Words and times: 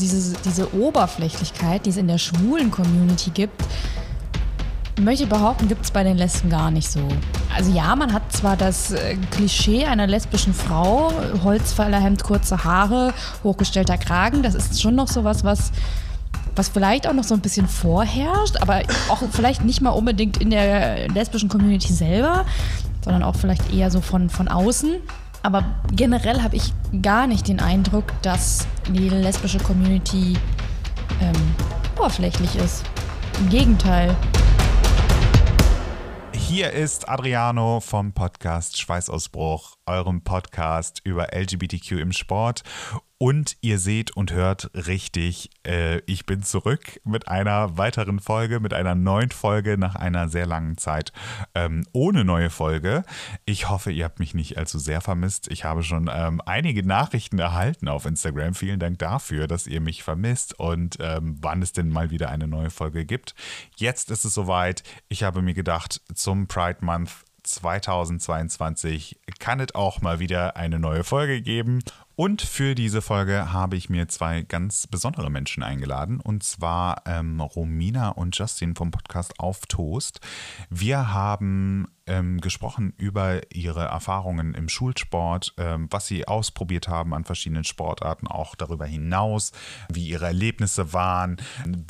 diese, 0.00 0.36
diese 0.44 0.74
Oberflächlichkeit, 0.74 1.86
die 1.86 1.90
es 1.90 1.96
in 1.96 2.08
der 2.08 2.18
schwulen 2.18 2.70
Community 2.70 3.30
gibt, 3.30 3.62
möchte 5.00 5.26
behaupten, 5.26 5.68
gibt 5.68 5.84
es 5.84 5.90
bei 5.90 6.04
den 6.04 6.16
Lesben 6.16 6.50
gar 6.50 6.70
nicht 6.70 6.90
so. 6.90 7.00
Also 7.54 7.72
ja, 7.72 7.94
man 7.96 8.12
hat 8.12 8.32
zwar 8.32 8.56
das 8.56 8.92
äh, 8.92 9.16
Klischee 9.30 9.84
einer 9.84 10.06
lesbischen 10.06 10.52
Frau, 10.52 11.12
Holzfällerhemd, 11.42 12.22
kurze 12.22 12.64
Haare, 12.64 13.14
hochgestellter 13.42 13.98
Kragen, 13.98 14.42
das 14.42 14.54
ist 14.54 14.80
schon 14.80 14.94
noch 14.94 15.08
sowas, 15.08 15.44
was 15.44 15.72
was 16.56 16.68
vielleicht 16.68 17.06
auch 17.06 17.12
noch 17.12 17.24
so 17.24 17.34
ein 17.34 17.40
bisschen 17.40 17.68
vorherrscht, 17.68 18.60
aber 18.60 18.82
auch 19.08 19.22
vielleicht 19.30 19.64
nicht 19.64 19.80
mal 19.80 19.90
unbedingt 19.90 20.38
in 20.38 20.50
der 20.50 21.08
lesbischen 21.08 21.48
Community 21.48 21.92
selber, 21.92 22.44
sondern 23.02 23.22
auch 23.22 23.36
vielleicht 23.36 23.72
eher 23.72 23.90
so 23.90 24.00
von, 24.00 24.28
von 24.28 24.48
außen. 24.48 24.96
Aber 25.42 25.64
generell 25.92 26.42
habe 26.42 26.56
ich 26.56 26.72
gar 27.00 27.26
nicht 27.26 27.48
den 27.48 27.60
Eindruck, 27.60 28.04
dass 28.22 28.66
die 28.88 29.08
lesbische 29.08 29.58
Community 29.58 30.36
ähm, 31.20 31.54
oberflächlich 31.96 32.56
ist. 32.56 32.84
Im 33.38 33.48
Gegenteil. 33.48 34.14
Hier 36.34 36.72
ist 36.72 37.08
Adriano 37.08 37.80
vom 37.80 38.12
Podcast 38.12 38.78
Schweißausbruch, 38.78 39.76
eurem 39.86 40.22
Podcast 40.22 41.00
über 41.04 41.28
LGBTQ 41.34 41.92
im 41.92 42.12
Sport. 42.12 42.62
Und 43.22 43.58
ihr 43.60 43.78
seht 43.78 44.12
und 44.12 44.32
hört 44.32 44.70
richtig, 44.72 45.50
äh, 45.66 45.98
ich 46.06 46.24
bin 46.24 46.42
zurück 46.42 47.02
mit 47.04 47.28
einer 47.28 47.76
weiteren 47.76 48.18
Folge, 48.18 48.60
mit 48.60 48.72
einer 48.72 48.94
neuen 48.94 49.30
Folge 49.30 49.76
nach 49.76 49.94
einer 49.94 50.30
sehr 50.30 50.46
langen 50.46 50.78
Zeit 50.78 51.12
ähm, 51.54 51.84
ohne 51.92 52.24
neue 52.24 52.48
Folge. 52.48 53.04
Ich 53.44 53.68
hoffe, 53.68 53.92
ihr 53.92 54.06
habt 54.06 54.20
mich 54.20 54.32
nicht 54.32 54.56
allzu 54.56 54.78
sehr 54.78 55.02
vermisst. 55.02 55.48
Ich 55.50 55.64
habe 55.64 55.82
schon 55.82 56.08
ähm, 56.10 56.40
einige 56.46 56.82
Nachrichten 56.82 57.38
erhalten 57.38 57.88
auf 57.88 58.06
Instagram. 58.06 58.54
Vielen 58.54 58.80
Dank 58.80 58.98
dafür, 59.00 59.46
dass 59.46 59.66
ihr 59.66 59.82
mich 59.82 60.02
vermisst 60.02 60.58
und 60.58 60.96
ähm, 60.98 61.36
wann 61.42 61.60
es 61.60 61.74
denn 61.74 61.90
mal 61.90 62.10
wieder 62.10 62.30
eine 62.30 62.48
neue 62.48 62.70
Folge 62.70 63.04
gibt. 63.04 63.34
Jetzt 63.76 64.10
ist 64.10 64.24
es 64.24 64.32
soweit. 64.32 64.82
Ich 65.10 65.24
habe 65.24 65.42
mir 65.42 65.52
gedacht, 65.52 66.00
zum 66.14 66.46
Pride 66.46 66.78
Month 66.80 67.10
2022 67.42 69.20
kann 69.38 69.60
es 69.60 69.74
auch 69.74 70.00
mal 70.00 70.20
wieder 70.20 70.56
eine 70.56 70.78
neue 70.78 71.04
Folge 71.04 71.42
geben. 71.42 71.82
Und 72.20 72.42
für 72.42 72.74
diese 72.74 73.00
Folge 73.00 73.50
habe 73.50 73.78
ich 73.78 73.88
mir 73.88 74.06
zwei 74.08 74.42
ganz 74.42 74.86
besondere 74.86 75.30
Menschen 75.30 75.62
eingeladen, 75.62 76.20
und 76.20 76.42
zwar 76.42 77.04
ähm, 77.06 77.40
Romina 77.40 78.10
und 78.10 78.38
Justin 78.38 78.74
vom 78.74 78.90
Podcast 78.90 79.40
Auf 79.40 79.64
Toast. 79.64 80.20
Wir 80.68 81.14
haben 81.14 81.88
ähm, 82.06 82.40
gesprochen 82.42 82.92
über 82.98 83.40
ihre 83.54 83.84
Erfahrungen 83.84 84.52
im 84.52 84.68
Schulsport, 84.68 85.54
ähm, 85.56 85.86
was 85.90 86.08
sie 86.08 86.28
ausprobiert 86.28 86.88
haben 86.88 87.14
an 87.14 87.24
verschiedenen 87.24 87.64
Sportarten, 87.64 88.26
auch 88.26 88.54
darüber 88.54 88.84
hinaus, 88.84 89.52
wie 89.88 90.08
ihre 90.08 90.26
Erlebnisse 90.26 90.92
waren, 90.92 91.36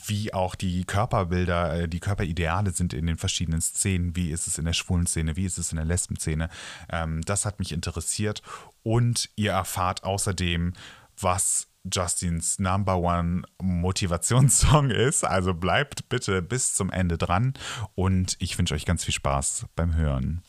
wie 0.07 0.33
auch 0.33 0.55
die 0.55 0.85
Körperbilder, 0.85 1.81
äh, 1.81 1.89
die 1.89 2.01
Körperideale 2.01 2.71
sind 2.71 2.93
in 2.93 3.07
den 3.07 3.17
verschiedenen 3.17 3.63
Szenen, 3.63 4.15
wie 4.15 4.31
ist 4.31 4.47
es 4.47 4.59
in 4.59 4.67
der 4.67 4.75
schwulen 4.75 5.07
Szene, 5.07 5.37
wie 5.37 5.45
ist 5.47 5.59
es 5.59 5.73
in 5.73 5.77
der 5.77 5.87
Lesben-Szene. 5.87 6.51
Ähm, 6.91 7.23
das 7.23 7.47
hat 7.47 7.59
mich 7.59 7.73
interessiert 7.73 8.43
und 8.83 9.31
ihr 9.37 9.53
erfahrt 9.53 10.05
außerdem, 10.05 10.73
was 11.19 11.69
Justins 11.93 12.59
Number 12.59 12.99
One 12.99 13.43
Motivationssong 13.61 14.91
ist. 14.91 15.25
Also 15.25 15.55
bleibt 15.55 16.09
bitte 16.09 16.43
bis 16.43 16.75
zum 16.75 16.91
Ende 16.91 17.19
dran 17.19 17.55
und 17.95 18.37
ich 18.39 18.59
wünsche 18.59 18.75
euch 18.75 18.85
ganz 18.85 19.05
viel 19.05 19.15
Spaß 19.15 19.67
beim 19.77 19.95
Hören. 19.95 20.43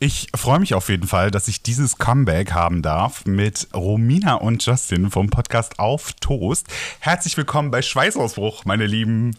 Ich 0.00 0.28
freue 0.36 0.58
mich 0.58 0.74
auf 0.74 0.90
jeden 0.90 1.06
Fall, 1.06 1.30
dass 1.30 1.48
ich 1.48 1.62
dieses 1.62 1.96
Comeback 1.96 2.52
haben 2.52 2.82
darf 2.82 3.24
mit 3.24 3.68
Romina 3.72 4.34
und 4.34 4.64
Justin 4.66 5.10
vom 5.10 5.30
Podcast 5.30 5.78
Auf 5.78 6.12
Toast. 6.14 6.66
Herzlich 7.00 7.36
willkommen 7.38 7.70
bei 7.70 7.80
Schweißausbruch, 7.80 8.66
meine 8.66 8.86
Lieben. 8.86 9.34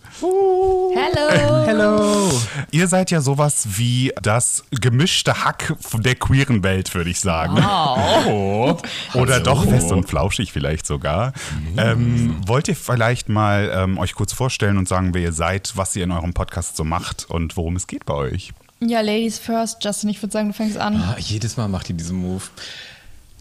Hello. 0.97 1.65
Hello. 1.65 2.31
Ihr 2.71 2.87
seid 2.87 3.11
ja 3.11 3.19
sowas 3.19 3.67
wie 3.77 4.13
das 4.21 4.63
gemischte 4.71 5.43
Hack 5.43 5.75
der 5.93 6.15
queeren 6.15 6.63
Welt, 6.63 6.95
würde 6.95 7.09
ich 7.09 7.19
sagen. 7.19 7.57
Wow. 7.57 8.79
Oh. 9.13 9.19
Oder 9.19 9.41
doch 9.41 9.65
fest 9.65 9.91
und 9.91 10.07
flauschig 10.07 10.53
vielleicht 10.53 10.85
sogar. 10.85 11.33
Ähm, 11.75 12.37
wollt 12.47 12.69
ihr 12.69 12.77
vielleicht 12.77 13.27
mal 13.27 13.69
ähm, 13.75 13.97
euch 13.97 14.15
kurz 14.15 14.31
vorstellen 14.31 14.77
und 14.77 14.87
sagen, 14.87 15.13
wer 15.13 15.21
ihr 15.21 15.33
seid, 15.33 15.73
was 15.75 15.93
ihr 15.97 16.05
in 16.05 16.11
eurem 16.11 16.33
Podcast 16.33 16.77
so 16.77 16.85
macht 16.85 17.25
und 17.29 17.57
worum 17.57 17.75
es 17.75 17.87
geht 17.87 18.05
bei 18.05 18.13
euch? 18.13 18.53
Ja, 18.79 19.01
Ladies 19.01 19.37
first, 19.37 19.83
Justin, 19.83 20.09
ich 20.09 20.23
würde 20.23 20.31
sagen, 20.31 20.47
du 20.47 20.53
fängst 20.53 20.77
an. 20.77 20.95
Ah, 20.95 21.17
jedes 21.19 21.57
Mal 21.57 21.67
macht 21.67 21.89
ihr 21.89 21.97
diesen 21.97 22.15
Move. 22.15 22.43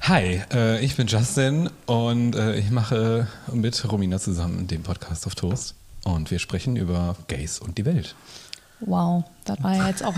Hi, 0.01 0.43
äh, 0.53 0.85
ich 0.85 0.97
bin 0.97 1.07
Justin 1.07 1.71
und 1.87 2.35
äh, 2.35 2.57
ich 2.57 2.73
mache 2.73 3.29
mit 3.53 3.91
Romina 3.91 4.19
zusammen 4.19 4.67
den 4.67 4.83
Podcast 4.83 5.25
auf 5.29 5.37
Toast. 5.37 5.77
Und 6.05 6.31
wir 6.31 6.39
sprechen 6.39 6.77
über 6.77 7.17
Gays 7.29 7.59
und 7.59 7.79
die 7.79 7.85
Welt. 7.85 8.15
Wow, 8.81 9.25
das 9.45 9.63
war 9.63 9.77
ja 9.77 9.89
jetzt 9.89 10.05
auch 10.05 10.15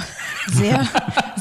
sehr, 0.48 0.86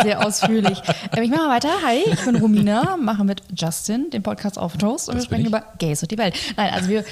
sehr 0.03 0.25
ausführlich. 0.25 0.81
Ähm, 1.15 1.23
ich 1.23 1.31
mache 1.31 1.49
weiter. 1.49 1.69
Hi, 1.83 2.03
ich 2.11 2.23
bin 2.23 2.35
Romina, 2.35 2.97
mache 2.97 3.23
mit 3.23 3.41
Justin 3.55 4.09
den 4.11 4.21
Podcast 4.21 4.59
auf 4.59 4.77
Toast 4.77 5.09
und 5.09 5.15
Das 5.15 5.23
wir 5.23 5.25
sprechen 5.25 5.47
über 5.47 5.63
Gays 5.79 6.03
und 6.03 6.11
die 6.11 6.17
Welt. 6.17 6.35
Nein, 6.55 6.73
also 6.73 6.89
wir 6.89 7.03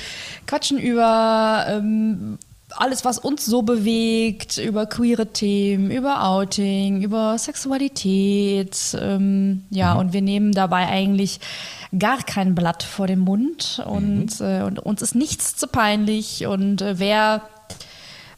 quatschen 0.45 0.77
über 0.77 1.65
ähm, 1.67 2.37
alles, 2.77 3.05
was 3.05 3.19
uns 3.19 3.45
so 3.45 3.61
bewegt, 3.61 4.57
über 4.57 4.85
queere 4.85 5.27
Themen, 5.27 5.91
über 5.91 6.23
Outing, 6.23 7.01
über 7.01 7.37
Sexualität. 7.37 8.97
Ähm, 8.99 9.63
ja, 9.69 9.93
und 9.93 10.13
wir 10.13 10.21
nehmen 10.21 10.51
dabei 10.51 10.87
eigentlich 10.87 11.39
gar 11.97 12.17
kein 12.23 12.55
Blatt 12.55 12.83
vor 12.83 13.07
den 13.07 13.19
Mund 13.19 13.81
und, 13.85 14.41
äh, 14.41 14.63
und 14.63 14.79
uns 14.79 15.01
ist 15.01 15.15
nichts 15.15 15.55
zu 15.55 15.67
peinlich. 15.67 16.45
Und 16.45 16.81
äh, 16.81 16.99
wer, 16.99 17.41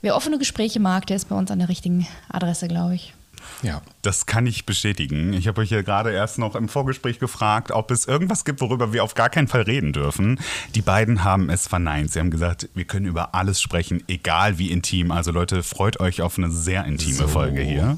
wer 0.02 0.16
offene 0.16 0.38
Gespräche 0.38 0.80
mag, 0.80 1.08
der 1.08 1.16
ist 1.16 1.30
bei 1.30 1.36
uns 1.36 1.52
an 1.52 1.60
der 1.60 1.70
richtigen 1.70 2.08
Adresse, 2.30 2.68
glaube 2.68 2.96
ich. 2.96 3.14
Ja. 3.62 3.82
Das 4.02 4.26
kann 4.26 4.46
ich 4.48 4.66
bestätigen. 4.66 5.34
Ich 5.34 5.48
habe 5.48 5.62
euch 5.62 5.70
ja 5.72 5.82
gerade 5.82 6.12
erst 6.12 6.38
noch 6.38 6.56
im 6.56 6.70
Vorgespräch 6.70 7.20
gefragt, 7.20 7.72
ob 7.72 7.92
es 7.92 8.06
irgendwas 8.06 8.46
gibt, 8.46 8.62
worüber 8.62 8.94
wir 8.94 9.04
auf 9.04 9.14
gar 9.16 9.30
keinen 9.30 9.48
Fall 9.48 9.62
reden 9.64 9.94
dürfen. 9.94 10.40
Die 10.76 10.82
beiden 10.82 11.24
haben 11.24 11.50
es 11.50 11.68
verneint. 11.68 12.12
Sie 12.12 12.20
haben 12.20 12.32
gesagt, 12.32 12.70
wir 12.76 12.86
können 12.86 13.06
über 13.06 13.34
alles 13.36 13.62
sprechen, 13.62 14.04
egal 14.08 14.58
wie 14.60 14.72
intim. 14.72 15.12
Also 15.12 15.32
Leute, 15.32 15.64
freut 15.64 16.00
euch 16.00 16.22
auf 16.22 16.38
eine 16.38 16.52
sehr 16.52 16.86
intime 16.86 17.14
So. 17.16 17.28
Folge 17.28 17.62
hier. 17.62 17.98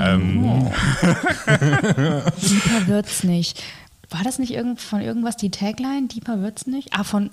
Ähm, 0.00 0.70
Deeper 1.46 2.86
wird's 2.86 3.24
nicht. 3.24 3.62
War 4.10 4.22
das 4.24 4.38
nicht 4.38 4.52
irgend, 4.52 4.80
von 4.80 5.00
irgendwas 5.00 5.36
die 5.36 5.50
Tagline? 5.50 6.08
Deeper 6.08 6.40
wird's 6.42 6.66
nicht? 6.66 6.88
Ah, 6.92 7.04
von. 7.04 7.30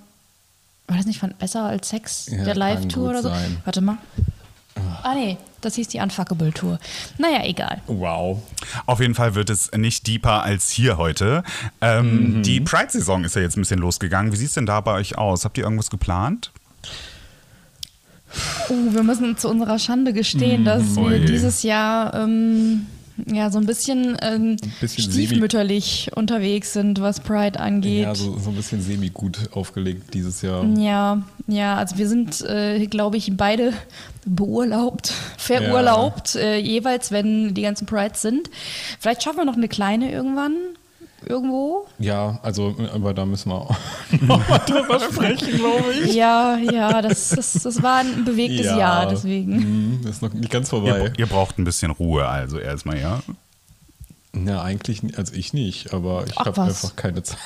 War 0.88 0.96
das 0.97 1.06
nicht 1.06 1.19
von 1.19 1.34
Besser 1.38 1.63
als 1.66 1.90
Sex, 1.90 2.28
Ja, 2.31 2.44
der 2.46 2.56
Live-Tour 2.56 3.09
oder 3.09 3.22
so? 3.22 3.30
sein. 3.30 3.57
Warte 3.66 3.81
mal. 3.81 3.97
Ah, 5.04 5.14
nee, 5.16 5.38
das 5.62 5.76
hieß 5.76 5.88
die 5.90 6.00
Unfuckable-Tour. 6.00 6.80
Naja, 7.18 7.44
egal. 7.46 7.82
Wow. 7.88 8.42
Auf 8.86 9.00
jeden 9.00 9.16
Fall 9.16 9.36
wird 9.36 9.50
es 9.50 9.72
nicht 9.76 10.08
deeper 10.08 10.44
als 10.44 10.70
hier 10.70 10.98
heute. 10.98 11.44
Ähm, 11.82 12.42
Die 12.44 12.62
Pride-Saison 12.62 13.24
ist 13.24 13.36
ja 13.36 13.42
jetzt 13.42 13.58
ein 13.58 13.62
bisschen 13.62 13.80
losgegangen. 13.80 14.32
Wie 14.32 14.38
sieht 14.38 14.50
es 14.50 14.54
denn 14.54 14.66
da 14.66 14.82
bei 14.82 14.94
euch 14.94 15.18
aus? 15.18 15.46
Habt 15.46 15.58
ihr 15.58 15.64
irgendwas 15.64 15.90
geplant? 15.90 16.52
Oh, 18.70 18.74
wir 18.92 19.04
müssen 19.04 19.38
zu 19.38 19.50
unserer 19.50 19.80
Schande 19.80 20.12
gestehen, 20.14 20.66
dass 20.66 20.96
wir 20.96 21.04
oje. 21.04 21.26
dieses 21.26 21.64
Jahr 21.64 22.14
ähm, 22.14 22.86
ja 23.26 23.50
so 23.50 23.60
ein 23.60 23.66
bisschen, 23.66 24.18
ähm, 24.22 24.58
bisschen 24.80 25.12
stiefmütterlich 25.12 26.12
unterwegs 26.16 26.74
sind, 26.74 27.02
was 27.02 27.20
Pride 27.20 27.60
angeht. 27.60 28.04
Ja, 28.04 28.16
so, 28.16 28.38
so 28.38 28.50
ein 28.50 28.56
bisschen 28.56 28.82
semi-gut 28.82 29.50
aufgelegt 29.52 30.14
dieses 30.14 30.42
Jahr. 30.42 30.64
Ja, 30.78 31.24
ja, 31.48 31.76
also 31.76 31.98
wir 31.98 32.08
sind, 32.08 32.42
äh, 32.42 32.86
glaube 32.88 33.18
ich, 33.18 33.36
beide 33.36 33.74
beurlaubt, 34.26 35.14
verurlaubt, 35.38 36.36
äh, 36.36 36.58
jeweils, 36.58 37.12
wenn 37.12 37.54
die 37.54 37.62
ganzen 37.62 37.86
Prides 37.86 38.22
sind. 38.22 38.50
Vielleicht 39.00 39.24
schaffen 39.24 39.38
wir 39.38 39.46
noch 39.46 39.58
eine 39.58 39.68
kleine 39.68 40.12
irgendwann, 40.12 40.56
irgendwo. 41.30 41.88
Ja, 42.00 42.40
also, 42.44 42.75
aber 42.94 43.13
da 43.13 43.25
müssen 43.25 43.50
wir 43.50 43.68
noch 44.22 44.50
mal 44.50 44.57
drüber 44.60 45.00
sprechen, 45.00 45.57
glaube 45.57 45.94
ich. 46.04 46.13
Ja, 46.13 46.57
ja, 46.57 47.01
das, 47.01 47.30
das, 47.30 47.54
das 47.54 47.81
war 47.84 47.98
ein 48.00 48.25
bewegtes 48.25 48.66
Ja. 48.66 48.78
Jahr, 48.78 49.07
deswegen. 49.07 49.57
Mhm, 49.57 50.00
Das 50.04 50.13
ist 50.18 50.22
noch 50.22 50.34
nicht 50.34 50.50
ganz 50.51 50.68
Ihr, 50.68 50.80
vorbei. 50.80 51.13
ihr 51.18 51.25
braucht 51.28 51.57
ein 51.60 51.63
bisschen 51.63 51.92
Ruhe, 51.92 52.28
also 52.28 52.57
erstmal, 52.60 53.00
ja. 53.00 53.19
Na, 54.34 54.62
eigentlich, 54.62 55.01
also 55.18 55.34
ich 55.34 55.54
nicht, 55.54 55.94
aber 55.94 56.25
ich 56.28 56.36
habe 56.38 56.62
einfach 56.62 56.96
keine 56.96 57.24
Zeit. 57.24 57.38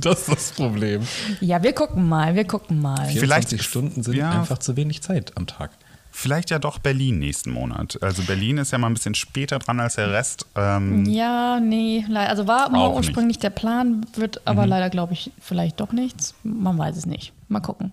Das 0.00 0.20
ist 0.20 0.28
das 0.28 0.52
Problem. 0.52 1.02
Ja, 1.40 1.62
wir 1.62 1.72
gucken 1.72 2.06
mal, 2.08 2.34
wir 2.34 2.44
gucken 2.44 2.82
mal. 2.82 2.96
24 3.06 3.18
Vielleicht- 3.20 3.64
Stunden 3.64 4.02
sind 4.02 4.16
ja. 4.16 4.30
einfach 4.30 4.58
zu 4.58 4.76
wenig 4.76 5.00
Zeit 5.02 5.32
am 5.36 5.46
Tag. 5.46 5.70
Vielleicht 6.20 6.50
ja 6.50 6.58
doch 6.58 6.78
Berlin 6.78 7.18
nächsten 7.18 7.50
Monat. 7.50 7.98
Also 8.02 8.22
Berlin 8.24 8.58
ist 8.58 8.72
ja 8.72 8.78
mal 8.78 8.88
ein 8.88 8.94
bisschen 8.94 9.14
später 9.14 9.58
dran 9.58 9.80
als 9.80 9.94
der 9.94 10.12
Rest. 10.12 10.44
Ähm, 10.54 11.06
Ja, 11.06 11.58
nee, 11.60 12.04
also 12.14 12.46
war 12.46 12.68
mal 12.68 12.90
ursprünglich 12.92 13.38
der 13.38 13.48
Plan, 13.48 14.04
wird 14.16 14.46
aber 14.46 14.66
leider, 14.66 14.90
glaube 14.90 15.14
ich, 15.14 15.32
vielleicht 15.40 15.80
doch 15.80 15.92
nichts. 15.92 16.34
Man 16.42 16.76
weiß 16.76 16.98
es 16.98 17.06
nicht. 17.06 17.32
Mal 17.48 17.60
gucken. 17.60 17.92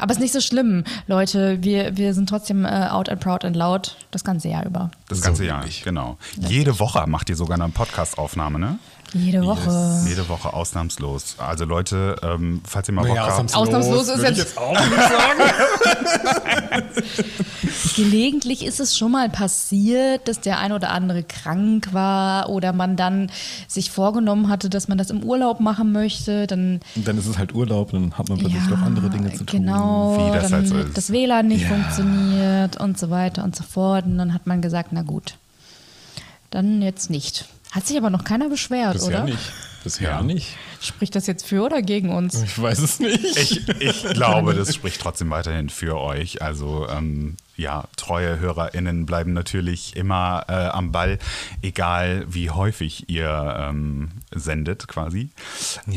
Aber 0.00 0.12
ist 0.12 0.20
nicht 0.20 0.34
so 0.34 0.40
schlimm, 0.42 0.84
Leute. 1.06 1.62
Wir, 1.62 1.96
wir 1.96 2.12
sind 2.12 2.28
trotzdem 2.28 2.66
äh, 2.66 2.88
out 2.90 3.08
and 3.08 3.20
proud 3.20 3.44
and 3.46 3.56
loud 3.56 3.96
das 4.10 4.22
ganze 4.22 4.48
Jahr 4.48 4.66
über. 4.66 4.90
Das 5.08 5.18
So 5.18 5.24
ganze 5.24 5.44
Jahr, 5.44 5.58
nämlich. 5.60 5.82
genau. 5.84 6.16
Jede 6.36 6.78
Woche 6.80 7.04
macht 7.06 7.28
ihr 7.30 7.36
sogar 7.36 7.58
eine 7.60 7.68
Podcast-Aufnahme, 7.68 8.58
ne? 8.58 8.78
Jede 9.14 9.44
Woche. 9.46 10.02
Jede 10.06 10.28
Woche 10.28 10.52
ausnahmslos. 10.52 11.36
Also 11.38 11.64
Leute, 11.64 12.16
ähm, 12.22 12.60
falls 12.66 12.88
ihr 12.88 12.94
mal 12.94 13.02
Bock 13.06 13.14
Naja, 13.16 13.36
habt. 13.38 13.54
Ausnahmslos 13.54 14.08
ist 14.08 14.18
würde 14.18 14.32
ich 14.32 14.38
jetzt- 14.38 14.56
jetzt 14.56 14.58
auch 14.58 14.72
nicht 14.72 14.96
sagen. 14.96 15.40
Gelegentlich 17.96 18.64
ist 18.64 18.80
es 18.80 18.96
schon 18.98 19.12
mal 19.12 19.28
passiert, 19.30 20.28
dass 20.28 20.40
der 20.40 20.58
ein 20.58 20.72
oder 20.72 20.90
andere 20.90 21.22
krank 21.22 21.88
war 21.92 22.48
oder 22.50 22.72
man 22.72 22.96
dann 22.96 23.30
sich 23.68 23.90
vorgenommen 23.90 24.48
hatte, 24.48 24.68
dass 24.68 24.88
man 24.88 24.98
das 24.98 25.10
im 25.10 25.22
Urlaub 25.22 25.60
machen 25.60 25.92
möchte. 25.92 26.46
Dann 26.46 26.80
Und 26.96 27.06
dann 27.08 27.16
ist 27.16 27.26
es 27.26 27.38
halt 27.38 27.54
Urlaub, 27.54 27.92
dann 27.92 28.12
hat 28.18 28.28
man 28.28 28.38
plötzlich 28.38 28.62
ja, 28.64 28.70
doch 28.70 28.82
andere 28.82 29.08
Dinge 29.08 29.32
zu 29.32 29.44
tun. 29.44 29.60
Genau, 29.60 30.16
Wie 30.18 30.32
das 30.34 30.50
dann 30.50 30.52
halt 30.60 30.68
so 30.68 30.76
ist. 30.78 30.96
das 30.96 31.10
WLAN 31.12 31.46
nicht 31.48 31.62
Ja. 31.62 31.68
funktioniert 31.68 32.76
und 32.78 32.98
so 32.98 33.08
weiter 33.10 33.44
und 33.44 33.56
so 33.56 33.62
fort. 33.64 34.04
Und 34.04 34.18
dann 34.18 34.34
hat 34.34 34.46
man 34.46 34.60
gesagt, 34.60 34.92
na 34.96 35.02
gut, 35.02 35.36
dann 36.50 36.80
jetzt 36.80 37.10
nicht. 37.10 37.44
Hat 37.70 37.86
sich 37.86 37.98
aber 37.98 38.08
noch 38.08 38.24
keiner 38.24 38.48
beschwert, 38.48 38.94
Bisher 38.94 39.08
oder? 39.08 39.24
nicht. 39.24 39.52
Bisher 39.84 40.10
Ja. 40.10 40.22
nicht. 40.22 40.56
Spricht 40.80 41.14
das 41.14 41.26
jetzt 41.26 41.46
für 41.46 41.62
oder 41.64 41.82
gegen 41.82 42.10
uns? 42.14 42.42
Ich 42.42 42.60
weiß 42.60 42.78
es 42.78 42.98
nicht. 42.98 43.22
Ich, 43.36 43.68
ich 43.80 44.02
glaube, 44.14 44.54
das 44.54 44.74
spricht 44.74 45.00
trotzdem 45.00 45.28
weiterhin 45.30 45.68
für 45.68 45.98
euch. 46.00 46.40
Also 46.42 46.88
ähm, 46.88 47.36
ja, 47.56 47.84
treue 47.96 48.38
HörerInnen 48.40 49.04
bleiben 49.04 49.32
natürlich 49.34 49.94
immer 49.96 50.44
äh, 50.48 50.52
am 50.52 50.92
Ball, 50.92 51.18
egal 51.62 52.24
wie 52.28 52.50
häufig 52.50 53.08
ihr 53.10 53.56
ähm, 53.58 54.08
sendet 54.34 54.88
quasi. 54.88 55.28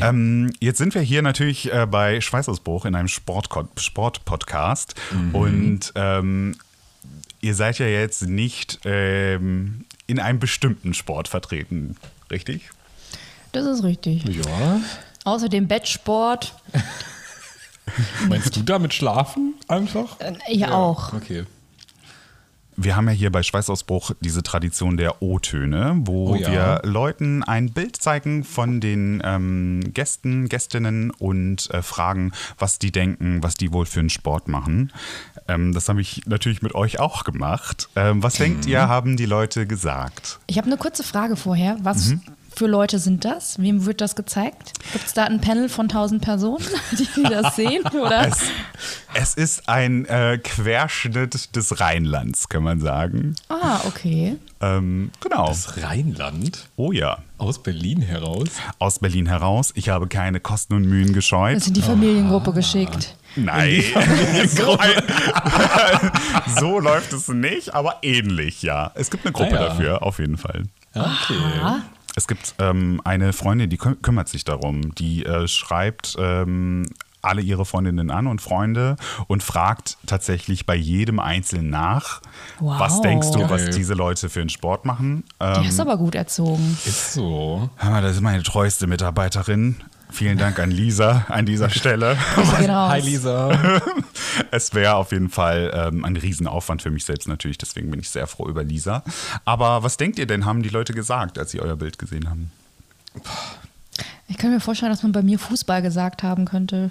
Ähm, 0.00 0.52
jetzt 0.60 0.78
sind 0.78 0.94
wir 0.94 1.02
hier 1.02 1.22
natürlich 1.22 1.72
äh, 1.72 1.86
bei 1.86 2.20
Schweißausbruch 2.20 2.84
in 2.84 2.94
einem 2.94 3.08
Sport- 3.08 3.48
Sport-Podcast 3.78 4.94
und 5.32 5.92
ähm, 5.94 6.56
ihr 7.40 7.54
seid 7.54 7.78
ja 7.78 7.86
jetzt 7.86 8.22
nicht 8.22 8.80
ähm, 8.84 9.84
in 10.06 10.18
einem 10.18 10.38
bestimmten 10.38 10.94
Sport 10.94 11.28
vertreten, 11.28 11.96
richtig? 12.30 12.70
Das 13.52 13.66
ist 13.66 13.82
richtig. 13.82 14.24
ja. 14.24 14.80
Außerdem 15.24 15.68
Bettsport, 15.68 16.54
Meinst 18.28 18.56
du 18.56 18.62
damit 18.62 18.94
schlafen 18.94 19.54
einfach? 19.68 20.18
äh, 20.20 20.34
ja, 20.48 20.72
auch. 20.72 21.12
Okay. 21.12 21.44
Wir 22.82 22.96
haben 22.96 23.08
ja 23.08 23.12
hier 23.14 23.30
bei 23.30 23.42
Schweißausbruch 23.42 24.12
diese 24.20 24.42
Tradition 24.42 24.96
der 24.96 25.20
O-Töne, 25.22 25.96
wo 26.04 26.30
Oh 26.30 26.34
ja. 26.34 26.50
wir 26.50 26.80
Leuten 26.90 27.42
ein 27.42 27.70
Bild 27.72 27.96
zeigen 27.96 28.42
von 28.42 28.80
den 28.80 29.20
ähm, 29.24 29.80
Gästen, 29.92 30.48
Gästinnen 30.48 31.10
und 31.10 31.68
äh, 31.72 31.82
fragen, 31.82 32.32
was 32.58 32.78
die 32.78 32.90
denken, 32.90 33.42
was 33.42 33.54
die 33.54 33.72
wohl 33.72 33.84
für 33.84 34.00
einen 34.00 34.08
Sport 34.10 34.48
machen. 34.48 34.92
Ähm, 35.46 35.74
das 35.74 35.88
habe 35.90 36.00
ich 36.00 36.22
natürlich 36.26 36.62
mit 36.62 36.74
euch 36.74 36.98
auch 37.00 37.24
gemacht. 37.24 37.88
Ähm, 37.96 38.22
was 38.22 38.34
denkt 38.34 38.64
Mhm. 38.64 38.72
ihr, 38.72 38.88
haben 38.88 39.16
die 39.18 39.26
Leute 39.26 39.66
gesagt? 39.66 40.38
Ich 40.46 40.56
habe 40.56 40.66
eine 40.66 40.78
kurze 40.78 41.02
Frage 41.02 41.36
vorher. 41.36 41.76
Was 41.82 42.14
für 42.54 42.66
Leute 42.66 42.98
sind 42.98 43.24
das? 43.24 43.58
Wem 43.60 43.86
wird 43.86 44.00
das 44.00 44.16
gezeigt? 44.16 44.72
Gibt 44.92 45.06
es 45.06 45.12
da 45.14 45.24
ein 45.24 45.40
Panel 45.40 45.68
von 45.68 45.86
1000 45.86 46.22
Personen, 46.22 46.64
die 47.16 47.22
das 47.22 47.56
sehen? 47.56 47.82
Oder? 47.88 48.28
Es, 48.28 48.38
es 49.14 49.34
ist 49.34 49.68
ein 49.68 50.04
äh, 50.06 50.38
Querschnitt 50.38 51.56
des 51.56 51.80
Rheinlands, 51.80 52.48
kann 52.48 52.62
man 52.62 52.80
sagen. 52.80 53.34
Ah, 53.48 53.80
okay. 53.86 54.36
Ähm, 54.60 55.10
genau. 55.20 55.48
Das 55.48 55.82
Rheinland 55.82 56.68
oh 56.76 56.92
ja. 56.92 57.18
aus 57.38 57.62
Berlin 57.62 58.02
heraus. 58.02 58.48
Aus 58.78 58.98
Berlin 58.98 59.26
heraus. 59.26 59.72
Ich 59.74 59.88
habe 59.88 60.06
keine 60.06 60.40
Kosten 60.40 60.74
und 60.74 60.84
Mühen 60.84 61.12
gescheut. 61.12 61.56
Das 61.56 61.66
in 61.66 61.74
die 61.74 61.82
Familiengruppe 61.82 62.52
geschickt. 62.52 63.16
Nein, 63.36 63.84
so, 64.48 64.76
so 66.60 66.80
läuft 66.80 67.12
es 67.12 67.28
nicht, 67.28 67.72
aber 67.74 67.98
ähnlich, 68.02 68.60
ja. 68.62 68.90
Es 68.96 69.08
gibt 69.08 69.24
eine 69.24 69.32
Gruppe 69.32 69.56
Ah, 69.56 69.62
ja. 69.62 69.68
dafür, 69.68 70.02
auf 70.02 70.18
jeden 70.18 70.36
Fall. 70.36 70.64
Okay. 70.94 71.80
Es 72.16 72.26
gibt 72.26 72.54
ähm, 72.58 73.00
eine 73.04 73.32
Freundin, 73.32 73.70
die 73.70 73.76
kü 73.76 73.94
kümmert 73.96 74.28
sich 74.28 74.44
darum. 74.44 74.94
Die 74.96 75.24
äh, 75.24 75.46
schreibt 75.48 76.16
ähm, 76.18 76.86
alle 77.22 77.42
ihre 77.42 77.66
Freundinnen 77.66 78.10
an 78.10 78.26
und 78.26 78.40
Freunde 78.40 78.96
und 79.26 79.42
fragt 79.42 79.98
tatsächlich 80.06 80.64
bei 80.64 80.74
jedem 80.74 81.18
Einzelnen 81.20 81.68
nach, 81.70 82.22
Wow. 82.60 82.80
was 82.80 83.00
denkst 83.02 83.30
du, 83.32 83.48
was 83.50 83.70
diese 83.70 83.92
Leute 83.94 84.28
für 84.30 84.40
einen 84.40 84.48
Sport 84.48 84.84
machen. 84.86 85.24
Die 85.40 85.44
Ähm, 85.44 85.66
hast 85.66 85.78
du 85.78 85.82
aber 85.82 85.96
gut 85.98 86.14
erzogen. 86.14 86.78
Ist 86.86 87.12
so. 87.14 87.68
hör 87.76 87.90
mal, 87.90 88.02
das 88.02 88.12
ist 88.16 88.22
meine 88.22 88.42
treueste 88.42 88.86
Mitarbeiterin. 88.86 89.76
Vielen 90.12 90.38
Dank 90.38 90.58
an 90.58 90.70
Lisa 90.70 91.24
an 91.28 91.46
dieser 91.46 91.70
Stelle. 91.70 92.16
Genau. 92.58 92.88
Hi 92.88 93.00
Lisa. 93.00 93.80
Es 94.52 94.74
wäre 94.74 94.94
auf 94.94 95.12
jeden 95.12 95.28
Fall 95.28 95.70
ähm, 95.74 96.04
ein 96.04 96.16
Riesenaufwand 96.16 96.82
für 96.82 96.90
mich 96.90 97.04
selbst 97.04 97.28
natürlich, 97.28 97.58
deswegen 97.58 97.90
bin 97.90 98.00
ich 98.00 98.10
sehr 98.10 98.26
froh 98.26 98.48
über 98.48 98.64
Lisa. 98.64 99.02
Aber 99.44 99.82
was 99.82 99.96
denkt 99.96 100.18
ihr 100.18 100.26
denn, 100.26 100.44
haben 100.44 100.62
die 100.62 100.68
Leute 100.68 100.92
gesagt, 100.92 101.38
als 101.38 101.50
sie 101.50 101.60
euer 101.60 101.76
Bild 101.76 101.98
gesehen 101.98 102.28
haben? 102.28 102.50
Ich 104.28 104.38
kann 104.38 104.50
mir 104.50 104.60
vorstellen, 104.60 104.90
dass 104.92 105.02
man 105.02 105.12
bei 105.12 105.22
mir 105.22 105.38
Fußball 105.38 105.82
gesagt 105.82 106.22
haben 106.22 106.44
könnte. 106.46 106.90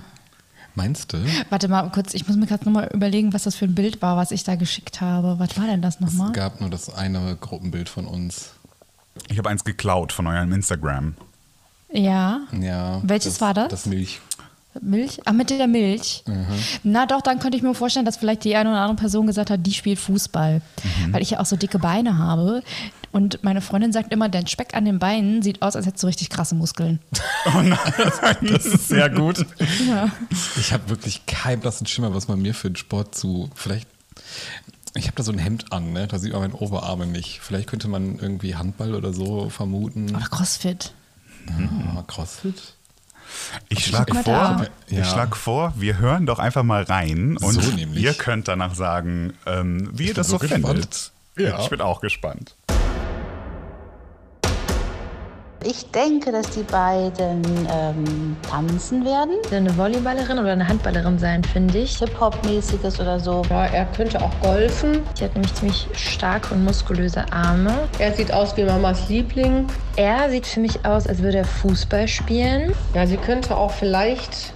Meinst 0.75 1.11
du? 1.13 1.17
Warte 1.49 1.67
mal 1.67 1.89
kurz, 1.91 2.13
ich 2.13 2.27
muss 2.27 2.37
mir 2.37 2.45
gerade 2.45 2.65
nochmal 2.65 2.89
überlegen, 2.93 3.33
was 3.33 3.43
das 3.43 3.55
für 3.55 3.65
ein 3.65 3.75
Bild 3.75 4.01
war, 4.01 4.15
was 4.17 4.31
ich 4.31 4.43
da 4.43 4.55
geschickt 4.55 5.01
habe. 5.01 5.39
Was 5.39 5.57
war 5.57 5.65
denn 5.65 5.81
das 5.81 5.95
Es 5.95 6.01
nochmal? 6.01 6.31
gab 6.33 6.61
nur 6.61 6.69
das 6.69 6.93
eine 6.93 7.35
Gruppenbild 7.39 7.89
von 7.89 8.05
uns. 8.05 8.51
Ich 9.29 9.37
habe 9.37 9.49
eins 9.49 9.63
geklaut 9.63 10.13
von 10.13 10.27
eurem 10.27 10.51
Instagram. 10.53 11.15
Ja. 11.91 12.41
Ja. 12.59 13.01
Welches 13.03 13.41
war 13.41 13.53
das? 13.53 13.69
Das 13.69 13.85
Milch. 13.85 14.19
Milch? 14.81 15.19
Ah, 15.25 15.33
mit 15.33 15.49
der 15.49 15.67
Milch. 15.67 16.23
Mhm. 16.27 16.45
Na 16.83 17.05
doch, 17.05 17.21
dann 17.21 17.39
könnte 17.39 17.57
ich 17.57 17.63
mir 17.63 17.73
vorstellen, 17.73 18.05
dass 18.05 18.17
vielleicht 18.17 18.43
die 18.43 18.55
eine 18.55 18.69
oder 18.69 18.81
andere 18.81 18.97
Person 18.97 19.27
gesagt 19.27 19.49
hat, 19.49 19.65
die 19.65 19.73
spielt 19.73 19.99
Fußball. 19.99 20.61
Mhm. 21.05 21.13
Weil 21.13 21.21
ich 21.21 21.31
ja 21.31 21.39
auch 21.39 21.45
so 21.45 21.55
dicke 21.55 21.79
Beine 21.79 22.17
habe. 22.17 22.61
Und 23.11 23.43
meine 23.43 23.61
Freundin 23.61 23.91
sagt 23.91 24.13
immer, 24.13 24.29
dein 24.29 24.45
Speck 24.45 24.75
an 24.75 24.85
den 24.85 24.99
Beinen 24.99 25.41
sieht 25.41 25.63
aus, 25.63 25.75
als 25.75 25.87
hättest 25.87 26.03
du 26.03 26.07
richtig 26.07 26.29
krasse 26.29 26.55
Muskeln. 26.55 26.99
Das 28.41 28.65
ist 28.65 28.87
sehr 28.87 29.09
gut. 29.09 29.45
Ich 30.59 30.71
habe 30.71 30.89
wirklich 30.89 31.25
keinen 31.25 31.59
blassen 31.59 31.87
Schimmer, 31.87 32.13
was 32.13 32.27
man 32.27 32.39
mir 32.39 32.53
für 32.53 32.67
einen 32.67 32.75
Sport 32.75 33.15
zu. 33.15 33.49
Vielleicht. 33.55 33.87
Ich 34.95 35.05
habe 35.05 35.15
da 35.15 35.23
so 35.23 35.31
ein 35.31 35.37
Hemd 35.39 35.71
an, 35.71 35.93
ne? 35.93 36.07
da 36.07 36.19
sieht 36.19 36.31
man 36.33 36.41
meine 36.41 36.55
Oberarme 36.55 37.07
nicht. 37.07 37.39
Vielleicht 37.41 37.67
könnte 37.67 37.87
man 37.87 38.19
irgendwie 38.19 38.55
Handball 38.55 38.93
oder 38.93 39.13
so 39.13 39.49
vermuten. 39.49 40.15
Aber 40.15 40.25
Crossfit. 40.25 40.93
Ah, 41.95 42.03
Crossfit? 42.07 42.73
Ich 43.69 43.85
schlage 43.85 44.15
vor, 44.23 44.65
ich 44.87 44.97
Ja. 44.97 45.03
schlag 45.05 45.35
vor, 45.35 45.73
wir 45.75 45.99
hören 45.99 46.25
doch 46.25 46.39
einfach 46.39 46.63
mal 46.63 46.83
rein 46.83 47.37
und 47.37 47.61
So 47.61 47.71
ihr 47.71 48.13
könnt 48.15 48.47
danach 48.47 48.73
sagen, 48.73 49.33
ähm, 49.45 49.89
wie 49.93 50.03
ihr 50.03 50.07
bin 50.09 50.15
das 50.15 50.27
so 50.27 50.33
so 50.33 50.39
gespannt. 50.39 50.65
findet. 50.67 51.11
Ja. 51.37 51.59
Ich 51.61 51.69
bin 51.69 51.79
auch 51.81 52.01
gespannt. 52.01 52.55
Ich 55.65 55.91
denke, 55.91 56.31
dass 56.31 56.49
die 56.51 56.63
beiden 56.63 57.41
ähm, 57.69 58.37
tanzen 58.49 59.03
werden. 59.03 59.31
eine 59.51 59.75
Volleyballerin 59.75 60.39
oder 60.39 60.53
eine 60.53 60.65
Handballerin 60.65 61.19
sein, 61.19 61.43
finde 61.43 61.79
ich. 61.79 61.97
Hip-Hop-mäßiges 61.97 62.97
oder 63.01 63.19
so. 63.19 63.41
Ja, 63.49 63.65
er 63.65 63.85
könnte 63.87 64.21
auch 64.21 64.31
golfen. 64.41 65.01
Sie 65.15 65.25
hat 65.25 65.33
nämlich 65.33 65.53
ziemlich 65.55 65.87
starke 65.93 66.53
und 66.53 66.63
muskulöse 66.63 67.25
Arme. 67.31 67.73
Er 67.97 68.13
sieht 68.13 68.31
aus 68.31 68.55
wie 68.55 68.63
Mamas 68.63 69.09
Liebling. 69.09 69.67
Er 69.97 70.29
sieht 70.29 70.47
für 70.47 70.61
mich 70.61 70.85
aus, 70.85 71.05
als 71.07 71.21
würde 71.21 71.39
er 71.39 71.45
Fußball 71.45 72.07
spielen, 72.07 72.73
Ja, 72.93 73.05
sie 73.05 73.17
könnte 73.17 73.57
auch 73.57 73.71
vielleicht 73.71 74.53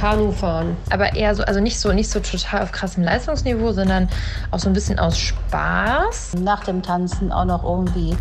Kanu 0.00 0.32
fahren. 0.32 0.76
aber 0.90 1.14
eher 1.14 1.32
so, 1.36 1.44
also 1.44 1.60
nicht 1.60 1.78
so, 1.78 1.92
nicht 1.92 2.10
so 2.10 2.18
total 2.18 2.62
auf 2.62 2.72
krassem 2.72 3.04
Leistungsniveau, 3.04 3.70
sondern 3.72 4.08
auch 4.50 4.58
so 4.58 4.68
ein 4.68 4.72
bisschen 4.72 4.98
aus 4.98 5.16
Spaß. 5.16 6.32
Nach 6.40 6.64
dem 6.64 6.82
Tanzen 6.82 7.30
auch 7.30 7.44
noch 7.44 7.62
irgendwie 7.62 8.16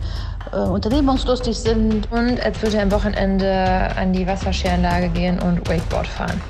äh, 0.52 0.56
unternehmungslustig 0.58 1.58
sind. 1.58 2.12
Und 2.12 2.40
als 2.42 2.62
würde 2.62 2.78
er 2.78 2.84
am 2.84 2.92
Wochenende 2.92 3.96
an 3.96 4.12
die 4.14 4.28
Wasserskianlage 4.28 5.10
gehen 5.10 5.40
und 5.40 5.68
Wakeboard 5.70 6.08
fahren. 6.08 6.42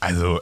Also 0.00 0.40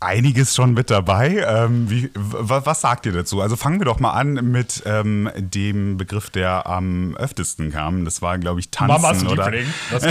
einiges 0.00 0.54
schon 0.54 0.74
mit 0.74 0.90
dabei. 0.90 1.44
Ähm, 1.48 1.88
wie, 1.90 2.04
w- 2.14 2.60
was 2.64 2.82
sagt 2.82 3.06
ihr 3.06 3.12
dazu? 3.12 3.40
Also 3.40 3.56
fangen 3.56 3.80
wir 3.80 3.86
doch 3.86 4.00
mal 4.00 4.12
an 4.12 4.34
mit 4.50 4.82
ähm, 4.84 5.30
dem 5.36 5.96
Begriff, 5.96 6.28
der 6.30 6.66
am 6.66 7.16
öftesten 7.16 7.72
kam. 7.72 8.04
Das 8.04 8.20
war, 8.20 8.38
glaube 8.38 8.60
ich, 8.60 8.70
Tanzen 8.70 9.26
oder 9.28 9.50
Das 9.90 10.04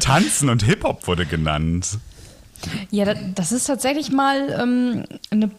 Tanzen 0.00 0.48
und 0.48 0.62
Hip-Hop 0.62 1.06
wurde 1.08 1.26
genannt. 1.26 1.98
Ja, 2.90 3.04
da- 3.04 3.14
das 3.34 3.52
ist 3.52 3.64
tatsächlich 3.66 4.10
mal 4.12 4.50
ähm, 4.60 5.04
eine, 5.30 5.50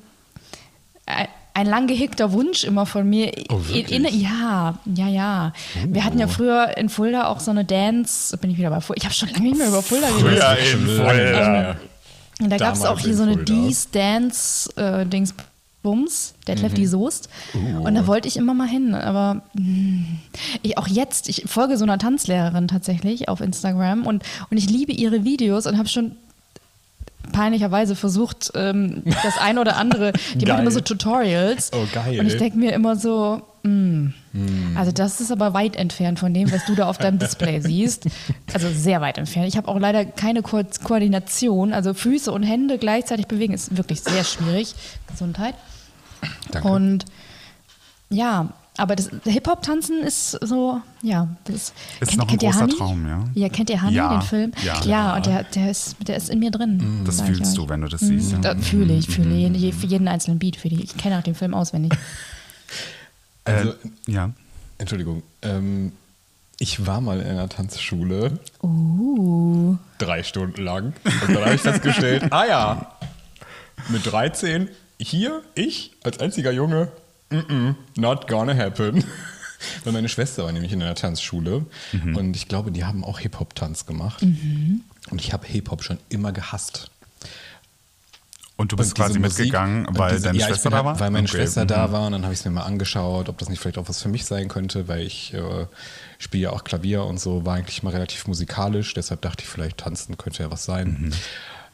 ein- 1.53 1.67
lang 1.67 1.88
gehegter 1.88 2.31
Wunsch 2.33 2.63
immer 2.63 2.85
von 2.85 3.09
mir. 3.09 3.31
Oh, 3.50 3.59
wirklich? 3.67 3.91
In, 3.91 4.03
ja, 4.19 4.77
ja, 4.93 5.07
ja. 5.07 5.53
Wir 5.88 6.03
hatten 6.03 6.19
ja 6.19 6.27
früher 6.27 6.77
in 6.77 6.89
Fulda 6.89 7.27
auch 7.27 7.39
so 7.39 7.51
eine 7.51 7.63
Dance. 7.65 8.35
Bin 8.38 8.51
ich 8.51 8.57
wieder 8.57 8.69
bei 8.69 8.81
Fulda? 8.81 8.97
Ich 9.00 9.05
habe 9.05 9.13
schon 9.15 9.29
lange 9.29 9.43
nicht 9.47 9.57
mehr 9.57 9.67
über 9.69 9.81
Fulda 9.81 10.07
geredet. 10.09 10.43
Früher 10.43 10.57
in 10.59 10.88
Fulda. 10.88 11.75
Und 12.41 12.50
da 12.50 12.57
gab 12.57 12.75
es 12.75 12.81
auch 12.83 13.00
hier 13.00 13.12
in 13.12 13.17
so 13.17 13.24
eine. 13.24 13.38
Dies 13.38 13.89
Dance 13.91 14.69
äh, 14.75 15.05
Dings 15.05 15.33
Bums, 15.83 16.33
Detlef 16.47 16.71
Mhm. 16.71 16.75
die 16.75 16.88
Soest. 16.88 17.29
Uh. 17.53 17.83
Und 17.85 17.93
da 17.95 18.07
wollte 18.07 18.27
ich 18.27 18.35
immer 18.38 18.53
mal 18.55 18.67
hin. 18.67 18.93
Aber 18.95 19.43
mh, 19.53 20.03
ich, 20.63 20.77
auch 20.79 20.88
jetzt, 20.88 21.29
ich 21.29 21.43
folge 21.45 21.77
so 21.77 21.83
einer 21.85 22.00
Tanzlehrerin 22.00 22.67
tatsächlich 22.67 23.29
auf 23.29 23.39
Instagram 23.39 24.05
und, 24.07 24.24
und 24.50 24.57
ich 24.57 24.67
liebe 24.69 24.91
ihre 24.91 25.24
Videos 25.24 25.67
und 25.67 25.77
habe 25.77 25.88
schon 25.88 26.15
peinlicherweise 27.32 27.96
versucht, 27.96 28.51
ähm, 28.55 29.03
das 29.24 29.38
ein 29.38 29.58
oder 29.58 29.77
andere, 29.77 30.13
die 30.36 30.46
machen 30.46 30.62
immer 30.62 30.72
so 30.72 30.82
Tutorials. 30.82 31.72
Oh, 31.74 31.86
geil. 31.94 32.20
Und 32.20 32.27
ich 32.27 32.38
denke 32.38 32.58
mir 32.58 32.74
immer 32.74 32.96
so, 32.96 33.41
mm, 33.63 34.08
also 34.75 34.91
das 34.91 35.22
ist 35.22 35.32
aber 35.32 35.53
weit 35.53 35.75
entfernt 35.75 36.20
von 36.20 36.34
dem, 36.34 36.51
was 36.51 36.65
du 36.65 36.75
da 36.75 36.88
auf 36.88 36.98
deinem 36.98 37.20
Display 37.20 37.60
siehst. 37.62 38.08
Also 38.53 38.70
sehr 38.70 39.01
weit 39.01 39.17
entfernt. 39.17 39.48
Ich 39.48 39.58
habe 39.58 39.67
auch 39.67 39.79
leider 39.79 40.05
keine 40.05 40.41
Ko 40.41 40.62
Koordination. 40.84 41.74
Also 41.74 41.94
Füße 41.94 42.32
und 42.32 42.44
Hände 42.44 42.77
gleichzeitig 42.77 43.27
bewegen 43.27 43.53
ist 43.53 43.77
wirklich 43.77 44.01
sehr 44.01 44.24
schwierig. 44.24 44.75
Gesundheit. 45.08 45.55
Danke. 46.51 46.67
Und 46.67 47.05
ja, 48.10 48.53
aber 48.77 48.96
das 48.96 49.10
Hip-Hop-Tanzen 49.24 50.01
ist 50.01 50.32
so, 50.41 50.82
ja, 51.01 51.27
das 51.46 51.74
Ist 52.01 52.17
noch 52.17 52.27
ein 52.27 52.34
ihr 52.34 52.38
großer? 52.51 52.67
Traum, 52.67 53.08
ja? 53.08 53.24
Ja, 53.34 53.50
kennt 53.50 53.70
ihr 53.70 53.82
Honey, 53.82 53.96
Ja, 53.96 54.10
den 54.17 54.22
Film? 54.22 54.51
ja. 54.63 54.82
ja 54.86 55.15
und 55.15 55.25
der, 55.25 55.44
der, 55.44 55.72
ist, 55.72 55.96
der 56.08 56.17
ist 56.17 56.29
in 56.29 56.39
mir 56.39 56.51
drin. 56.51 57.01
Das 57.05 57.17
sag 57.17 57.29
ich 57.29 57.38
fühlst 57.38 57.58
du, 57.58 57.70
wenn 57.70 57.82
du 57.82 57.88
das 57.88 58.01
siehst. 58.01 58.32
ja. 58.34 58.38
Da 58.39 58.55
fühle 58.55 58.94
ich, 58.96 59.08
fühle 59.08 59.36
je- 59.36 59.72
für 59.72 59.86
jeden 59.88 60.08
einzelnen 60.08 60.39
Beat. 60.39 60.55
Für 60.58 60.70
die, 60.70 60.84
ich 60.84 60.96
kenne 60.98 61.17
auch 61.20 61.24
den 61.24 61.36
Film 61.36 61.53
auswendig. 61.53 61.94
Also, 63.48 63.70
äh, 63.72 63.74
ja. 64.08 64.32
Entschuldigung. 64.79 65.22
Ähm, 65.44 65.91
ich 66.60 66.86
war 66.88 67.00
mal 67.01 67.20
in 67.22 67.27
einer 67.27 67.48
Tanzschule, 67.50 68.39
Uh. 68.63 69.77
drei 70.00 70.24
Stunden 70.24 70.63
lang. 70.63 70.94
Und 71.03 71.36
dann 71.36 71.46
habe 71.46 71.55
ich 71.55 71.62
festgestellt, 71.62 72.25
ah 72.32 72.46
ja, 72.46 72.91
mit 73.89 74.05
13, 74.12 74.67
hier, 75.00 75.41
ich 75.53 75.91
als 76.03 76.20
einziger 76.20 76.51
Junge, 76.51 76.88
mm 77.29 77.36
-mm, 77.38 77.75
not 77.98 78.27
gonna 78.27 78.55
happen. 78.55 79.03
Weil 79.84 79.94
meine 79.94 80.10
Schwester 80.10 80.44
war 80.44 80.51
nämlich 80.51 80.74
in 80.74 80.82
einer 80.82 80.96
Tanzschule 80.96 81.65
und 82.13 82.36
ich 82.36 82.48
glaube, 82.50 82.72
die 82.72 82.84
haben 82.84 83.03
auch 83.03 83.20
Hip-Hop-Tanz 83.20 83.86
gemacht. 83.86 84.22
Und 84.22 84.84
ich 85.22 85.32
habe 85.34 85.48
Hip-Hop 85.48 85.82
schon 85.84 85.98
immer 86.10 86.32
gehasst. 86.34 86.91
Und 88.58 88.72
du 88.72 88.75
bist 88.77 88.91
Und 88.91 88.96
quasi 88.98 89.17
Musik- 89.20 89.39
mitgegangen, 89.39 89.88
weil 89.91 90.12
diese- 90.13 90.24
deine 90.25 90.38
ja, 90.38 90.48
Schwester 90.48 90.70
bin 90.70 90.72
da 90.72 90.77
halt- 90.77 90.86
war? 90.86 91.00
Weil 91.00 91.12
meine 91.12 91.27
Okay, 91.27 91.38
Schwester 91.38 91.63
mhm. 91.63 91.67
da 91.67 91.91
war 91.91 92.05
und 92.05 92.12
dann 92.13 92.24
habe 92.24 92.34
ich 92.34 92.39
es 92.39 92.46
mir 92.46 92.51
mal 92.51 92.63
angeschaut, 92.63 93.27
ob 93.27 93.38
das 93.38 93.50
nicht 93.50 93.60
vielleicht 93.60 93.77
auch 93.77 93.89
was 93.89 94.01
für 94.01 94.08
mich 94.10 94.25
sein 94.25 94.48
könnte, 94.50 94.88
weil 94.88 95.01
ich 95.01 95.34
äh, 95.34 95.65
spiele 96.20 96.44
ja 96.44 96.50
auch 96.51 96.63
Klavier 96.63 97.03
und 97.05 97.20
so, 97.20 97.46
war 97.46 97.55
eigentlich 97.55 97.82
mal 97.84 97.89
relativ 97.91 98.27
musikalisch, 98.27 98.94
deshalb 98.94 99.22
dachte 99.22 99.44
ich, 99.44 99.50
vielleicht 99.50 99.77
tanzen 99.77 100.17
könnte 100.17 100.44
ja 100.44 100.51
was 100.51 100.63
sein. 100.65 100.98
Mhm. 101.01 101.13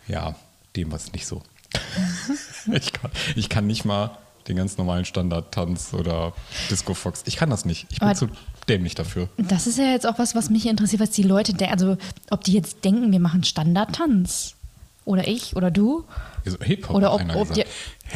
Ja, 0.07 0.35
dem 0.75 0.91
war 0.91 0.97
es 0.97 1.11
nicht 1.13 1.27
so. 1.27 1.43
ich, 2.71 2.93
kann, 2.93 3.11
ich 3.35 3.49
kann 3.49 3.67
nicht 3.67 3.85
mal 3.85 4.17
den 4.47 4.55
ganz 4.57 4.77
normalen 4.77 5.05
Standard-Tanz 5.05 5.93
oder 5.93 6.33
Disco 6.69 6.93
Fox. 6.93 7.23
Ich 7.25 7.35
kann 7.37 7.49
das 7.49 7.65
nicht. 7.65 7.87
Ich 7.89 7.99
bin 7.99 8.07
Aber- 8.09 8.17
zu 8.17 8.27
dämlich 8.69 8.95
dafür. 8.95 9.27
Das 9.37 9.67
ist 9.67 9.77
ja 9.77 9.85
jetzt 9.85 10.05
auch 10.07 10.19
was, 10.19 10.35
was 10.35 10.49
mich 10.49 10.65
interessiert, 10.67 11.01
was 11.01 11.09
die 11.11 11.23
Leute 11.23 11.53
denken. 11.53 11.73
Also, 11.73 11.97
ob 12.29 12.43
die 12.43 12.53
jetzt 12.53 12.83
denken, 12.85 13.11
wir 13.11 13.19
machen 13.19 13.43
Standardtanz. 13.43 14.55
Oder 15.03 15.27
ich 15.27 15.55
oder 15.55 15.71
du. 15.71 16.05
Also 16.45 16.59
Hip-Hop 16.61 16.95
Oder 16.95 17.11
ob, 17.13 17.21
ob 17.35 17.53
die, 17.53 17.61
Hi- 17.61 17.65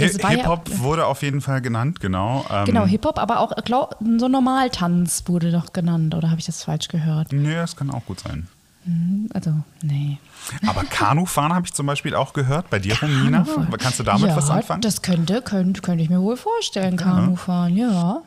es 0.06 0.22
war 0.22 0.32
ja- 0.32 0.38
Hip-Hop 0.38 0.80
wurde 0.80 1.08
auf 1.08 1.24
jeden 1.24 1.42
Fall 1.42 1.60
genannt, 1.62 2.00
genau. 2.00 2.46
Ähm, 2.52 2.66
Genau, 2.66 2.86
Hip-Hop, 2.86 3.18
aber 3.18 3.40
auch 3.40 3.56
glaub, 3.66 3.98
so 4.18 4.28
Normaltanz 4.28 5.24
wurde 5.26 5.52
doch 5.52 5.74
genannt. 5.74 6.14
Oder 6.14 6.30
habe 6.30 6.40
ich 6.40 6.46
das 6.46 6.64
falsch 6.64 6.88
gehört? 6.88 7.34
Nee, 7.34 7.56
das 7.56 7.76
kann 7.76 7.90
auch 7.90 8.06
gut 8.06 8.20
sein. 8.20 8.48
Also, 9.34 9.54
nee. 9.82 10.18
Aber 10.68 10.84
Kanufahren 10.90 11.54
habe 11.54 11.66
ich 11.66 11.74
zum 11.74 11.86
Beispiel 11.86 12.16
auch 12.16 12.34
gehört. 12.34 12.70
Bei 12.70 12.80
dir, 12.80 12.98
Romina? 13.00 13.46
Kannst 13.80 14.00
du 14.00 14.04
damit 14.04 14.30
ja, 14.30 14.36
was 14.36 14.50
anfangen? 14.50 14.82
Das 14.82 15.02
könnte, 15.02 15.42
könnte, 15.42 15.82
könnte 15.82 16.04
ich 16.04 16.10
mir 16.10 16.22
wohl 16.22 16.38
vorstellen, 16.38 16.98
Kanufahren, 16.98 17.76
ja. 17.76 18.22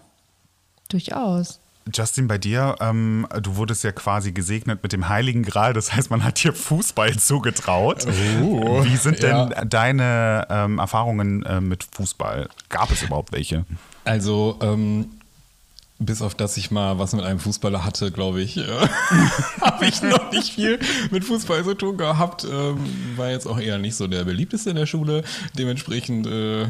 Durchaus. 0.89 1.61
Justin, 1.95 2.29
bei 2.29 2.39
dir, 2.39 2.77
ähm, 2.81 3.27
du 3.43 3.57
wurdest 3.57 3.85
ja 3.85 3.93
quasi 3.93 4.33
gesegnet 4.33 4.83
mit 4.83 4.93
dem 4.93 5.09
Heiligen 5.09 5.43
Gral. 5.43 5.73
Das 5.73 5.95
heißt, 5.95 6.11
man 6.11 6.25
hat 6.25 6.43
dir 6.43 6.53
Fußball 6.53 7.17
zugetraut. 7.19 8.07
Oh, 8.43 8.85
Wie 8.85 8.97
sind 8.97 9.23
denn 9.23 9.31
ja. 9.31 9.65
deine 9.65 10.47
ähm, 10.51 10.79
Erfahrungen 10.79 11.45
äh, 11.45 11.61
mit 11.61 11.85
Fußball? 11.85 12.49
Gab 12.69 12.91
es 12.91 13.03
überhaupt 13.03 13.33
welche? 13.33 13.65
Also, 14.05 14.59
ähm, 14.61 15.11
bis 15.99 16.23
auf 16.23 16.35
dass 16.35 16.57
ich 16.57 16.71
mal 16.71 16.99
was 16.99 17.13
mit 17.13 17.25
einem 17.25 17.41
Fußballer 17.41 17.85
hatte, 17.85 18.13
glaube 18.13 18.41
ich, 18.41 18.57
äh, 18.57 18.63
habe 19.61 19.87
ich 19.87 20.03
noch 20.03 20.31
nicht 20.31 20.53
viel 20.55 20.79
mit 21.11 21.25
Fußball 21.25 21.65
zu 21.65 21.75
tun 21.75 21.97
gehabt. 21.97 22.45
Ähm, 22.45 22.79
war 23.17 23.31
jetzt 23.31 23.47
auch 23.47 23.59
eher 23.59 23.79
nicht 23.79 23.97
so 23.97 24.07
der 24.07 24.25
beliebteste 24.25 24.71
in 24.71 24.77
der 24.77 24.87
Schule. 24.87 25.25
Dementsprechend 25.57 26.27
äh, 26.27 26.69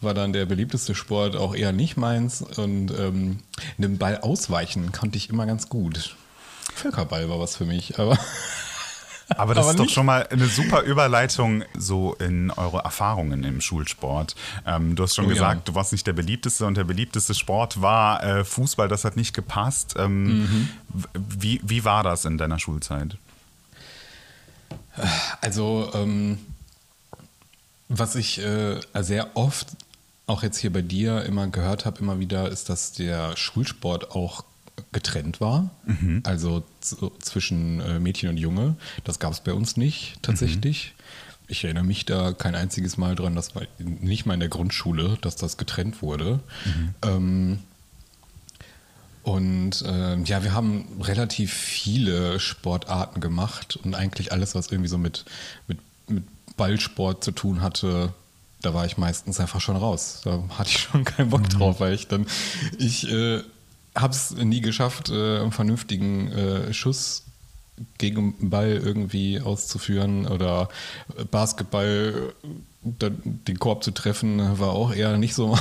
war 0.00 0.14
dann 0.14 0.32
der 0.32 0.46
beliebteste 0.46 0.94
Sport 0.94 1.36
auch 1.36 1.54
eher 1.54 1.72
nicht 1.72 1.96
meins. 1.96 2.42
Und 2.42 2.90
ähm, 2.98 3.38
einem 3.78 3.98
Ball 3.98 4.18
ausweichen 4.18 4.92
konnte 4.92 5.18
ich 5.18 5.28
immer 5.28 5.46
ganz 5.46 5.68
gut. 5.68 6.16
Völkerball 6.74 7.28
war 7.28 7.38
was 7.38 7.56
für 7.56 7.66
mich, 7.66 7.98
aber 7.98 8.18
Aber 9.36 9.54
das 9.54 9.64
Aber 9.66 9.70
ist 9.72 9.80
doch 9.80 9.88
schon 9.88 10.06
mal 10.06 10.26
eine 10.28 10.46
super 10.46 10.82
Überleitung 10.82 11.64
so 11.76 12.14
in 12.14 12.50
eure 12.50 12.78
Erfahrungen 12.78 13.44
im 13.44 13.60
Schulsport. 13.60 14.34
Ähm, 14.66 14.94
du 14.96 15.02
hast 15.02 15.14
schon 15.14 15.24
Oh 15.26 15.28
ja. 15.28 15.34
gesagt, 15.34 15.68
du 15.68 15.74
warst 15.74 15.92
nicht 15.92 16.06
der 16.06 16.12
beliebteste 16.12 16.66
und 16.66 16.76
der 16.76 16.84
beliebteste 16.84 17.34
Sport 17.34 17.80
war 17.82 18.22
äh, 18.22 18.44
Fußball. 18.44 18.88
Das 18.88 19.04
hat 19.04 19.16
nicht 19.16 19.34
gepasst. 19.34 19.94
Ähm, 19.98 20.22
Mhm. 20.42 20.68
wie, 21.14 21.60
wie 21.64 21.84
war 21.84 22.02
das 22.02 22.24
in 22.24 22.38
deiner 22.38 22.58
Schulzeit? 22.58 23.16
Also, 25.40 25.90
ähm, 25.94 26.38
was 27.88 28.14
ich 28.14 28.38
äh, 28.40 28.80
sehr 29.00 29.36
oft, 29.36 29.68
auch 30.26 30.42
jetzt 30.42 30.58
hier 30.58 30.72
bei 30.72 30.82
dir, 30.82 31.24
immer 31.24 31.46
gehört 31.48 31.84
habe, 31.86 31.98
immer 32.00 32.18
wieder, 32.18 32.48
ist, 32.50 32.68
dass 32.68 32.92
der 32.92 33.36
Schulsport 33.36 34.10
auch 34.12 34.44
getrennt 34.92 35.40
war. 35.40 35.70
Also 36.24 36.62
zu, 36.80 37.12
zwischen 37.18 37.80
äh, 37.80 37.98
Mädchen 37.98 38.28
und 38.28 38.36
Junge. 38.36 38.76
Das 39.04 39.18
gab 39.18 39.32
es 39.32 39.40
bei 39.40 39.52
uns 39.52 39.76
nicht 39.76 40.16
tatsächlich. 40.22 40.94
Ich 41.48 41.64
erinnere 41.64 41.84
mich 41.84 42.06
da 42.06 42.32
kein 42.32 42.54
einziges 42.54 42.96
Mal 42.96 43.14
dran, 43.14 43.34
dass 43.34 43.52
nicht 43.78 44.26
mal 44.26 44.34
in 44.34 44.40
der 44.40 44.48
Grundschule, 44.48 45.18
dass 45.20 45.36
das 45.36 45.56
getrennt 45.56 46.00
wurde. 46.00 46.40
Ähm, 47.02 47.58
und 49.22 49.84
ähm, 49.86 50.24
ja, 50.24 50.42
wir 50.42 50.52
haben 50.52 50.86
relativ 51.00 51.52
viele 51.52 52.40
Sportarten 52.40 53.20
gemacht 53.20 53.78
und 53.82 53.94
eigentlich 53.94 54.32
alles, 54.32 54.54
was 54.54 54.68
irgendwie 54.68 54.88
so 54.88 54.98
mit, 54.98 55.24
mit, 55.68 55.78
mit 56.08 56.24
Ballsport 56.56 57.22
zu 57.22 57.30
tun 57.30 57.60
hatte, 57.60 58.12
da 58.62 58.74
war 58.74 58.86
ich 58.86 58.96
meistens 58.96 59.38
einfach 59.40 59.60
schon 59.60 59.76
raus. 59.76 60.22
Da 60.24 60.42
hatte 60.58 60.70
ich 60.70 60.78
schon 60.78 61.04
keinen 61.04 61.30
Bock 61.30 61.48
drauf, 61.48 61.80
weil 61.80 61.94
ich 61.94 62.08
dann, 62.08 62.26
ich 62.78 63.08
äh, 63.10 63.42
habe 63.96 64.12
es 64.12 64.32
nie 64.32 64.60
geschafft, 64.60 65.10
äh, 65.10 65.40
einen 65.40 65.52
vernünftigen 65.52 66.32
äh, 66.32 66.72
Schuss 66.72 67.24
gegen 67.98 68.36
den 68.38 68.50
Ball 68.50 68.70
irgendwie 68.70 69.40
auszuführen 69.40 70.26
oder 70.26 70.68
Basketball 71.30 72.32
äh, 73.00 73.10
den 73.22 73.58
Korb 73.58 73.84
zu 73.84 73.92
treffen, 73.92 74.58
war 74.58 74.70
auch 74.70 74.94
eher 74.94 75.16
nicht 75.16 75.34
so. 75.34 75.58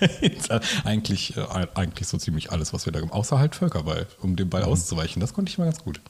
eigentlich, 0.84 1.36
äh, 1.36 1.66
eigentlich 1.74 2.08
so 2.08 2.18
ziemlich 2.18 2.52
alles, 2.52 2.72
was 2.72 2.86
wir 2.86 2.92
da 2.92 3.00
gemacht 3.00 3.14
haben. 3.14 3.20
Außer 3.20 3.38
halt 3.38 3.54
Völkerball, 3.54 4.06
um 4.20 4.36
den 4.36 4.50
Ball 4.50 4.64
auszuweichen. 4.64 5.20
Das 5.20 5.32
konnte 5.32 5.50
ich 5.50 5.58
mal 5.58 5.64
ganz 5.64 5.82
gut. 5.82 6.00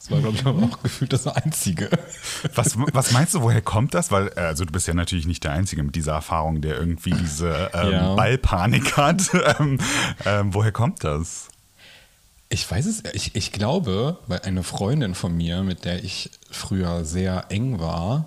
Das 0.00 0.10
war, 0.10 0.20
glaube 0.20 0.34
ich, 0.36 0.46
aber 0.46 0.62
auch 0.62 0.82
gefühlt 0.82 1.12
das 1.12 1.26
Einzige. 1.26 1.90
Was, 2.54 2.74
was 2.78 3.12
meinst 3.12 3.34
du, 3.34 3.42
woher 3.42 3.60
kommt 3.60 3.92
das? 3.92 4.10
Weil, 4.10 4.28
äh, 4.34 4.40
also 4.40 4.64
du 4.64 4.72
bist 4.72 4.88
ja 4.88 4.94
natürlich 4.94 5.26
nicht 5.26 5.44
der 5.44 5.52
Einzige 5.52 5.82
mit 5.82 5.94
dieser 5.94 6.12
Erfahrung, 6.12 6.62
der 6.62 6.78
irgendwie 6.78 7.10
diese 7.10 7.70
ähm, 7.74 7.92
Ja. 7.92 8.14
Ballpanik 8.14 8.96
hat. 8.96 9.30
ähm, 9.60 9.78
ähm, 10.24 10.54
woher 10.54 10.72
kommt 10.72 11.04
das? 11.04 11.48
Ich 12.48 12.68
weiß 12.68 12.86
es, 12.86 13.04
ich, 13.12 13.36
ich 13.36 13.52
glaube, 13.52 14.18
weil 14.26 14.40
eine 14.40 14.62
Freundin 14.62 15.14
von 15.14 15.36
mir, 15.36 15.62
mit 15.62 15.84
der 15.84 16.02
ich 16.02 16.30
früher 16.50 17.04
sehr 17.04 17.44
eng 17.50 17.78
war, 17.78 18.26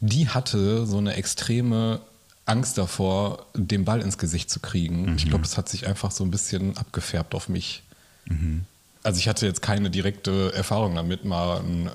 die 0.00 0.30
hatte 0.30 0.86
so 0.86 0.96
eine 0.98 1.14
extreme 1.14 2.00
Angst 2.46 2.78
davor, 2.78 3.44
den 3.54 3.84
Ball 3.84 4.00
ins 4.00 4.16
Gesicht 4.16 4.50
zu 4.50 4.58
kriegen. 4.60 5.14
Ich 5.16 5.28
glaube, 5.28 5.42
das 5.42 5.58
hat 5.58 5.68
sich 5.68 5.86
einfach 5.86 6.10
so 6.10 6.24
ein 6.24 6.30
bisschen 6.30 6.76
abgefärbt 6.78 7.34
auf 7.34 7.48
mich. 7.50 7.82
Also 9.04 9.18
ich 9.18 9.28
hatte 9.28 9.46
jetzt 9.46 9.62
keine 9.62 9.90
direkte 9.90 10.52
Erfahrung 10.54 10.94
damit, 10.96 11.24
mal 11.24 11.58
einen 11.58 11.90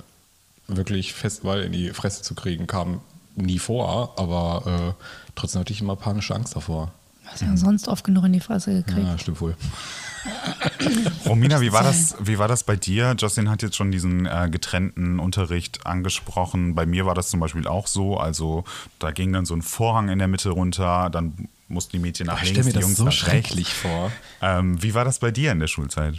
wirklich 0.68 1.13
festen 1.13 1.46
Ball 1.48 1.62
in 1.62 1.72
die 1.72 1.89
Fresse 1.89 2.22
zu 2.22 2.36
kriegen, 2.36 2.68
kam 2.68 3.01
nie 3.36 3.60
vor, 3.60 4.13
aber 4.18 4.96
äh, 4.96 5.04
trotzdem 5.36 5.62
hatte 5.62 5.74
ich 5.74 5.82
immer 5.82 5.96
panische 5.96 6.36
Angst 6.36 6.56
davor. 6.56 6.92
Hast 7.25 7.42
ja 7.42 7.58
sonst 7.58 7.88
oft 7.88 8.04
genug 8.04 8.25
in 8.25 8.34
die 8.34 8.39
Fresse 8.39 8.84
gekriegt. 8.84 9.08
Ja, 9.08 9.18
stimmt 9.18 9.42
wohl. 9.42 9.56
Romina, 11.25 11.62
wie 11.62 11.72
war 11.72 11.84
das, 11.84 12.16
wie 12.20 12.38
war 12.39 12.48
das 12.48 12.63
bei 12.63 12.75
dir? 12.75 13.16
Justin 13.18 13.50
hat 13.50 13.62
jetzt 13.62 13.75
schon 13.75 13.92
diesen 13.92 14.25
äh, 14.25 14.50
getrennten 14.51 15.20
Unterricht 15.20 15.86
angesprochen. 15.86 16.75
Bei 16.75 16.86
mir 16.86 17.06
war 17.06 17.16
das 17.16 17.30
zum 17.30 17.39
Beispiel 17.39 17.68
auch 17.68 17.88
so. 17.88 18.18
Also 18.18 18.63
da 18.98 19.12
ging 19.12 19.32
dann 19.32 19.46
so 19.46 19.56
ein 19.56 19.62
Vorhang 19.62 20.10
in 20.10 20.20
der 20.20 20.28
Mitte 20.28 20.50
runter, 20.50 21.10
dann 21.10 21.48
mussten 21.68 21.92
die 21.94 22.00
Mädchen 22.00 22.28
nach 22.28 22.42
Ich 22.42 22.50
links, 22.50 22.60
stelle 22.60 22.66
mir 22.66 22.72
die 22.72 22.75
das 22.80 22.84
Jungs 22.84 22.98
so 22.98 23.06
nach 23.06 23.12
schrecklich 23.12 23.74
vor. 23.74 24.12
Ähm, 24.42 24.82
wie 24.82 24.94
war 24.94 25.06
das 25.06 25.20
bei 25.20 25.32
dir 25.32 25.51
in 25.51 25.60
der 25.60 25.68
Schulzeit? 25.68 26.16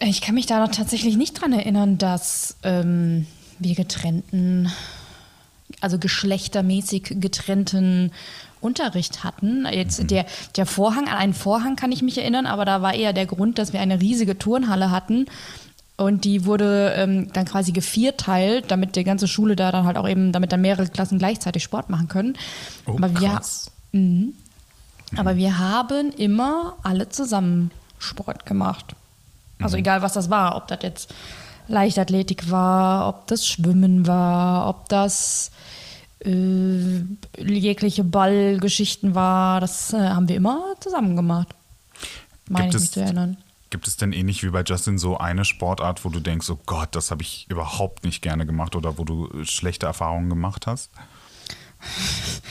Ich 0.00 0.20
kann 0.20 0.34
mich 0.34 0.46
da 0.46 0.60
noch 0.60 0.72
tatsächlich 0.72 1.16
nicht 1.16 1.40
dran 1.40 1.52
erinnern, 1.52 1.98
dass 1.98 2.56
ähm, 2.62 3.26
wir 3.58 3.74
getrennten, 3.74 4.70
also 5.80 5.98
geschlechtermäßig 5.98 7.16
getrennten 7.20 8.12
Unterricht 8.60 9.24
hatten. 9.24 9.66
Jetzt 9.70 10.10
der, 10.10 10.26
der 10.56 10.66
Vorhang, 10.66 11.08
an 11.08 11.16
einen 11.16 11.34
Vorhang 11.34 11.76
kann 11.76 11.92
ich 11.92 12.02
mich 12.02 12.18
erinnern, 12.18 12.46
aber 12.46 12.64
da 12.64 12.82
war 12.82 12.94
eher 12.94 13.12
der 13.12 13.26
Grund, 13.26 13.58
dass 13.58 13.72
wir 13.72 13.80
eine 13.80 14.00
riesige 14.00 14.38
Turnhalle 14.38 14.90
hatten 14.90 15.26
Und 15.98 16.24
die 16.24 16.44
wurde 16.44 16.92
ähm, 16.96 17.32
dann 17.32 17.46
quasi 17.46 17.72
gevierteilt, 17.72 18.70
damit 18.70 18.96
die 18.96 19.04
ganze 19.04 19.26
Schule 19.26 19.56
da 19.56 19.72
dann 19.72 19.86
halt 19.86 19.96
auch 19.96 20.08
eben, 20.08 20.30
damit 20.32 20.52
dann 20.52 20.60
mehrere 20.60 20.86
Klassen 20.88 21.18
gleichzeitig 21.18 21.62
Sport 21.62 21.88
machen 21.88 22.08
können. 22.08 22.36
Oh, 22.84 22.96
Aber 22.96 23.18
wir, 23.18 23.30
krass. 23.30 23.70
Mhm. 23.92 24.34
Aber 25.16 25.36
wir 25.36 25.58
haben 25.58 26.12
immer 26.12 26.76
alle 26.82 27.08
zusammen 27.08 27.70
Sport 27.98 28.44
gemacht. 28.44 28.94
Also 29.60 29.76
egal, 29.76 30.02
was 30.02 30.12
das 30.14 30.28
war, 30.30 30.56
ob 30.56 30.68
das 30.68 30.78
jetzt 30.82 31.14
Leichtathletik 31.68 32.50
war, 32.50 33.08
ob 33.08 33.26
das 33.26 33.46
Schwimmen 33.46 34.06
war, 34.06 34.68
ob 34.68 34.88
das 34.88 35.50
äh, 36.24 37.00
jegliche 37.38 38.04
Ballgeschichten 38.04 39.14
war, 39.14 39.60
das 39.60 39.92
äh, 39.92 39.98
haben 40.08 40.28
wir 40.28 40.36
immer 40.36 40.62
zusammen 40.80 41.16
gemacht. 41.16 41.48
Meine 42.48 42.66
ich 42.68 42.72
Gibt 42.72 42.80
mich 42.82 42.88
es- 42.88 42.92
zu 42.92 43.00
erinnern. 43.00 43.36
Gibt 43.70 43.88
es 43.88 43.96
denn 43.96 44.12
ähnlich 44.12 44.44
wie 44.44 44.50
bei 44.50 44.62
Justin 44.62 44.96
so 44.96 45.18
eine 45.18 45.44
Sportart, 45.44 46.04
wo 46.04 46.08
du 46.08 46.20
denkst, 46.20 46.48
oh 46.50 46.58
Gott, 46.66 46.90
das 46.92 47.10
habe 47.10 47.22
ich 47.22 47.46
überhaupt 47.50 48.04
nicht 48.04 48.22
gerne 48.22 48.46
gemacht 48.46 48.76
oder 48.76 48.96
wo 48.96 49.04
du 49.04 49.28
äh, 49.28 49.44
schlechte 49.44 49.86
Erfahrungen 49.86 50.28
gemacht 50.28 50.66
hast? 50.66 50.90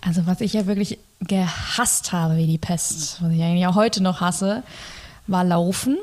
Also 0.00 0.26
was 0.26 0.40
ich 0.40 0.52
ja 0.52 0.66
wirklich 0.66 0.98
gehasst 1.20 2.12
habe 2.12 2.36
wie 2.36 2.46
die 2.46 2.56
Pest, 2.56 3.20
was 3.20 3.32
ich 3.32 3.42
eigentlich 3.42 3.66
auch 3.66 3.74
heute 3.74 4.00
noch 4.00 4.20
hasse, 4.20 4.62
war 5.26 5.42
Laufen. 5.42 5.98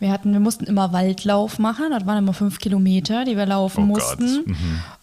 Wir 0.00 0.10
hatten, 0.12 0.32
wir 0.32 0.40
mussten 0.40 0.64
immer 0.64 0.92
Waldlauf 0.92 1.58
machen, 1.58 1.86
das 1.90 2.06
waren 2.06 2.18
immer 2.18 2.32
fünf 2.32 2.58
Kilometer, 2.58 3.24
die 3.24 3.36
wir 3.36 3.46
laufen 3.46 3.84
Oh 3.84 3.86
mussten. 3.86 4.56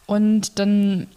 Und 0.06 0.60
dann 0.60 1.08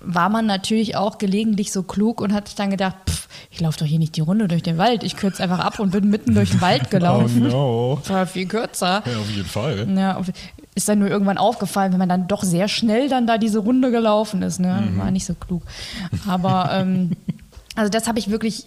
war 0.00 0.28
man 0.28 0.46
natürlich 0.46 0.96
auch 0.96 1.18
gelegentlich 1.18 1.72
so 1.72 1.82
klug 1.82 2.20
und 2.20 2.32
hat 2.32 2.48
sich 2.48 2.56
dann 2.56 2.70
gedacht, 2.70 2.96
pff, 3.08 3.28
ich 3.50 3.60
laufe 3.60 3.78
doch 3.78 3.86
hier 3.86 3.98
nicht 3.98 4.16
die 4.16 4.20
Runde 4.20 4.48
durch 4.48 4.62
den 4.62 4.78
Wald, 4.78 5.02
ich 5.04 5.16
kürze 5.16 5.42
einfach 5.42 5.60
ab 5.60 5.78
und 5.78 5.92
bin 5.92 6.10
mitten 6.10 6.34
durch 6.34 6.50
den 6.50 6.60
Wald 6.60 6.90
gelaufen. 6.90 7.48
no. 7.48 7.98
Das 8.00 8.10
war 8.10 8.26
viel 8.26 8.46
kürzer. 8.46 9.02
Ja, 9.06 9.18
auf 9.18 9.30
jeden 9.30 9.48
Fall. 9.48 9.88
Ja, 9.96 10.20
ist 10.74 10.88
dann 10.88 11.00
nur 11.00 11.08
irgendwann 11.08 11.38
aufgefallen, 11.38 11.92
wenn 11.92 11.98
man 11.98 12.08
dann 12.08 12.28
doch 12.28 12.42
sehr 12.42 12.66
schnell 12.68 13.08
dann 13.08 13.26
da 13.26 13.36
diese 13.38 13.58
Runde 13.58 13.90
gelaufen 13.90 14.42
ist. 14.42 14.58
Ne? 14.58 14.88
War 14.96 15.10
nicht 15.10 15.26
so 15.26 15.34
klug. 15.34 15.62
Aber 16.26 16.70
ähm, 16.72 17.12
also 17.76 17.90
das 17.90 18.08
habe 18.08 18.18
ich 18.18 18.30
wirklich 18.30 18.66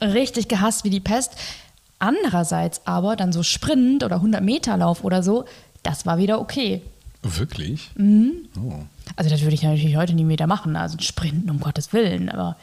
richtig 0.00 0.48
gehasst 0.48 0.84
wie 0.84 0.90
die 0.90 1.00
Pest. 1.00 1.36
Andererseits 1.98 2.82
aber 2.84 3.16
dann 3.16 3.32
so 3.32 3.42
Sprint 3.42 4.04
oder 4.04 4.16
100 4.16 4.42
Meter 4.42 4.76
Lauf 4.76 5.04
oder 5.04 5.22
so, 5.22 5.44
das 5.82 6.06
war 6.06 6.18
wieder 6.18 6.40
okay. 6.40 6.82
Wirklich? 7.22 7.90
Oh. 8.56 8.74
Also 9.16 9.30
das 9.30 9.42
würde 9.42 9.54
ich 9.54 9.62
natürlich 9.62 9.96
heute 9.96 10.14
nie 10.14 10.28
wieder 10.28 10.46
machen, 10.46 10.76
also 10.76 10.98
Sprinten 11.00 11.50
um 11.50 11.60
Gottes 11.60 11.92
Willen, 11.92 12.28
aber 12.28 12.56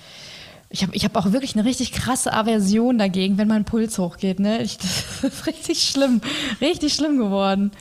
ich 0.70 0.84
habe 0.84 0.96
ich 0.96 1.04
hab 1.04 1.16
auch 1.16 1.32
wirklich 1.32 1.56
eine 1.56 1.66
richtig 1.66 1.92
krasse 1.92 2.34
Aversion 2.34 2.98
dagegen, 2.98 3.38
wenn 3.38 3.48
mein 3.48 3.66
Puls 3.66 3.98
hochgeht. 3.98 4.40
Ne? 4.40 4.62
Ich, 4.62 4.78
das 5.22 5.24
ist 5.24 5.48
richtig 5.48 5.84
schlimm, 5.84 6.22
richtig 6.62 6.94
schlimm 6.94 7.18
geworden. 7.18 7.72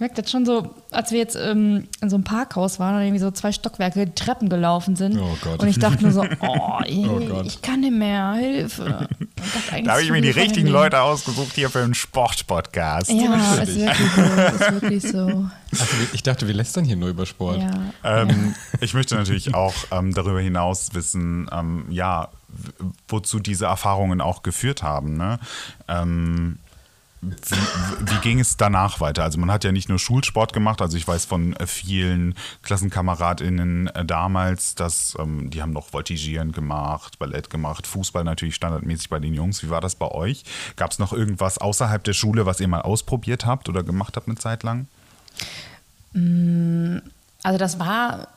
Ich 0.00 0.02
merke 0.02 0.22
das 0.22 0.30
schon 0.30 0.46
so, 0.46 0.74
als 0.92 1.10
wir 1.10 1.18
jetzt 1.18 1.36
ähm, 1.36 1.86
in 2.00 2.08
so 2.08 2.16
einem 2.16 2.24
Parkhaus 2.24 2.80
waren 2.80 2.94
und 2.94 3.02
irgendwie 3.02 3.18
so 3.20 3.30
zwei 3.32 3.52
Stockwerke 3.52 4.06
die 4.06 4.14
Treppen 4.14 4.48
gelaufen 4.48 4.96
sind. 4.96 5.18
Oh 5.20 5.36
Gott. 5.42 5.60
Und 5.60 5.68
ich 5.68 5.78
dachte 5.78 6.04
nur 6.04 6.12
so, 6.12 6.22
oh, 6.40 6.78
ey, 6.86 7.06
Oh 7.06 7.20
Gott. 7.20 7.44
ich 7.44 7.60
kann 7.60 7.80
nicht 7.80 7.92
mehr, 7.92 8.32
Hilfe. 8.32 9.10
Da 9.84 9.90
habe 9.92 10.02
ich 10.02 10.10
mir 10.10 10.22
die 10.22 10.30
richtigen 10.30 10.68
Leute 10.68 11.02
ausgesucht 11.02 11.52
hier 11.54 11.68
für 11.68 11.80
einen 11.80 11.92
Sportpodcast. 11.92 13.10
Ja, 13.10 13.34
ist 13.62 13.76
wirklich 13.76 14.10
so, 14.14 14.22
ist 14.22 14.72
wirklich 14.72 15.02
so. 15.02 15.46
Also, 15.70 15.96
ich 16.14 16.22
dachte, 16.22 16.46
wir 16.46 16.54
lästern 16.54 16.86
hier 16.86 16.96
nur 16.96 17.10
über 17.10 17.26
Sport. 17.26 17.60
Ja. 17.60 18.22
Ähm, 18.22 18.54
ich 18.80 18.94
möchte 18.94 19.16
natürlich 19.16 19.54
auch 19.54 19.74
ähm, 19.90 20.14
darüber 20.14 20.40
hinaus 20.40 20.94
wissen, 20.94 21.46
ähm, 21.52 21.84
ja, 21.90 22.28
wozu 23.06 23.38
diese 23.38 23.66
Erfahrungen 23.66 24.22
auch 24.22 24.42
geführt 24.42 24.82
haben. 24.82 25.18
Ne? 25.18 25.38
Ähm, 25.88 26.56
wie, 27.22 28.10
wie 28.10 28.20
ging 28.22 28.40
es 28.40 28.56
danach 28.56 29.00
weiter? 29.00 29.24
Also 29.24 29.38
man 29.38 29.50
hat 29.50 29.62
ja 29.64 29.72
nicht 29.72 29.90
nur 29.90 29.98
Schulsport 29.98 30.54
gemacht, 30.54 30.80
also 30.80 30.96
ich 30.96 31.06
weiß 31.06 31.26
von 31.26 31.54
vielen 31.66 32.34
KlassenkameradInnen 32.62 33.88
äh, 33.88 34.04
damals, 34.06 34.74
dass 34.74 35.16
ähm, 35.18 35.50
die 35.50 35.60
haben 35.60 35.72
noch 35.72 35.92
Voltigieren 35.92 36.52
gemacht, 36.52 37.18
Ballett 37.18 37.50
gemacht, 37.50 37.86
Fußball 37.86 38.24
natürlich 38.24 38.54
standardmäßig 38.54 39.10
bei 39.10 39.18
den 39.18 39.34
Jungs. 39.34 39.62
Wie 39.62 39.68
war 39.68 39.82
das 39.82 39.96
bei 39.96 40.08
euch? 40.08 40.44
Gab 40.76 40.92
es 40.92 40.98
noch 40.98 41.12
irgendwas 41.12 41.58
außerhalb 41.58 42.02
der 42.02 42.14
Schule, 42.14 42.46
was 42.46 42.58
ihr 42.58 42.68
mal 42.68 42.82
ausprobiert 42.82 43.44
habt 43.44 43.68
oder 43.68 43.82
gemacht 43.82 44.16
habt 44.16 44.26
eine 44.26 44.36
Zeit 44.36 44.62
lang? 44.62 44.86
Also 46.14 47.58
das 47.58 47.78
war 47.78 48.28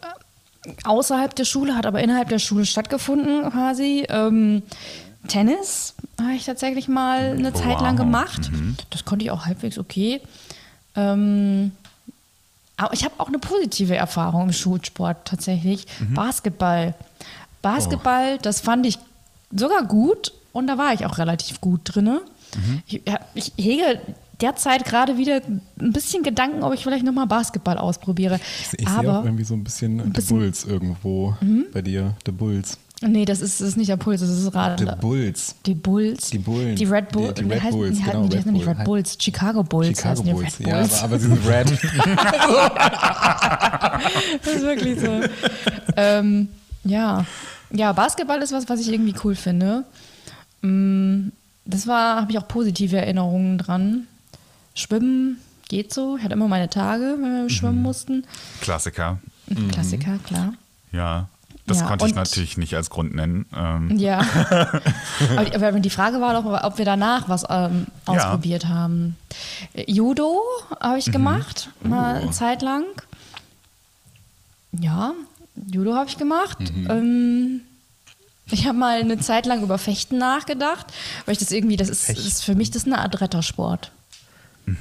äh, 0.65 0.71
außerhalb 0.83 1.33
der 1.35 1.45
Schule, 1.45 1.75
hat 1.75 1.85
aber 1.85 2.03
innerhalb 2.03 2.27
der 2.27 2.39
Schule 2.39 2.65
stattgefunden 2.65 3.49
quasi. 3.49 4.05
Ähm, 4.09 4.63
Tennis 5.27 5.95
habe 6.21 6.33
ich 6.33 6.45
tatsächlich 6.45 6.87
mal 6.87 7.31
eine 7.37 7.53
Zeit 7.53 7.79
lang 7.81 7.97
Wow. 7.97 8.05
gemacht. 8.05 8.51
Das 8.89 9.05
konnte 9.05 9.25
ich 9.25 9.31
auch 9.31 9.45
halbwegs 9.45 9.77
okay. 9.77 10.21
Ähm, 10.95 11.71
aber 12.77 12.93
ich 12.93 13.03
habe 13.03 13.15
auch 13.19 13.27
eine 13.27 13.39
positive 13.39 13.95
Erfahrung 13.95 14.43
im 14.47 14.53
Schulsport 14.53 15.25
tatsächlich. 15.25 15.85
Basketball. 16.13 16.93
Basketball, 17.61 18.37
das 18.39 18.59
fand 18.61 18.85
ich 18.85 18.97
sogar 19.55 19.83
gut 19.85 20.33
und 20.51 20.67
da 20.67 20.77
war 20.77 20.93
ich 20.93 21.05
auch 21.05 21.17
relativ 21.17 21.61
gut 21.61 21.81
drin. 21.85 22.19
Ich, 22.85 23.01
ja, 23.07 23.19
ich 23.33 23.51
hege 23.57 23.99
derzeit 24.41 24.83
gerade 24.85 25.17
wieder 25.17 25.41
ein 25.79 25.93
bisschen 25.93 26.23
Gedanken, 26.23 26.61
ob 26.63 26.73
ich 26.73 26.83
vielleicht 26.83 27.05
nochmal 27.05 27.25
Basketball 27.27 27.77
ausprobiere. 27.77 28.39
Ich 28.59 28.67
sehe 28.67 28.87
Aber 28.87 29.19
auch 29.19 29.25
irgendwie 29.25 29.43
so 29.45 29.53
ein 29.53 29.63
bisschen, 29.63 29.97
der 29.97 30.05
bisschen- 30.05 30.37
Bulls 30.37 30.65
irgendwo 30.65 31.35
bei 31.71 31.81
dir. 31.81 32.15
Der 32.25 32.31
Bulls. 32.33 32.77
Nee, 33.07 33.25
das 33.25 33.41
ist, 33.41 33.61
das 33.61 33.69
ist 33.69 33.77
nicht 33.77 33.89
der 33.89 33.97
Puls, 33.97 34.21
das 34.21 34.29
ist 34.29 34.45
das 34.47 34.53
Rad. 34.53 34.79
Der 34.79 34.95
Bulls. 34.95 35.55
Die 35.65 35.75
Bulls. 35.75 36.29
Die 36.29 36.37
Bullen. 36.39 36.75
Die 36.75 36.85
Red 36.85 37.09
Bull. 37.11 37.33
Die- 37.33 37.43
die 37.43 37.49
Red 37.51 37.61
heißen, 37.63 37.79
Bulls, 37.79 37.97
die, 37.97 38.03
genau, 38.03 38.23
heißen- 38.23 38.29
die 38.29 38.35
Red 38.35 38.39
heißen 38.39 38.53
nicht 38.53 38.65
Bull. 38.65 38.73
Red 38.75 38.85
Bulls, 38.85 39.17
Chicago 39.19 39.63
Bulls 39.63 39.87
Chicago 39.97 40.09
heißen 40.09 40.25
die 40.25 40.33
Bulls. 40.33 40.59
Red 40.59 40.67
Ja, 40.67 40.77
Bulls. 40.79 40.93
aber, 40.95 41.03
aber 41.03 41.19
sie 41.19 41.27
sind 41.27 41.47
red. 41.47 41.71
Das 44.43 44.53
ist 44.55 44.61
wirklich 44.63 44.99
so. 44.99 45.21
ähm, 45.95 46.49
ja. 46.83 47.25
ja, 47.71 47.91
Basketball 47.93 48.41
ist 48.41 48.51
was, 48.51 48.67
was 48.69 48.79
ich 48.81 48.91
irgendwie 48.91 49.15
cool 49.23 49.35
finde. 49.35 49.83
Mm, 50.61 51.29
Das 51.65 51.87
war, 51.87 52.21
habe 52.21 52.31
ich 52.31 52.37
auch 52.37 52.47
positive 52.47 52.97
Erinnerungen 52.97 53.57
dran. 53.57 54.07
Schwimmen 54.75 55.37
geht 55.69 55.93
so. 55.93 56.17
Ich 56.17 56.23
hatte 56.23 56.33
immer 56.33 56.47
meine 56.47 56.69
Tage, 56.69 57.17
wenn 57.21 57.43
wir 57.43 57.49
schwimmen 57.49 57.81
mussten. 57.81 58.25
Klassiker. 58.61 59.19
Klassiker, 59.71 60.17
klar. 60.25 60.53
Ja, 60.91 61.27
das 61.65 61.79
Ja, 61.79 61.87
konnte 61.87 62.05
ich 62.07 62.15
natürlich 62.15 62.57
nicht 62.57 62.75
als 62.75 62.89
Grund 62.89 63.15
nennen. 63.15 63.45
Ähm, 63.55 63.97
Ja. 63.97 64.19
aber, 65.37 65.71
die, 65.79 65.89
Frage 65.89 66.19
war 66.19 66.41
doch, 66.41 66.63
ob 66.63 66.77
wir 66.77 66.85
danach 66.85 67.29
was 67.29 67.45
ähm, 67.49 67.87
Ja. 68.07 68.13
ausprobiert 68.13 68.67
haben. 68.67 69.15
Äh, 69.73 69.89
Judo 69.89 70.41
habe 70.81 70.99
ich 70.99 71.11
gemacht, 71.11 71.69
mal 71.81 72.15
eine 72.15 72.31
Zeit 72.31 72.61
lang. 72.61 72.83
Ja, 74.73 75.13
Judo 75.71 75.95
habe 75.95 76.09
ich 76.09 76.17
gemacht. 76.17 76.57
Ähm, 76.89 77.61
ich 78.51 78.67
habe 78.67 78.77
mal 78.77 78.99
eine 78.99 79.19
Zeit 79.19 79.45
lang 79.45 79.63
über 79.63 79.77
Fechten 79.77 80.17
nachgedacht, 80.17 80.87
weil 81.25 81.33
ich 81.33 81.39
das 81.39 81.51
irgendwie, 81.51 81.77
das 81.77 81.89
ist, 81.89 82.09
ist 82.09 82.43
für 82.43 82.55
mich 82.55 82.71
das 82.71 82.83
ist 82.83 82.87
eine 82.87 82.99
Art 82.99 83.21
Rettersport. 83.21 83.91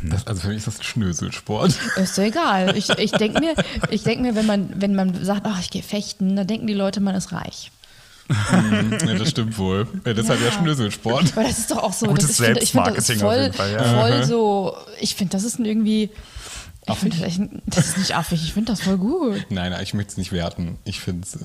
Das, 0.04 0.26
also 0.26 0.42
für 0.42 0.48
mich 0.48 0.58
ist 0.58 0.66
das 0.68 0.84
Schnöselsport. 0.84 1.74
Ist 1.96 2.16
ja 2.16 2.24
egal. 2.24 2.76
Ich, 2.76 2.88
ich 2.90 3.10
denke 3.12 3.40
mir, 3.40 3.54
ich 3.90 4.02
denk 4.04 4.20
mir 4.20 4.34
wenn, 4.36 4.46
man, 4.46 4.72
wenn 4.80 4.94
man 4.94 5.24
sagt, 5.24 5.42
ach, 5.44 5.60
ich 5.60 5.70
gehe 5.70 5.82
fechten, 5.82 6.36
dann 6.36 6.46
denken 6.46 6.66
die 6.66 6.74
Leute, 6.74 7.00
man 7.00 7.14
ist 7.16 7.32
reich. 7.32 7.70
ja, 8.30 9.14
das 9.18 9.30
stimmt 9.30 9.58
wohl. 9.58 9.86
Ja, 10.06 10.14
deshalb 10.14 10.40
ja, 10.40 10.46
Ja. 10.46 10.52
Schnöselsport. 10.52 11.32
Aber 11.32 11.42
das 11.42 11.58
ist 11.58 11.70
doch 11.70 11.78
auch 11.82 11.92
so. 11.92 12.06
Gutes 12.06 12.28
das, 12.28 12.38
ich 12.40 12.44
finde, 12.46 12.60
ich 12.62 12.70
finde, 12.72 12.90
das 12.90 12.98
ist 12.98 13.06
Selbstmarketing 13.08 13.22
auf 13.22 13.32
voll, 13.32 13.42
jeden 13.42 13.54
Fall, 13.54 13.72
ja. 13.72 14.00
voll 14.00 14.24
so. 14.24 14.76
Ich 15.00 15.14
finde, 15.16 15.32
das 15.32 15.44
ist 15.44 15.58
ein 15.58 15.64
irgendwie. 15.64 16.10
Ich 16.88 16.94
finde, 16.94 17.16
das, 17.18 17.26
echt- 17.26 17.40
das 17.66 17.88
ist 17.88 17.98
nicht 17.98 18.14
affig. 18.16 18.42
Ich 18.42 18.52
finde 18.54 18.72
das 18.72 18.80
voll 18.82 18.98
gut. 18.98 19.44
Nein, 19.50 19.72
nein, 19.72 19.82
ich 19.82 19.94
möchte 19.94 20.12
es 20.12 20.16
nicht 20.16 20.32
werten. 20.32 20.78
Ich 20.84 21.00
finde 21.00 21.26
es 21.26 21.38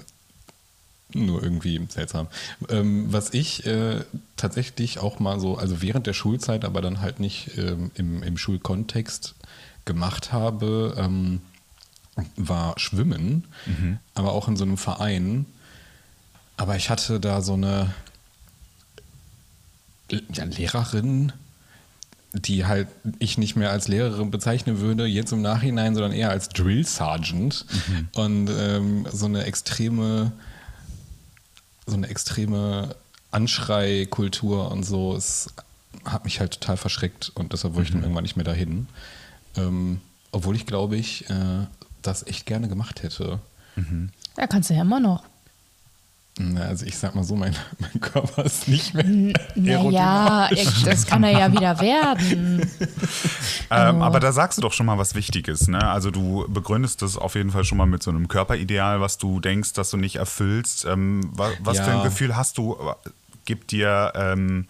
nur 1.14 1.42
irgendwie 1.42 1.80
seltsam. 1.90 2.28
Ähm, 2.70 3.12
was 3.12 3.34
ich 3.34 3.66
äh, 3.66 4.02
tatsächlich 4.36 5.00
auch 5.00 5.20
mal 5.20 5.40
so, 5.40 5.58
also 5.58 5.82
während 5.82 6.06
der 6.08 6.14
Schulzeit, 6.14 6.66
aber 6.66 6.82
dann 6.82 7.02
halt 7.02 7.20
nicht 7.20 7.58
ähm, 7.58 7.92
im, 7.96 8.24
im 8.24 8.38
Schulkontext 8.38 9.36
gemacht 9.86 10.34
habe, 10.34 10.96
ähm, 10.98 11.42
war 12.36 12.78
Schwimmen, 12.80 13.46
aber 14.16 14.32
auch 14.34 14.48
in 14.48 14.58
so 14.58 14.64
einem 14.64 14.78
Verein. 14.78 15.46
Aber 16.58 16.76
ich 16.76 16.90
hatte 16.90 17.20
da 17.20 17.42
so 17.42 17.54
eine 17.54 17.94
ja, 20.34 20.44
Lehrerin, 20.46 21.32
die 22.34 22.66
halt 22.66 22.88
ich 23.20 23.38
nicht 23.38 23.56
mehr 23.56 23.70
als 23.72 23.88
Lehrerin 23.88 24.32
bezeichnen 24.32 24.80
würde, 24.80 25.06
jetzt 25.06 25.32
im 25.32 25.42
Nachhinein, 25.42 25.94
sondern 25.94 26.12
eher 26.12 26.32
als 26.32 26.50
Drill 26.50 26.86
Sergeant. 26.86 27.66
Und 28.16 28.50
ähm, 28.50 29.08
so 29.12 29.28
eine 29.28 29.44
extreme, 29.44 30.32
so 31.88 31.96
eine 31.96 32.08
extreme 32.08 32.96
Anschreikultur 33.32 34.72
und 34.72 34.84
so, 34.84 35.16
es 35.16 35.50
hat 36.06 36.26
mich 36.26 36.40
halt 36.40 36.52
total 36.60 36.78
verschreckt 36.78 37.32
und 37.34 37.54
deshalb 37.54 37.74
wollte 37.74 37.88
ich 37.88 37.94
dann 37.94 38.04
irgendwann 38.04 38.24
nicht 38.24 38.36
mehr 38.36 38.46
dahin. 38.46 38.88
Ähm, 39.56 40.02
obwohl 40.32 40.56
ich 40.56 40.66
glaube 40.66 40.96
ich 40.98 41.30
äh, 41.30 41.66
das 42.02 42.26
echt 42.28 42.46
gerne 42.46 42.68
gemacht 42.68 43.02
hätte. 43.04 43.40
Ja, 44.38 44.48
kannst 44.48 44.70
du 44.70 44.74
ja 44.76 44.82
immer 44.82 45.00
noch. 45.00 45.24
Na, 46.40 46.62
Also 46.62 46.86
ich 46.86 46.98
sag 46.98 47.16
mal 47.16 47.24
so, 47.24 47.36
mein, 47.36 47.56
mein 47.80 48.00
Körper 48.02 48.44
ist 48.46 48.68
nicht 48.68 48.94
mehr 48.94 49.34
Naja, 49.56 50.50
das 50.86 51.06
kann 51.06 51.24
er 51.24 51.32
ja 51.32 51.52
wieder 51.52 51.80
werden. 51.82 52.70
Ähm, 53.72 54.02
aber 54.02 54.20
da 54.20 54.32
sagst 54.32 54.58
du 54.58 54.62
doch 54.62 54.74
schon 54.74 54.86
mal 54.86 54.98
was 54.98 55.16
Wichtiges. 55.16 55.68
Ne? 55.68 55.84
Also 55.88 56.12
du 56.12 56.46
begründest 56.48 57.02
das 57.02 57.18
auf 57.18 57.36
jeden 57.36 57.52
Fall 57.52 57.64
schon 57.64 57.78
mal 57.78 57.86
mit 57.88 58.04
so 58.04 58.12
einem 58.12 58.28
Körperideal, 58.28 59.02
was 59.02 59.18
du 59.18 59.40
denkst, 59.40 59.74
dass 59.74 59.90
du 59.90 59.98
nicht 59.98 60.16
erfüllst. 60.18 60.86
Ähm, 60.86 61.30
wa- 61.34 61.50
was 61.60 61.80
für 61.80 61.88
Ja. 61.90 61.98
ein 62.00 62.04
Gefühl 62.04 62.36
hast 62.36 62.58
du? 62.58 62.78
Gibt 63.48 63.72
dir 63.72 64.12
ähm, 64.14 64.68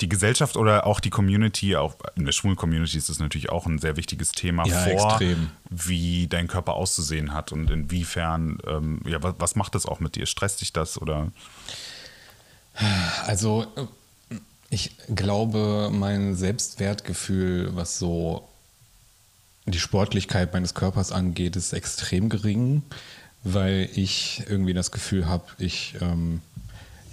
die 0.00 0.08
Gesellschaft 0.08 0.56
oder 0.56 0.84
auch 0.84 0.98
die 0.98 1.10
Community, 1.10 1.76
auch 1.76 1.94
in 2.16 2.24
der 2.24 2.32
schwulen 2.32 2.56
Community 2.56 2.98
ist 2.98 3.08
das 3.08 3.20
natürlich 3.20 3.50
auch 3.50 3.66
ein 3.66 3.78
sehr 3.78 3.96
wichtiges 3.96 4.32
Thema 4.32 4.66
Ja, 4.66 4.80
vor, 4.82 5.12
extrem. 5.12 5.50
wie 5.70 6.26
dein 6.26 6.48
Körper 6.48 6.74
auszusehen 6.74 7.32
hat 7.32 7.52
und 7.52 7.70
inwiefern, 7.70 8.58
ähm, 8.66 9.00
ja, 9.06 9.22
was, 9.22 9.36
was 9.38 9.54
macht 9.54 9.76
das 9.76 9.86
auch 9.86 10.00
mit 10.00 10.16
dir? 10.16 10.26
Stresst 10.26 10.60
dich 10.60 10.72
das 10.72 11.00
oder? 11.00 11.30
Also 13.26 13.66
ich 14.70 14.90
glaube, 15.14 15.90
mein 15.92 16.34
Selbstwertgefühl, 16.34 17.76
was 17.76 18.00
so 18.00 18.48
die 19.66 19.78
Sportlichkeit 19.78 20.52
meines 20.52 20.74
Körpers 20.74 21.12
angeht, 21.12 21.54
ist 21.54 21.72
extrem 21.72 22.28
gering, 22.28 22.82
weil 23.44 23.88
ich 23.94 24.42
irgendwie 24.48 24.74
das 24.74 24.90
Gefühl 24.90 25.26
habe, 25.26 25.44
ich 25.58 25.94
ähm, 26.00 26.40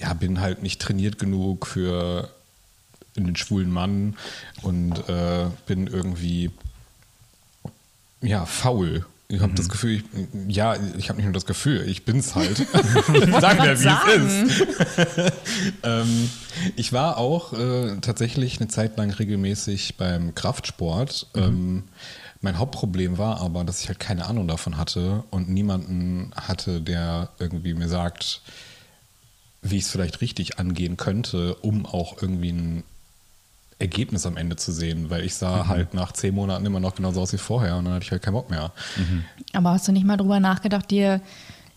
ja, 0.03 0.13
bin 0.13 0.41
halt 0.41 0.61
nicht 0.63 0.81
trainiert 0.81 1.17
genug 1.17 1.65
für 1.65 2.29
einen 3.15 3.37
schwulen 3.37 3.71
Mann 3.71 4.17
und 4.61 5.07
äh, 5.07 5.45
bin 5.65 5.87
irgendwie 5.87 6.51
ja 8.21 8.45
faul. 8.45 9.05
Ich 9.29 9.39
habe 9.39 9.53
das 9.53 9.69
Gefühl, 9.69 9.93
ich, 9.93 10.03
ja, 10.47 10.75
ich 10.97 11.09
habe 11.09 11.17
nicht 11.17 11.25
nur 11.25 11.33
das 11.33 11.45
Gefühl, 11.45 11.87
ich 11.87 12.03
bin's 12.03 12.35
halt. 12.35 12.57
Sagen 12.67 13.63
wir, 13.63 13.79
wie 13.79 14.43
es 14.43 14.51
ist. 14.51 14.67
ähm, 15.83 16.29
ich 16.75 16.91
war 16.91 17.17
auch 17.17 17.53
äh, 17.53 17.97
tatsächlich 18.01 18.59
eine 18.59 18.67
Zeit 18.67 18.97
lang 18.97 19.09
regelmäßig 19.09 19.95
beim 19.95 20.35
Kraftsport. 20.35 21.27
Ähm, 21.35 21.83
mein 22.41 22.59
Hauptproblem 22.59 23.17
war 23.17 23.39
aber, 23.39 23.63
dass 23.63 23.81
ich 23.81 23.87
halt 23.87 24.01
keine 24.01 24.25
Ahnung 24.25 24.49
davon 24.49 24.77
hatte 24.77 25.23
und 25.31 25.49
niemanden 25.49 26.31
hatte, 26.35 26.81
der 26.81 27.29
irgendwie 27.39 27.73
mir 27.73 27.87
sagt, 27.87 28.41
wie 29.63 29.77
ich 29.77 29.85
es 29.85 29.89
vielleicht 29.91 30.21
richtig 30.21 30.59
angehen 30.59 30.97
könnte, 30.97 31.55
um 31.55 31.85
auch 31.85 32.21
irgendwie 32.21 32.51
ein 32.51 32.83
Ergebnis 33.79 34.25
am 34.25 34.37
Ende 34.37 34.55
zu 34.55 34.71
sehen, 34.71 35.09
weil 35.09 35.23
ich 35.25 35.35
sah 35.35 35.67
halt 35.67 35.93
nach 35.93 36.11
zehn 36.11 36.35
Monaten 36.35 36.65
immer 36.65 36.79
noch 36.79 36.95
genauso 36.95 37.21
aus 37.21 37.33
wie 37.33 37.37
vorher 37.37 37.75
und 37.77 37.85
dann 37.85 37.95
hatte 37.95 38.05
ich 38.05 38.11
halt 38.11 38.21
keinen 38.21 38.35
Bock 38.35 38.49
mehr. 38.49 38.71
Aber 39.53 39.71
hast 39.71 39.87
du 39.87 39.91
nicht 39.91 40.05
mal 40.05 40.17
drüber 40.17 40.39
nachgedacht, 40.39 40.89
dir, 40.91 41.21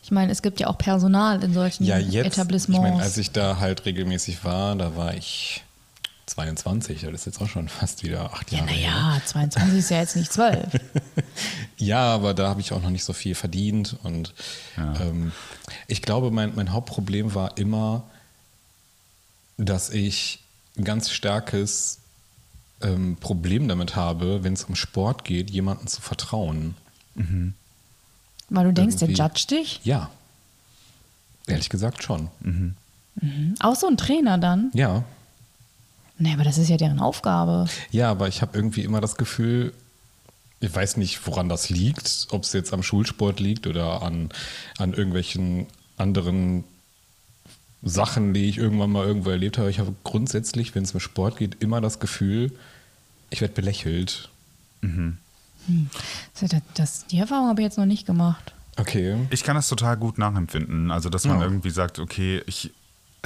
ich 0.03 0.11
meine, 0.11 0.31
es 0.31 0.43
gibt 0.43 0.61
ja 0.61 0.69
auch 0.69 0.79
Personal 0.79 1.43
in 1.43 1.53
solchen 1.55 1.85
Ja, 1.85 1.99
jetzt, 1.99 2.27
ich 2.27 2.33
Etablissements. 2.39 2.83
meine, 2.83 3.03
als 3.03 3.17
ich 3.17 3.33
da 3.33 3.59
halt 3.59 3.87
regelmäßig 3.87 4.45
war, 4.45 4.77
da 4.77 4.95
war 4.97 5.15
ich 5.15 5.65
22, 6.27 7.03
das 7.03 7.13
ist 7.13 7.27
jetzt 7.27 7.41
auch 7.41 7.49
schon 7.49 7.69
fast 7.69 8.03
wieder 8.05 8.33
acht 8.33 8.53
ja, 8.53 8.59
Jahre 8.59 8.71
her. 8.71 8.91
naja, 8.91 9.21
22 9.25 9.79
ist 9.79 9.91
ja 9.91 9.99
jetzt 10.01 10.17
nicht 10.17 10.33
12. 10.33 10.59
Ja, 11.79 12.15
aber 12.15 12.33
da 12.33 12.49
habe 12.49 12.61
ich 12.63 12.73
auch 12.73 12.81
noch 12.81 12.89
nicht 12.91 13.05
so 13.05 13.13
viel 13.13 13.35
verdient. 13.35 13.97
Und 14.03 14.33
ähm, 14.79 15.33
ich 15.87 16.03
glaube, 16.03 16.31
mein, 16.31 16.55
mein 16.55 16.73
Hauptproblem 16.73 17.35
war 17.35 17.57
immer, 17.59 18.05
dass 19.57 19.91
ich 19.91 20.41
ein 20.77 20.85
ganz 20.85 21.11
starkes 21.11 21.99
ähm, 22.83 23.17
Problem 23.17 23.69
damit 23.69 23.97
habe, 23.97 24.45
wenn 24.45 24.53
es 24.53 24.65
um 24.65 24.77
Sport 24.77 25.25
geht, 25.25 25.51
jemandem 25.51 25.87
zu 25.87 26.01
vertrauen. 26.03 26.75
Weil 28.51 28.65
du 28.67 28.73
denkst, 28.73 28.97
der 28.97 29.09
Irgendwie. 29.09 29.23
judgt 29.23 29.51
dich? 29.51 29.81
Ja. 29.85 30.11
Ehrlich 31.47 31.71
gesagt 31.71 32.03
schon. 32.03 32.29
Auch 33.61 33.77
so 33.77 33.87
ein 33.87 33.97
Trainer 33.97 34.37
dann? 34.37 34.71
Ja. 34.75 35.05
Nee, 36.19 36.33
aber 36.33 36.45
das 36.45 36.59
ist 36.59 36.69
ja 36.69 36.77
deren 36.77 37.01
Aufgabe. 37.01 37.67
Ja, 37.91 38.11
aber 38.11 38.29
ich 38.29 38.43
habe 38.43 38.57
irgendwie 38.57 38.83
immer 38.83 39.01
das 39.01 39.17
Gefühl, 39.17 39.73
ich 40.61 40.75
weiß 40.75 40.97
nicht, 40.97 41.27
woran 41.27 41.49
das 41.49 41.69
liegt, 41.71 42.29
ob 42.31 42.43
es 42.45 42.53
jetzt 42.53 42.73
am 42.73 42.83
Schulsport 42.83 43.41
liegt 43.41 43.67
oder 43.67 44.03
an, 44.03 44.31
an 44.79 44.95
irgendwelchen 44.95 45.67
anderen 45.99 46.65
Sachen, 47.83 48.33
die 48.35 48.49
ich 48.49 48.59
irgendwann 48.59 48.91
mal 48.91 49.07
irgendwo 49.07 49.31
erlebt 49.31 49.59
habe. 49.59 49.71
Ich 49.71 49.79
habe 49.79 49.95
grundsätzlich, 50.03 50.75
wenn 50.75 50.83
es 50.85 50.93
um 50.93 51.01
Sport 51.01 51.37
geht, 51.37 51.57
immer 51.63 51.81
das 51.81 52.01
Gefühl, 52.01 52.53
ich 53.31 53.41
werde 53.41 53.55
belächelt. 53.55 54.31
Das, 56.41 56.51
das, 56.75 57.07
die 57.07 57.19
Erfahrung 57.19 57.49
habe 57.49 57.61
ich 57.61 57.65
jetzt 57.65 57.79
noch 57.79 57.87
nicht 57.87 58.07
gemacht. 58.07 58.55
Okay. 58.77 59.17
Ich 59.31 59.43
kann 59.43 59.57
das 59.57 59.69
total 59.69 59.97
gut 59.97 60.19
nachempfinden. 60.19 60.91
Also, 60.91 61.09
dass 61.09 61.25
man 61.25 61.39
Ja. 61.39 61.45
irgendwie 61.45 61.71
sagt, 61.71 61.99
okay, 61.99 62.43
ich, 62.47 62.71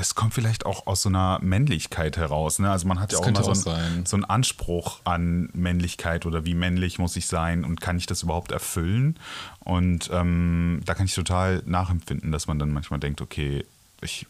es 0.01 0.15
kommt 0.15 0.35
vielleicht 0.35 0.67
auch 0.67 0.87
aus 0.87 1.03
so 1.03 1.09
einer 1.09 1.39
Männlichkeit 1.43 2.17
heraus. 2.17 2.59
Ne? 2.59 2.71
Also, 2.71 2.89
man 2.89 2.99
hat 3.01 3.13
ja 3.13 3.19
Das 3.19 3.27
auch 3.27 3.29
immer 3.29 3.43
könnte 3.43 3.61
so, 3.61 3.71
auch 3.71 3.77
ein, 3.77 4.07
so 4.07 4.17
einen 4.17 4.25
Anspruch 4.25 5.01
an 5.05 5.51
Männlichkeit 5.53 6.27
oder 6.27 6.45
wie 6.45 6.55
männlich 6.55 6.99
muss 6.99 7.17
ich 7.17 7.27
sein 7.27 7.65
und 7.65 7.81
kann 7.81 7.99
ich 7.99 8.07
das 8.07 8.23
überhaupt 8.23 8.53
erfüllen? 8.53 9.19
Und 9.61 10.11
ähm, 10.13 10.81
da 10.85 10.95
kann 10.95 11.07
ich 11.07 11.15
total 11.15 11.63
nachempfinden, 11.67 12.33
dass 12.33 12.47
man 12.47 12.59
dann 12.59 12.73
manchmal 12.73 12.99
denkt, 12.99 13.21
okay, 13.21 13.65
ich 14.01 14.27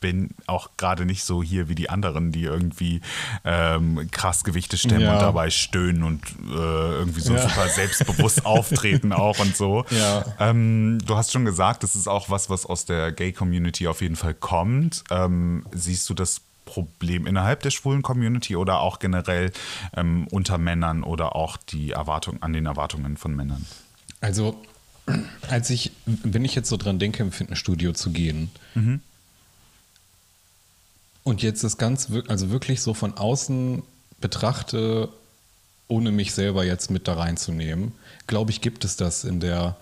bin 0.00 0.30
auch 0.46 0.70
gerade 0.76 1.06
nicht 1.06 1.24
so 1.24 1.42
hier 1.42 1.68
wie 1.68 1.74
die 1.74 1.88
anderen, 1.90 2.32
die 2.32 2.42
irgendwie 2.44 3.00
ähm, 3.44 4.08
krass 4.10 4.44
Gewichte 4.44 4.76
stemmen 4.76 5.02
Ja. 5.02 5.14
und 5.14 5.22
dabei 5.22 5.50
stöhnen 5.50 6.02
und 6.02 6.22
äh, 6.50 6.54
irgendwie 6.98 7.20
so 7.20 7.34
Ja. 7.34 7.48
super 7.48 7.68
selbstbewusst 7.68 8.44
auftreten 8.46 9.12
auch 9.12 9.38
und 9.38 9.56
so. 9.56 9.84
Ja. 9.90 10.24
Ähm, 10.40 10.98
du 11.06 11.16
hast 11.16 11.32
schon 11.32 11.44
gesagt, 11.44 11.82
das 11.82 11.94
ist 11.96 12.08
auch 12.08 12.28
was, 12.30 12.50
was 12.50 12.66
aus 12.66 12.84
der 12.86 13.12
Gay-Community 13.12 13.86
auf 13.86 14.00
jeden 14.00 14.16
Fall 14.16 14.34
kommt. 14.34 15.04
Ähm, 15.10 15.64
siehst 15.72 16.08
du 16.10 16.14
das 16.14 16.40
Problem 16.64 17.26
innerhalb 17.26 17.60
der 17.62 17.70
schwulen 17.70 18.02
Community 18.02 18.54
oder 18.56 18.80
auch 18.80 18.98
generell 18.98 19.52
ähm, 19.96 20.26
unter 20.30 20.58
Männern 20.58 21.02
oder 21.02 21.34
auch 21.34 21.56
die 21.56 21.92
Erwartung 21.92 22.42
an 22.42 22.52
den 22.52 22.66
Erwartungen 22.66 23.16
von 23.16 23.34
Männern? 23.34 23.64
Also, 24.20 24.60
als 25.48 25.70
ich, 25.70 25.92
wenn 26.04 26.44
ich 26.44 26.54
jetzt 26.54 26.68
so 26.68 26.76
dran 26.76 26.98
denke, 26.98 27.22
im 27.22 27.32
Fitnessstudio 27.32 27.92
zu 27.92 28.10
gehen 28.10 28.50
und 31.28 31.42
jetzt 31.42 31.62
das 31.64 31.76
ganz, 31.78 32.10
wir- 32.10 32.24
also 32.28 32.50
wirklich 32.50 32.80
so 32.80 32.94
von 32.94 33.14
außen 33.16 33.82
betrachte, 34.20 35.08
ohne 35.88 36.10
mich 36.10 36.32
selber 36.32 36.64
jetzt 36.64 36.90
mit 36.90 37.08
da 37.08 37.14
reinzunehmen, 37.14 37.92
glaube 38.26 38.50
ich, 38.50 38.60
gibt 38.60 38.84
es 38.84 38.96
das 38.96 39.24
in 39.24 39.40
der 39.40 39.76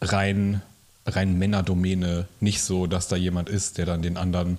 rein, 0.00 0.62
rein 1.06 1.38
Männerdomäne 1.38 2.28
nicht 2.40 2.62
so, 2.62 2.86
dass 2.86 3.08
da 3.08 3.16
jemand 3.16 3.48
ist, 3.48 3.78
der 3.78 3.86
dann 3.86 4.02
den 4.02 4.16
anderen 4.16 4.58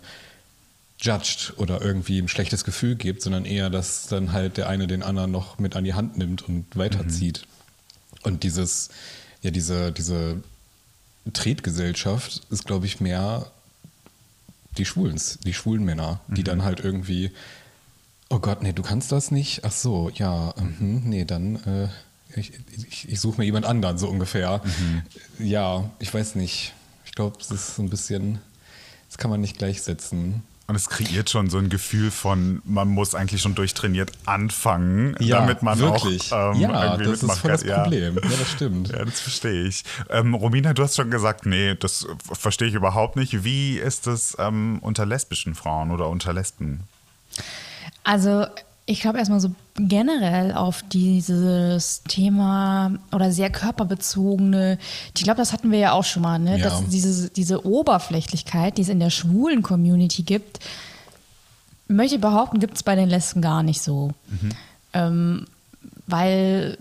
judged 1.01 1.53
oder 1.57 1.81
irgendwie 1.81 2.19
ein 2.19 2.27
schlechtes 2.27 2.65
Gefühl 2.65 2.95
gibt, 2.95 3.21
sondern 3.21 3.45
eher, 3.45 3.69
dass 3.69 4.07
dann 4.07 4.33
halt 4.33 4.57
der 4.57 4.67
eine 4.67 4.85
den 4.87 5.01
anderen 5.03 5.31
noch 5.31 5.57
mit 5.59 5.75
an 5.77 5.85
die 5.85 5.93
Hand 5.93 6.17
nimmt 6.17 6.41
und 6.41 6.65
weiterzieht. 6.75 7.45
Und 8.23 8.43
dieses, 8.43 8.89
ja, 9.41 9.51
diese, 9.51 9.93
diese 9.93 10.43
Tretgesellschaft 11.31 12.41
ist, 12.49 12.65
glaube 12.65 12.85
ich, 12.85 12.99
mehr 12.99 13.49
die 14.79 14.85
Schwulen, 14.85 15.21
die 15.43 15.53
schwulen 15.53 15.83
Männer, 15.83 16.21
die 16.27 16.43
dann 16.43 16.63
halt 16.63 16.79
irgendwie, 16.79 17.31
oh 18.29 18.39
Gott, 18.39 18.63
nee, 18.63 18.73
du 18.73 18.81
kannst 18.81 19.11
das 19.11 19.29
nicht. 19.29 19.63
Ach 19.63 19.71
so, 19.71 20.09
ja, 20.13 20.53
mhm, 20.57 21.03
nee, 21.05 21.25
dann 21.25 21.55
äh, 21.57 21.87
ich, 22.35 22.53
ich, 22.87 23.09
ich 23.09 23.19
suche 23.19 23.41
mir 23.41 23.45
jemand 23.45 23.65
anderen, 23.65 23.97
so 23.97 24.07
ungefähr. 24.07 24.61
Ja, 25.39 25.89
ich 25.99 26.13
weiß 26.13 26.35
nicht. 26.35 26.73
Ich 27.05 27.13
glaube, 27.13 27.37
es 27.39 27.49
ist 27.51 27.75
so 27.75 27.81
ein 27.81 27.89
bisschen, 27.89 28.39
das 29.07 29.17
kann 29.17 29.31
man 29.31 29.41
nicht 29.41 29.57
gleichsetzen. 29.57 30.43
Und 30.69 30.75
es 30.75 30.87
kreiert 30.87 31.31
schon 31.31 31.49
so 31.49 31.57
ein 31.57 31.69
Gefühl 31.69 32.11
von, 32.11 32.61
man 32.63 32.89
muss 32.89 33.15
eigentlich 33.15 33.41
schon 33.41 33.55
durchtrainiert 33.55 34.11
anfangen, 34.27 35.15
Ja, 35.19 35.39
damit 35.39 35.63
man 35.63 35.79
wirklich. 35.79 36.31
auch 36.31 36.53
ähm, 36.53 36.61
ja, 36.61 36.83
irgendwie 36.83 37.05
das 37.05 37.13
ist 37.13 37.21
mitmachen 37.23 37.41
voll 37.41 37.51
das 37.51 37.61
kann. 37.61 37.69
Ja. 37.69 37.81
Problem. 37.81 38.15
Ja, 38.15 38.21
das 38.37 38.51
stimmt. 38.51 38.89
Ja, 38.99 39.03
das 39.03 39.19
verstehe 39.19 39.63
ich. 39.63 39.83
Ähm, 40.11 40.35
Romina, 40.35 40.73
du 40.73 40.83
hast 40.83 40.95
schon 40.95 41.09
gesagt, 41.09 41.47
nee, 41.47 41.73
das 41.73 42.05
verstehe 42.33 42.67
ich 42.67 42.75
überhaupt 42.75 43.15
nicht. 43.15 43.43
Wie 43.43 43.79
ist 43.79 44.05
es 44.05 44.37
ähm, 44.37 44.77
unter 44.83 45.07
lesbischen 45.07 45.55
Frauen 45.55 45.89
oder 45.89 46.07
unter 46.07 46.33
Lesben? 46.33 46.81
Also 48.03 48.45
ich 48.89 49.01
glaube 49.01 49.19
erstmal 49.19 49.39
so 49.39 49.51
generell 49.75 50.51
auf 50.51 50.81
dieses 50.81 52.01
Thema 52.07 52.93
oder 53.11 53.31
sehr 53.31 53.51
körperbezogene, 53.51 54.79
ich 55.15 55.23
glaube, 55.23 55.37
das 55.37 55.53
hatten 55.53 55.71
wir 55.71 55.77
ja 55.77 55.91
auch 55.91 56.03
schon 56.03 56.23
mal, 56.23 56.39
ne? 56.39 56.57
Ja. 56.57 56.63
dass 56.63 56.87
diese, 56.87 57.29
diese 57.29 57.67
Oberflächlichkeit, 57.67 58.79
die 58.79 58.81
es 58.81 58.89
in 58.89 58.99
der 58.99 59.11
schwulen 59.11 59.61
Community 59.61 60.23
gibt, 60.23 60.59
möchte 61.87 62.15
ich 62.15 62.21
behaupten, 62.21 62.59
gibt 62.59 62.77
es 62.77 62.83
bei 62.83 62.95
den 62.95 63.09
Lesben 63.09 63.43
gar 63.43 63.61
nicht 63.61 63.83
so. 63.83 64.09
Ähm, 64.93 65.45
weil, 66.07 66.79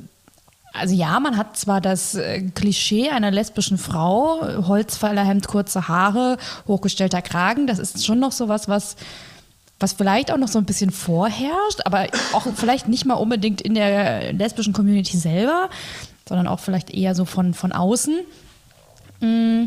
also 0.73 0.95
ja, 0.95 1.21
man 1.21 1.37
hat 1.37 1.59
zwar 1.59 1.83
das 1.83 2.15
äh, 2.15 2.41
Klischee 2.41 3.11
einer 3.11 3.31
lesbischen 3.31 3.77
Frau, 3.77 4.67
Holzfällerhemd, 4.67 5.47
kurze 5.47 5.89
Haare, 5.89 6.39
hochgestellter 6.67 7.21
Kragen, 7.21 7.67
das 7.67 7.79
ist 7.79 8.07
schon 8.07 8.19
noch 8.19 8.33
so 8.33 8.49
was, 8.49 8.67
was 8.67 8.97
was 9.81 9.93
vielleicht 9.93 10.33
auch 10.33 10.39
noch 10.39 10.49
so 10.49 10.59
ein 10.59 10.65
bisschen 10.65 10.91
vorherrscht, 10.91 11.81
aber 11.85 12.07
auch 12.33 12.47
vielleicht 12.57 12.89
nicht 12.89 13.05
mal 13.05 13.15
unbedingt 13.15 13.61
in 13.61 13.75
der 13.75 14.33
lesbischen 14.33 14.73
Community 14.73 15.17
selber, 15.17 15.71
sondern 16.29 16.49
auch 16.49 16.61
vielleicht 16.61 16.91
eher 16.91 17.15
so 17.15 17.25
von, 17.25 17.55
von 17.55 17.73
außen. 17.73 18.21
Mm. 19.21 19.65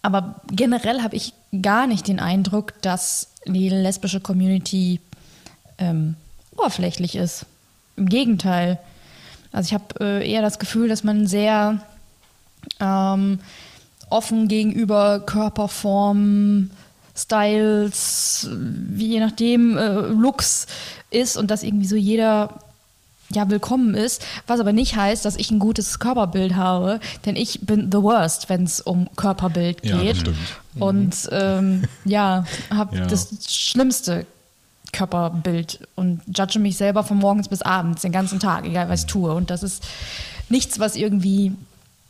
aber 0.00 0.36
generell 0.52 1.02
habe 1.02 1.16
ich 1.16 1.34
gar 1.60 1.88
nicht 1.88 2.06
den 2.06 2.20
Eindruck, 2.20 2.80
dass 2.82 3.32
die 3.46 3.68
lesbische 3.68 4.20
Community 4.20 5.00
ähm, 5.78 6.14
oberflächlich 6.52 7.16
ist. 7.16 7.46
Im 7.96 8.08
Gegenteil. 8.08 8.78
Also 9.50 9.68
ich 9.68 9.74
habe 9.74 9.86
äh, 10.00 10.30
eher 10.30 10.42
das 10.42 10.60
Gefühl, 10.60 10.88
dass 10.88 11.02
man 11.02 11.26
sehr 11.26 11.80
ähm, 12.78 13.40
offen 14.08 14.48
gegenüber 14.48 15.20
Körperformen, 15.20 16.70
Styles, 17.20 18.48
wie 18.50 19.08
je 19.08 19.20
nachdem, 19.20 19.76
äh, 19.76 19.88
Looks 20.08 20.66
ist 21.10 21.36
und 21.36 21.50
dass 21.50 21.62
irgendwie 21.62 21.86
so 21.86 21.96
jeder 21.96 22.58
ja, 23.32 23.48
willkommen 23.48 23.94
ist, 23.94 24.24
was 24.48 24.58
aber 24.58 24.72
nicht 24.72 24.96
heißt, 24.96 25.24
dass 25.24 25.36
ich 25.36 25.52
ein 25.52 25.60
gutes 25.60 26.00
Körperbild 26.00 26.56
habe, 26.56 26.98
denn 27.24 27.36
ich 27.36 27.60
bin 27.62 27.88
the 27.92 27.98
worst, 28.02 28.48
wenn 28.48 28.64
es 28.64 28.80
um 28.80 29.08
Körperbild 29.14 29.84
Ja, 29.86 29.98
geht. 30.02 30.16
stimmt. 30.16 30.36
Und 30.80 31.28
ähm, 31.30 31.84
ja, 32.04 32.44
habe 32.70 32.96
Ja. 32.98 33.06
das 33.06 33.28
schlimmste 33.48 34.26
Körperbild 34.92 35.86
und 35.94 36.20
judge 36.36 36.58
mich 36.58 36.76
selber 36.76 37.04
von 37.04 37.18
morgens 37.18 37.46
bis 37.48 37.62
abends, 37.62 38.02
den 38.02 38.10
ganzen 38.10 38.40
Tag, 38.40 38.64
egal 38.66 38.88
was 38.88 39.00
ich 39.02 39.06
tue. 39.06 39.32
Und 39.32 39.50
das 39.50 39.62
ist 39.62 39.84
nichts, 40.48 40.80
was 40.80 40.96
irgendwie 40.96 41.52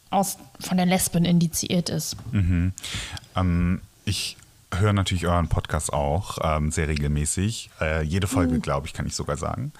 aus, 0.09 0.38
von 0.59 0.79
der 0.79 0.87
Lesben 0.87 1.27
indiziert 1.27 1.90
ist. 1.90 2.16
Ähm, 2.33 3.81
ich 4.07 4.38
höre 4.74 4.92
natürlich 4.92 5.26
euren 5.26 5.48
Podcast 5.48 5.92
auch 5.92 6.38
ähm, 6.42 6.70
sehr 6.70 6.88
regelmäßig. 6.88 7.70
Äh, 7.80 8.02
jede 8.02 8.26
Folge, 8.26 8.61
glaube 8.61 8.87
ich, 8.87 8.92
kann 8.92 9.06
ich 9.06 9.14
sogar 9.16 9.37
sagen. 9.37 9.72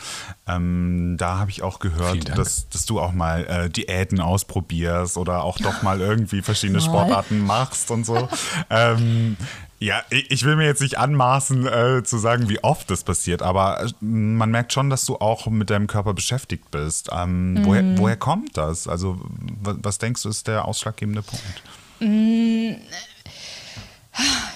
Ähm, 0.49 1.17
da 1.19 1.39
habe 1.39 1.51
ich 1.51 1.63
auch 1.63 1.79
gehört, 1.79 2.37
dass, 2.37 2.69
dass 2.69 2.87
du 2.87 3.01
auch 3.01 3.13
mal 3.13 3.45
äh, 3.47 3.69
Diäten 3.71 4.21
ausprobierst 4.21 5.17
oder 5.17 5.45
auch 5.45 5.59
doch 5.59 5.83
mal 5.83 6.01
irgendwie 6.01 6.43
verschiedene. 6.43 6.81
Sportarten 6.81 7.39
machst 7.41 7.91
und 7.91 8.05
so. 8.05 8.29
ähm, 8.71 9.37
ja, 9.79 10.03
ich, 10.11 10.31
ich 10.31 10.45
will 10.45 10.57
mir 10.57 10.67
jetzt 10.67 10.83
nicht 10.83 10.99
anmaßen 10.99 11.67
äh, 11.67 12.03
zu 12.05 12.19
sagen, 12.19 12.49
wie 12.51 12.63
oft 12.63 12.91
das 12.91 13.03
passiert, 13.03 13.41
aber 13.43 13.83
äh, 13.83 13.89
man 14.01 14.51
merkt 14.51 14.73
schon, 14.75 14.91
dass 14.91 15.07
du 15.07 15.17
auch 15.17 15.47
mit 15.47 15.71
deinem 15.71 15.87
Körper 15.87 16.13
beschäftigt 16.15 16.71
bist. 16.71 17.09
Ähm, 17.13 17.55
Mhm. 17.55 17.65
woher, 17.65 17.85
woher 17.97 18.17
kommt 18.17 18.57
das? 18.57 18.87
Also, 18.89 19.19
wa- 19.63 19.77
was 19.83 19.99
denkst 19.99 20.23
du, 20.23 20.29
ist 20.29 20.49
der 20.49 20.67
ausschlaggebende 20.67 21.23
Punkt? 21.23 21.63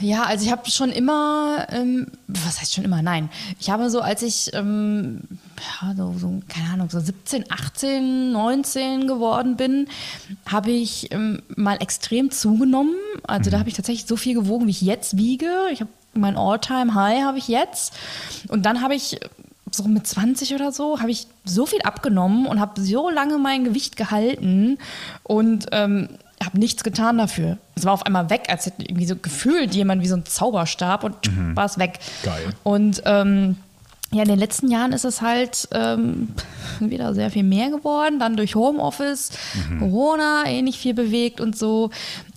Ja, 0.00 0.24
also 0.24 0.44
ich 0.44 0.52
habe 0.52 0.70
schon 0.70 0.90
immer, 0.90 1.66
ähm, 1.70 2.08
was 2.26 2.60
heißt 2.60 2.74
schon 2.74 2.84
immer? 2.84 3.02
Nein, 3.02 3.30
ich 3.60 3.70
habe 3.70 3.88
so, 3.90 4.00
als 4.00 4.22
ich, 4.22 4.50
ähm, 4.52 5.20
ja, 5.82 5.94
so, 5.96 6.14
so, 6.18 6.42
keine 6.48 6.70
Ahnung, 6.70 6.90
so 6.90 7.00
17, 7.00 7.50
18, 7.50 8.32
19 8.32 9.06
geworden 9.06 9.56
bin, 9.56 9.88
habe 10.46 10.70
ich 10.70 11.12
ähm, 11.12 11.42
mal 11.56 11.76
extrem 11.76 12.30
zugenommen. 12.30 12.94
Also 13.26 13.50
da 13.50 13.58
habe 13.58 13.68
ich 13.68 13.76
tatsächlich 13.76 14.06
so 14.06 14.16
viel 14.16 14.34
gewogen, 14.34 14.66
wie 14.66 14.72
ich 14.72 14.82
jetzt 14.82 15.16
wiege. 15.16 15.50
Ich 15.72 15.80
habe 15.80 15.90
mein 16.14 16.36
All-Time-High 16.36 17.22
habe 17.22 17.38
ich 17.38 17.48
jetzt. 17.48 17.94
Und 18.48 18.66
dann 18.66 18.80
habe 18.80 18.94
ich 18.94 19.18
so 19.70 19.84
mit 19.84 20.06
20 20.06 20.54
oder 20.54 20.72
so, 20.72 21.00
habe 21.00 21.10
ich 21.10 21.26
so 21.44 21.66
viel 21.66 21.82
abgenommen 21.82 22.46
und 22.46 22.60
habe 22.60 22.80
so 22.80 23.10
lange 23.10 23.38
mein 23.38 23.64
Gewicht 23.64 23.96
gehalten 23.96 24.78
und 25.24 25.66
ähm, 25.72 26.08
habe 26.44 26.58
nichts 26.58 26.84
getan 26.84 27.18
dafür. 27.18 27.58
Es 27.74 27.84
war 27.84 27.92
auf 27.92 28.04
einmal 28.04 28.30
weg, 28.30 28.46
als 28.48 28.66
hätte 28.66 28.82
irgendwie 28.82 29.06
so 29.06 29.16
gefühlt 29.16 29.74
jemand 29.74 30.02
wie 30.02 30.08
so 30.08 30.16
ein 30.16 30.24
Zauberstab 30.24 31.04
und 31.04 31.16
war 31.56 31.64
es 31.64 31.78
weg. 31.78 31.98
Geil. 32.22 32.54
Und 32.62 33.02
ähm, 33.04 33.56
ja, 34.14 34.22
in 34.22 34.28
den 34.28 34.38
letzten 34.38 34.70
Jahren 34.70 34.92
ist 34.92 35.04
es 35.04 35.22
halt 35.22 35.68
ähm, 35.72 36.28
wieder 36.80 37.14
sehr 37.14 37.30
viel 37.30 37.42
mehr 37.42 37.70
geworden. 37.70 38.18
Dann 38.20 38.36
durch 38.36 38.54
Homeoffice, 38.54 39.30
Corona, 39.78 40.44
eh 40.46 40.62
nicht 40.62 40.78
viel 40.78 40.94
bewegt 40.94 41.40
und 41.40 41.56
so. 41.58 41.90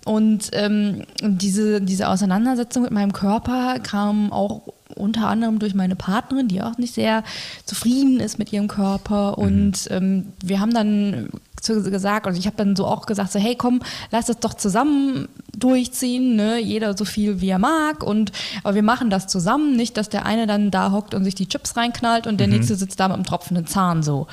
Und 0.05 0.49
ähm, 0.53 1.03
diese, 1.21 1.81
diese 1.81 2.07
Auseinandersetzung 2.09 2.83
mit 2.83 2.91
meinem 2.91 3.13
Körper 3.13 3.79
kam 3.79 4.31
auch 4.31 4.61
unter 4.95 5.27
anderem 5.27 5.59
durch 5.59 5.75
meine 5.75 5.95
Partnerin, 5.95 6.47
die 6.47 6.61
auch 6.61 6.77
nicht 6.77 6.93
sehr 6.93 7.23
zufrieden 7.65 8.19
ist 8.19 8.39
mit 8.39 8.51
ihrem 8.51 8.67
Körper. 8.67 9.37
Und 9.37 9.87
ähm, 9.91 10.33
wir 10.43 10.59
haben 10.59 10.73
dann 10.73 11.29
gesagt, 11.61 12.27
und 12.27 12.37
ich 12.37 12.45
habe 12.45 12.57
dann 12.57 12.75
so 12.75 12.85
auch 12.85 13.05
gesagt, 13.05 13.31
so, 13.31 13.39
hey 13.39 13.55
komm, 13.55 13.81
lass 14.11 14.25
das 14.27 14.39
doch 14.39 14.53
zusammen 14.53 15.27
durchziehen, 15.57 16.35
ne? 16.35 16.59
jeder 16.59 16.95
so 16.95 17.05
viel 17.05 17.41
wie 17.41 17.49
er 17.49 17.59
mag. 17.59 18.03
Und 18.03 18.31
aber 18.63 18.75
wir 18.75 18.83
machen 18.83 19.09
das 19.09 19.27
zusammen, 19.27 19.75
nicht, 19.75 19.97
dass 19.97 20.09
der 20.09 20.25
eine 20.25 20.47
dann 20.47 20.71
da 20.71 20.91
hockt 20.91 21.13
und 21.13 21.23
sich 21.23 21.35
die 21.35 21.47
Chips 21.47 21.75
reinknallt 21.75 22.27
und 22.27 22.39
der 22.39 22.47
nächste 22.47 22.75
sitzt 22.75 22.99
da 22.99 23.07
mit 23.07 23.15
einem 23.15 23.25
tropfenden 23.25 23.67
Zahn 23.67 24.03
so. 24.03 24.27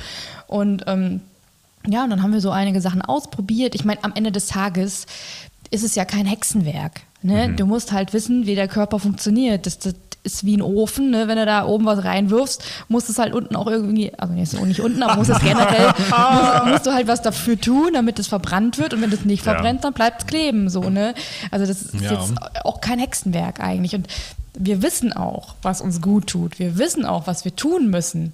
Und 0.47 0.85
ähm, 0.87 1.21
ja, 1.87 2.05
und 2.05 2.11
dann 2.11 2.23
haben 2.23 2.33
wir 2.33 2.41
so 2.41 2.51
einige 2.51 2.81
Sachen 2.81 3.03
ausprobiert. 3.03 3.75
Ich 3.75 3.85
meine, 3.85 4.03
am 4.05 4.13
Ende 4.15 4.33
des 4.33 4.47
Tages 4.47 5.07
ist 5.71 5.85
es 5.85 5.95
ja 5.95 6.05
kein 6.05 6.27
Hexenwerk. 6.27 7.03
Ne? 7.23 7.55
Du 7.55 7.65
musst 7.65 7.93
halt 7.93 8.13
wissen, 8.13 8.47
wie 8.47 8.55
der 8.55 8.69
Körper 8.69 8.99
funktioniert. 8.99 9.65
Das, 9.65 9.79
das 9.79 9.95
ist 10.25 10.45
wie 10.45 10.57
ein 10.57 10.63
Ofen. 10.63 11.11
Ne? 11.11 11.29
Wenn 11.29 11.37
du 11.37 11.47
da 11.47 11.67
oben 11.67 11.85
was 11.85 12.03
reinwirfst, 12.03 12.63
musst 12.89 13.09
es 13.11 13.19
halt 13.19 13.33
unten 13.35 13.55
auch 13.57 13.67
irgendwie, 13.67 14.13
also 14.19 14.33
nicht 14.65 14.81
unten, 14.81 15.03
aber 15.03 15.17
musst 15.17 15.31
es 15.31 15.39
generell, 15.41 15.89
musst, 15.99 16.65
musst 16.67 16.87
du 16.87 16.93
halt 16.93 17.07
was 17.07 17.23
dafür 17.23 17.61
tun, 17.61 17.91
damit 17.93 18.19
es 18.19 18.27
verbrannt 18.27 18.79
wird. 18.79 18.95
Und 18.95 19.03
wenn 19.03 19.13
es 19.13 19.25
nicht 19.25 19.45
Ja. 19.47 19.53
verbrennt, 19.53 19.85
dann 19.85 19.93
bleibt 19.93 20.23
es 20.23 20.27
kleben. 20.27 20.69
So, 20.71 20.89
ne? 20.91 21.15
Also 21.51 21.67
das 21.67 21.83
ist 21.83 22.01
Ja. 22.03 22.13
jetzt 22.15 22.33
auch 22.65 22.81
kein 22.81 22.99
Hexenwerk 22.99 23.61
eigentlich. 23.61 23.95
Und 23.95 24.09
wir 24.55 24.83
wissen 24.83 25.13
auch, 25.13 25.55
was 25.63 25.81
uns 25.81 26.01
gut 26.01 26.27
tut. 26.29 26.59
Wir 26.59 26.79
wissen 26.79 27.05
auch, 27.05 27.27
was 27.27 27.45
wir 27.45 27.55
tun 27.55 27.91
müssen. 27.91 28.33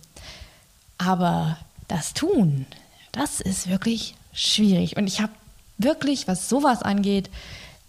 Aber 0.99 1.57
das 1.89 2.15
Tun, 2.15 2.67
das 3.13 3.41
ist 3.41 3.69
wirklich 3.69 4.15
schwierig. 4.33 4.97
Und 4.97 5.07
ich 5.07 5.21
habe 5.21 5.33
wirklich, 5.79 6.29
was 6.29 6.49
sowas 6.49 6.83
angeht, 6.83 7.31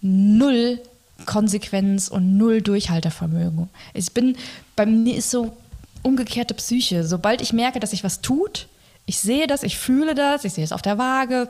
null 0.02 0.80
Konsequenz 1.26 2.08
und 2.08 2.38
null 2.38 2.62
Durchhaltevermögen. 2.62 3.70
Ich 3.94 4.12
bin, 4.14 4.36
bei 4.76 4.86
mir 4.86 5.16
ist 5.16 5.32
so 5.32 5.56
umgekehrte 6.04 6.54
Psyche. 6.54 7.04
Sobald 7.04 7.42
ich 7.42 7.54
merke, 7.54 7.80
dass 7.80 7.92
sich 7.92 8.04
was 8.04 8.22
tut, 8.22 8.68
ich 9.06 9.20
sehe 9.20 9.48
das, 9.48 9.64
ich 9.64 9.78
fühle 9.78 10.16
das, 10.16 10.46
ich 10.46 10.54
sehe 10.54 10.64
es 10.64 10.72
auf 10.72 10.82
der 10.82 10.98
Waage, 10.98 11.48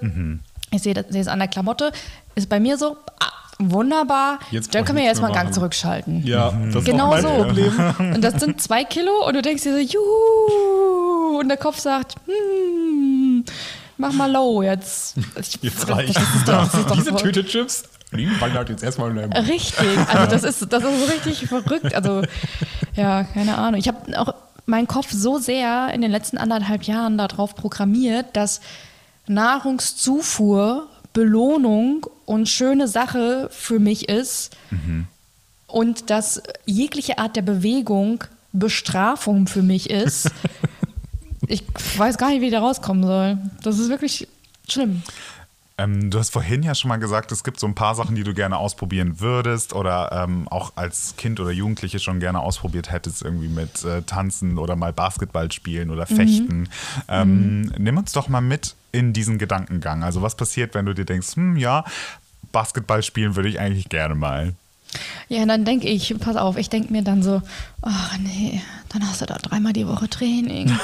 ich 0.71 0.81
sehe, 0.81 0.93
das, 0.93 1.05
sehe 1.09 1.21
es 1.21 1.27
an 1.27 1.39
der 1.39 1.47
Klamotte, 1.47 1.91
ist 2.35 2.49
bei 2.49 2.59
mir 2.59 2.77
so, 2.77 2.97
ah, 3.19 3.31
wunderbar, 3.59 4.39
Jetzt 4.51 4.73
dann 4.73 4.85
können 4.85 4.97
wir 4.97 5.05
jetzt 5.05 5.21
mal 5.21 5.27
einen 5.27 5.35
Gang 5.35 5.45
machen. 5.49 5.53
zurückschalten. 5.53 6.25
Ja, 6.25 6.51
das 6.73 6.83
Genau 6.83 7.13
ist 7.15 7.23
mein 7.23 7.37
so. 7.37 7.43
Problem. 7.43 7.93
Und 8.15 8.21
das 8.23 8.39
sind 8.41 8.61
zwei 8.61 8.83
Kilo 8.83 9.27
und 9.27 9.35
du 9.35 9.41
denkst 9.41 9.63
dir 9.63 9.73
so, 9.73 9.79
juhu. 9.79 11.39
Und 11.39 11.47
der 11.49 11.57
Kopf 11.57 11.79
sagt, 11.79 12.15
hm, 12.25 13.43
mach 13.97 14.13
mal 14.13 14.31
low 14.31 14.61
jetzt. 14.63 15.15
Ich- 15.39 15.59
Jetzt 15.61 15.87
reicht. 15.89 16.15
Das 16.45 16.69
Diese 16.95 17.15
Tüte 17.15 17.45
Chips, 17.45 17.83
die 18.11 18.29
wandert 18.41 18.69
jetzt 18.69 18.83
erstmal 18.83 19.11
in 19.11 19.15
deinem 19.17 19.31
Richtig, 19.31 19.97
also 20.07 20.29
das 20.29 20.43
ist, 20.43 20.73
das 20.73 20.83
ist 20.83 20.99
so 20.99 21.05
richtig 21.05 21.47
verrückt. 21.47 21.95
Also, 21.95 22.23
ja, 22.95 23.23
keine 23.23 23.57
Ahnung. 23.57 23.79
Ich 23.79 23.87
habe 23.87 24.19
auch 24.19 24.33
meinen 24.65 24.87
Kopf 24.87 25.11
so 25.11 25.37
sehr 25.37 25.91
in 25.93 26.01
den 26.01 26.11
letzten 26.11 26.37
anderthalb 26.37 26.83
Jahren 26.83 27.17
darauf 27.17 27.55
programmiert, 27.55 28.27
dass 28.33 28.61
Nahrungszufuhr 29.27 30.87
Belohnung 31.13 32.07
und 32.25 32.47
schöne 32.47 32.87
Sache 32.87 33.49
für 33.51 33.79
mich 33.79 34.07
ist 34.07 34.55
und 35.67 36.09
dass 36.09 36.41
jegliche 36.65 37.17
Art 37.17 37.35
der 37.35 37.41
Bewegung 37.41 38.23
Bestrafung 38.53 39.47
für 39.47 39.61
mich 39.61 39.89
ist. 39.89 40.29
ich 41.47 41.63
weiß 41.97 42.17
gar 42.17 42.29
nicht, 42.29 42.41
wie 42.41 42.47
ich 42.47 42.51
da 42.51 42.59
rauskommen 42.59 43.03
soll. 43.03 43.37
Das 43.63 43.79
ist 43.79 43.89
wirklich 43.89 44.27
schlimm. 44.67 45.03
Ähm, 45.81 46.09
du 46.09 46.19
hast 46.19 46.31
vorhin 46.31 46.63
ja 46.63 46.75
schon 46.75 46.89
mal 46.89 46.97
gesagt, 46.97 47.31
es 47.31 47.43
gibt 47.43 47.59
so 47.59 47.67
ein 47.67 47.75
paar 47.75 47.95
Sachen, 47.95 48.15
die 48.15 48.23
du 48.23 48.33
gerne 48.33 48.57
ausprobieren 48.57 49.19
würdest 49.19 49.73
oder 49.73 50.11
ähm, 50.11 50.47
auch 50.47 50.73
als 50.75 51.15
Kind 51.17 51.39
oder 51.39 51.51
Jugendliche 51.51 51.99
schon 51.99 52.19
gerne 52.19 52.39
ausprobiert 52.39 52.91
hättest, 52.91 53.21
irgendwie 53.21 53.47
mit 53.47 53.83
äh, 53.83 54.01
Tanzen 54.03 54.57
oder 54.57 54.75
mal 54.75 54.93
Basketball 54.93 55.51
spielen 55.51 55.89
oder 55.89 56.05
Fechten. 56.05 56.69
Ähm, 57.07 57.71
Nimm 57.77 57.97
uns 57.97 58.11
doch 58.11 58.29
mal 58.29 58.41
mit 58.41 58.75
in 58.91 59.13
diesen 59.13 59.37
Gedankengang. 59.37 60.03
Also 60.03 60.21
was 60.21 60.35
passiert, 60.35 60.75
wenn 60.75 60.85
du 60.85 60.93
dir 60.93 61.05
denkst, 61.05 61.35
hm, 61.35 61.57
ja, 61.57 61.83
Basketball 62.51 63.01
spielen 63.03 63.35
würde 63.35 63.49
ich 63.49 63.59
eigentlich 63.59 63.89
gerne 63.89 64.15
mal. 64.15 64.53
Ja, 65.29 65.45
dann 65.45 65.63
denke 65.63 65.87
ich, 65.87 66.13
pass 66.19 66.35
auf, 66.35 66.57
ich 66.57 66.69
denke 66.69 66.91
mir 66.91 67.03
dann 67.03 67.23
so, 67.23 67.41
ach 67.81 68.17
nee, 68.17 68.61
dann 68.89 69.07
hast 69.07 69.21
du 69.21 69.25
da 69.25 69.35
dreimal 69.35 69.73
die 69.73 69.87
Woche 69.87 70.09
Training. 70.09 70.77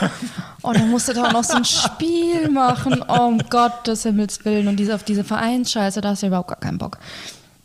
Und 0.61 0.77
dann 0.79 0.89
musst 0.89 1.09
du 1.09 1.13
da 1.13 1.27
auch 1.27 1.33
noch 1.33 1.43
so 1.43 1.57
ein 1.57 1.65
Spiel 1.65 2.49
machen. 2.49 3.03
Oh, 3.07 3.27
um 3.27 3.39
Gottes 3.49 4.03
Himmels 4.03 4.45
Willen. 4.45 4.67
Und 4.67 4.77
diese, 4.77 4.95
auf 4.95 5.03
diese 5.03 5.23
Vereinsscheiße, 5.23 6.01
da 6.01 6.09
hast 6.09 6.23
du 6.23 6.27
überhaupt 6.27 6.47
gar 6.47 6.59
keinen 6.59 6.77
Bock. 6.77 6.99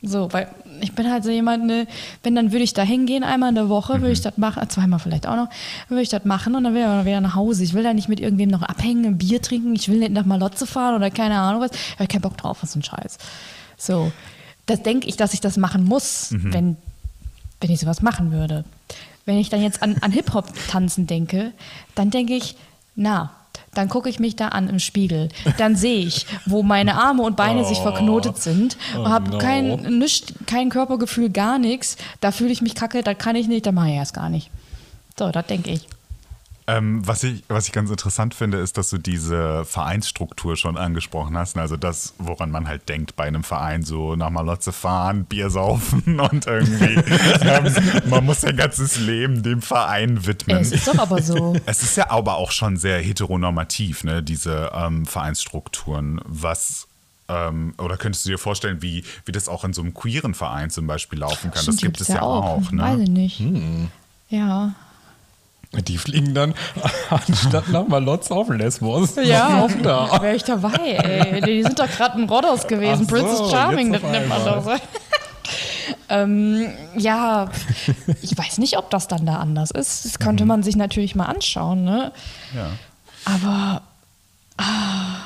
So, 0.03 0.33
weil 0.33 0.49
ich 0.81 0.93
bin 0.97 1.09
halt 1.09 1.23
so 1.23 1.31
jemand, 1.31 1.65
ne, 1.65 1.87
wenn 2.25 2.35
dann 2.35 2.51
würde 2.51 2.65
ich 2.65 2.75
da 2.75 2.83
hingehen, 2.83 3.23
einmal 3.23 3.51
in 3.51 3.55
der 3.55 3.69
Woche, 3.69 4.01
würde 4.01 4.11
ich 4.11 4.21
das 4.21 4.37
machen, 4.37 4.61
äh, 4.61 4.67
zweimal 4.67 4.99
vielleicht 4.99 5.29
auch 5.29 5.37
noch, 5.37 5.49
würde 5.89 6.03
ich 6.03 6.09
das 6.09 6.25
machen 6.25 6.57
und 6.57 6.65
dann 6.65 6.75
wäre 6.75 7.01
ich 7.01 7.07
wieder 7.07 7.21
nach 7.21 7.37
Hause. 7.37 7.63
Ich 7.63 7.73
will 7.73 7.85
da 7.85 7.95
nicht 7.95 8.09
mit 8.09 8.19
irgendwem 8.19 8.51
noch 8.51 8.63
abhängen, 8.63 9.05
ein 9.05 9.19
Bier 9.19 9.41
trinken, 9.41 9.77
ich 9.77 9.89
will 9.89 9.99
nicht 9.99 10.11
nach 10.11 10.25
Malotze 10.25 10.67
fahren 10.67 10.97
oder 10.97 11.11
keine 11.11 11.39
Ahnung 11.39 11.63
was. 11.63 11.71
Ich 11.71 11.99
habe 12.01 12.09
keinen 12.09 12.23
Bock 12.23 12.37
drauf, 12.37 12.59
was 12.63 12.75
ein 12.75 12.83
Scheiß. 12.83 13.19
So, 13.77 14.11
das 14.67 14.83
denke 14.83 15.09
ich, 15.09 15.17
dass 15.17 15.35
ich 15.35 15.41
das 15.41 15.57
machen 15.57 15.85
muss, 15.85 16.29
wenn, 16.31 16.77
wenn 17.61 17.71
ich 17.71 17.81
sowas 17.81 18.03
machen 18.03 18.31
würde. 18.33 18.65
Wenn 19.25 19.39
ich 19.39 19.49
dann 19.51 19.63
jetzt 19.63 19.83
an, 19.83 19.97
an 20.01 20.11
Hip-Hop-Tanzen 20.13 21.07
denke, 21.07 21.53
dann 21.95 22.11
denke 22.11 22.35
ich, 22.35 22.57
na, 22.97 23.31
Dann 23.75 23.89
gucke 23.89 24.09
ich 24.09 24.19
mich 24.19 24.37
da 24.37 24.49
an 24.49 24.69
im 24.69 24.79
Spiegel. 24.79 25.29
Dann 25.59 25.77
sehe 25.77 26.05
ich, 26.05 26.27
wo 26.45 26.63
meine 26.63 26.97
Arme 26.97 27.23
und 27.23 27.37
Beine 27.37 27.65
sich 27.65 27.79
verknotet 27.79 28.37
sind. 28.39 28.77
Oh 28.95 29.01
und 29.01 29.09
habe 29.09 29.31
no. 29.31 29.39
kein, 29.39 29.99
nischt, 29.99 30.35
kein 30.47 30.69
Körpergefühl, 30.69 31.31
gar 31.31 31.59
nichts. 31.59 31.97
Da 32.21 32.33
fühle 32.33 32.53
ich 32.53 32.61
mich 32.61 32.75
kacke, 32.75 33.03
da 33.03 33.15
kann 33.15 33.35
ich 33.37 33.49
nicht, 33.49 33.65
da 33.65 33.73
mache 33.73 33.89
ich 33.89 33.95
erst 33.95 34.15
gar 34.15 34.29
nicht. 34.29 34.51
So, 35.19 35.31
das 35.31 35.47
denke 35.47 35.71
ich. 35.71 35.87
Ähm, 36.69 37.07
was, 37.07 37.25
ich, 37.25 37.43
was 37.49 37.67
ich 37.67 37.73
ganz 37.73 37.91
interessant 37.91 38.35
finde, 38.35 38.59
ist, 38.59 38.79
dass 38.79 38.91
du 38.91 38.99
diese 38.99 39.65
Vereinsstruktur 39.65 40.57
schon 40.57 40.77
angesprochen 40.77 41.37
hast. 41.37 41.57
Also 41.57 41.77
das, 41.77 42.15
woran 42.19 42.51
man 42.51 42.69
halt 42.69 42.89
denkt 42.89 43.17
bei 43.17 43.25
einem 43.25 43.43
Verein, 43.43 43.83
so 43.83 44.15
nach 44.15 44.31
Malotze 44.31 44.73
fahren, 44.73 45.25
Bier 45.25 45.51
saufen 45.51 46.21
und 46.21 46.47
irgendwie, 46.47 46.95
ähm, 47.43 47.75
man 48.09 48.25
muss 48.25 48.43
sein 48.43 48.57
ganzes 48.57 48.99
Leben 48.99 49.43
dem 49.43 49.61
Verein 49.61 50.25
widmen. 50.25 50.59
Es 50.59 50.71
ist 50.71 50.87
doch 50.87 50.99
aber 50.99 51.21
so. 51.21 51.57
Es 51.67 51.83
ist 51.83 51.97
ja 51.97 52.11
aber 52.11 52.37
auch 52.37 52.53
schon 52.53 52.77
sehr 52.77 52.99
heteronormativ, 53.01 54.05
ne, 54.05 54.23
diese 54.23 54.71
ähm, 54.75 55.07
Vereinsstrukturen. 55.07 56.21
Was 56.25 56.87
ähm, 57.29 57.75
oder 57.79 57.97
könntest 57.97 58.25
du 58.25 58.31
dir 58.31 58.39
vorstellen, 58.39 58.83
wie, 58.83 59.05
wie 59.25 59.33
das 59.33 59.49
auch 59.49 59.65
in 59.65 59.73
so 59.73 59.83
einem 59.83 59.95
queeren 59.95 60.35
Verein 60.35 60.71
zum 60.71 60.87
Beispiel 60.87 61.19
laufen 61.21 61.51
kann? 61.51 61.63
Stimmt, 61.63 61.77
das 61.77 61.83
gibt 61.83 62.01
es 62.01 62.09
ja 62.09 62.23
auch. 62.23 62.61
Weiß 62.61 62.73
ne? 62.73 63.03
ich 63.03 63.41
nicht. 63.41 63.43
Ja. 64.29 64.75
Die 65.81 65.97
fliegen 65.97 66.35
dann 66.35 66.55
anstatt 67.11 67.69
nach 67.69 67.89
Malotz 67.89 68.31
auf 68.31 68.51
Lesbos. 68.51 69.15
Ja, 69.23 69.61
Auf 69.65 69.75
da. 69.83 70.21
wäre 70.21 70.37
ich 70.37 70.45
dabei, 70.45 70.77
ey. 70.77 71.41
Die 71.41 71.63
sind 71.63 71.79
doch 71.79 71.91
gerade 71.91 72.21
in 72.21 72.29
Rhodos 72.29 72.67
gewesen. 72.67 73.07
So, 73.09 73.15
Princess 73.15 73.51
Charming, 73.51 73.93
das 73.93 74.03
nennt 74.03 74.29
man 74.29 74.45
doch 74.45 74.67
ähm, 76.11 76.69
ja, 76.95 77.51
ich 78.21 78.37
weiß 78.37 78.59
nicht, 78.59 78.77
ob 78.77 78.91
das 78.91 79.09
dann 79.09 79.25
da 79.25 79.37
anders 79.37 79.71
ist. 79.71 80.05
Das 80.05 80.19
könnte 80.19 80.45
man 80.45 80.63
sich 80.63 80.77
natürlich 80.77 81.15
mal 81.15 81.25
anschauen, 81.25 81.85
ne? 81.85 82.13
Ja. 82.55 82.71
Aber. 83.25 83.83
Ah, 84.59 85.17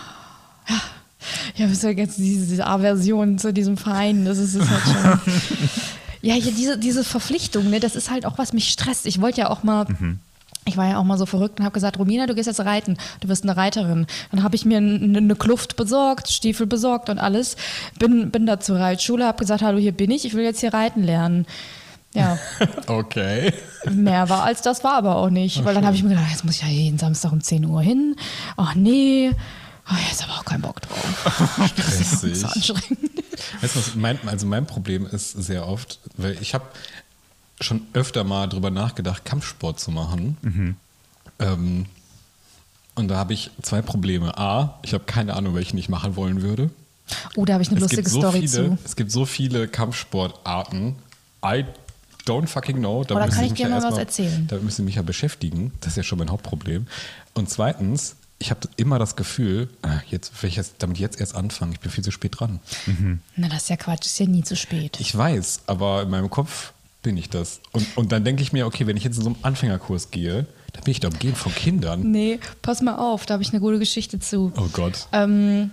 ja. 0.69 1.65
Habe 1.65 1.75
so 1.75 1.89
jetzt 1.89 2.19
diese, 2.19 2.47
diese 2.47 2.67
Aversion 2.67 3.39
zu 3.39 3.53
diesem 3.53 3.77
Verein. 3.77 4.25
Das 4.25 4.39
ist, 4.39 4.55
ist 4.55 4.71
halt 4.71 4.83
schon. 4.85 5.31
ja, 6.23 6.35
hier 6.35 6.53
diese, 6.53 6.79
diese 6.79 7.03
Verpflichtung, 7.03 7.69
ne, 7.69 7.81
das 7.81 7.97
ist 7.97 8.11
halt 8.11 8.27
auch 8.27 8.39
was 8.39 8.53
mich 8.53 8.69
stresst. 8.69 9.07
Ich 9.07 9.21
wollte 9.21 9.41
ja 9.41 9.51
auch 9.51 9.65
mal. 9.65 9.87
Ich 10.69 10.77
war 10.77 10.89
ja 10.89 10.99
auch 10.99 11.05
mal 11.05 11.17
so 11.17 11.27
verrückt 11.27 11.61
und 11.61 11.65
habe 11.65 11.73
gesagt, 11.75 11.99
Romina, 11.99 12.27
du 12.27 12.35
gehst 12.35 12.49
jetzt 12.49 12.61
reiten, 12.61 12.99
du 13.21 13.29
wirst 13.29 13.45
eine 13.45 13.57
Reiterin. 13.57 14.07
Dann 14.33 14.43
habe 14.43 14.57
ich 14.57 14.65
mir 14.65 14.79
eine, 14.79 15.19
eine 15.19 15.37
Kluft 15.37 15.77
besorgt, 15.77 16.29
Stiefel 16.29 16.67
besorgt 16.67 17.09
und 17.09 17.19
alles. 17.21 17.57
Bin, 17.99 18.31
bin 18.33 18.47
da 18.47 18.59
zur 18.59 18.79
Reitschule, 18.79 19.27
habe 19.27 19.39
gesagt, 19.39 19.63
hallo, 19.63 19.79
hier 19.79 19.93
bin 19.93 20.11
ich, 20.11 20.25
ich 20.25 20.35
will 20.35 20.43
jetzt 20.43 20.61
hier 20.61 20.75
reiten 20.75 21.05
lernen. 21.05 21.47
Ja, 22.15 22.39
Okay. 22.87 23.53
mehr 23.89 24.29
war 24.29 24.43
als 24.43 24.63
das 24.63 24.83
war 24.83 24.95
aber 24.95 25.17
auch 25.17 25.31
nicht. 25.31 25.65
Weil 25.65 25.75
dann 25.75 25.87
habe 25.87 25.95
ich 25.95 26.03
mir 26.03 26.09
gedacht, 26.11 26.31
jetzt 26.31 26.45
muss 26.45 26.57
ich 26.57 26.63
ja 26.63 26.69
jeden 26.69 26.99
Samstag 26.99 27.31
um 27.31 27.41
10 27.41 27.65
Uhr 27.65 27.83
hin. 27.83 28.17
Ach 28.57 28.75
nee, 28.75 29.31
oh, 29.89 29.95
jetzt 30.09 30.25
aber 30.25 30.33
auch 30.33 30.45
keinen 30.45 30.63
Bock 30.63 30.81
drauf. 30.81 31.63
Stressig. 31.69 32.37
So 32.41 32.47
anstrengend. 32.49 33.11
Weißt 33.61 33.77
du 33.77 33.79
was, 33.79 33.95
mein, 33.95 34.19
also 34.27 34.47
mein 34.47 34.67
Problem 34.67 35.07
ist 35.07 35.31
sehr 35.31 35.69
oft, 35.69 36.01
weil 36.17 36.37
ich 36.41 36.55
habe 36.55 36.65
schon 37.61 37.83
öfter 37.93 38.25
mal 38.25 38.47
drüber 38.49 38.71
nachgedacht, 38.71 39.25
Kampfsport 39.25 39.81
zu 39.81 39.91
machen. 39.91 40.77
Ähm, 41.39 41.87
und 42.95 43.09
da 43.09 43.17
habe 43.17 43.35
ich 43.35 43.51
zwei 43.63 43.83
Probleme. 43.83 44.37
A, 44.39 44.79
ich 44.83 44.95
habe 44.95 45.05
keine 45.05 45.35
Ahnung, 45.35 45.55
welchen 45.55 45.77
ich 45.79 45.89
machen 45.89 46.17
wollen 46.17 46.43
würde. 46.43 46.71
Oh, 47.37 47.45
da 47.45 47.55
habe 47.55 47.63
ich 47.63 47.69
eine 47.69 47.77
Es 47.77 47.83
lustige 47.83 48.09
so 48.09 48.21
Story 48.21 48.41
viele, 48.49 48.51
zu. 48.51 48.79
es 48.85 48.97
gibt 48.97 49.11
so 49.13 49.25
viele 49.27 49.69
Kampfsportarten. 49.69 50.97
I 51.45 51.65
don't 52.27 52.47
fucking 52.47 52.79
know. 52.79 53.05
Da 53.05 53.15
Oh, 53.15 53.19
da 53.19 53.27
müssen 53.27 53.37
kann 53.37 53.45
ich 53.45 53.51
mich 53.53 53.59
dir 53.61 53.65
ja 53.65 53.69
mal 53.69 53.77
was 53.77 53.85
erstmal- 53.85 54.01
erzählen. 54.01 54.47
Da 54.49 54.57
müssen 54.57 54.77
Sie 54.77 54.83
mich 54.83 54.95
ja 54.97 55.03
beschäftigen. 55.03 55.73
Das 55.81 55.93
ist 55.93 55.97
ja 55.97 56.03
schon 56.03 56.19
mein 56.19 56.31
Hauptproblem. 56.31 56.87
Und 57.35 57.49
zweitens, 57.51 58.17
ich 58.39 58.51
habe 58.51 58.61
immer 58.77 58.99
das 58.99 59.15
Gefühl, 59.17 59.69
ah, 59.83 60.01
jetzt, 60.11 60.33
wenn 60.43 60.49
ich 60.49 60.57
jetzt, 60.57 60.75
damit 60.81 60.99
jetzt 60.99 61.21
erst 61.21 61.35
anfangen, 61.37 61.73
ich 61.73 61.81
bin 61.81 61.91
viel 61.91 62.03
zu 62.05 62.11
spät 62.11 62.39
dran. 62.41 62.61
Na, 63.37 63.49
das 63.49 63.63
ist 63.65 63.69
ja 63.71 63.77
Quatsch, 63.77 64.07
ist 64.07 64.19
ja 64.19 64.27
nie 64.27 64.43
zu 64.43 64.57
spät. 64.57 64.99
Ich 65.01 65.17
weiß, 65.17 65.61
aber 65.67 66.03
in 66.03 66.11
meinem 66.11 66.29
Kopf 66.29 66.73
bin 67.07 67.17
ich 67.17 67.31
das. 67.31 67.61
Und, 67.71 67.87
und 67.97 68.11
dann 68.11 68.25
denke 68.25 68.43
ich 68.43 68.53
mir, 68.53 68.67
okay, 68.67 68.89
wenn 68.89 68.97
ich 68.97 69.05
jetzt 69.05 69.17
in 69.17 69.23
so 69.23 69.31
einen 69.31 69.39
Anfängerkurs 69.43 70.11
gehe, 70.11 70.47
dann 70.73 70.83
bin 70.83 70.91
ich 70.91 70.99
da 70.99 71.07
umgeben 71.07 71.37
von 71.37 71.55
Kindern. 71.55 72.03
Nee, 72.11 72.41
pass 72.63 72.83
mal 72.83 72.97
auf, 72.97 73.27
da 73.27 73.35
habe 73.35 73.45
ich 73.45 73.51
eine 73.51 73.61
gute 73.61 73.79
Geschichte 73.79 74.19
zu. 74.19 74.53
Oh 74.57 74.69
Gott. 74.73 75.07
Ähm, 75.13 75.71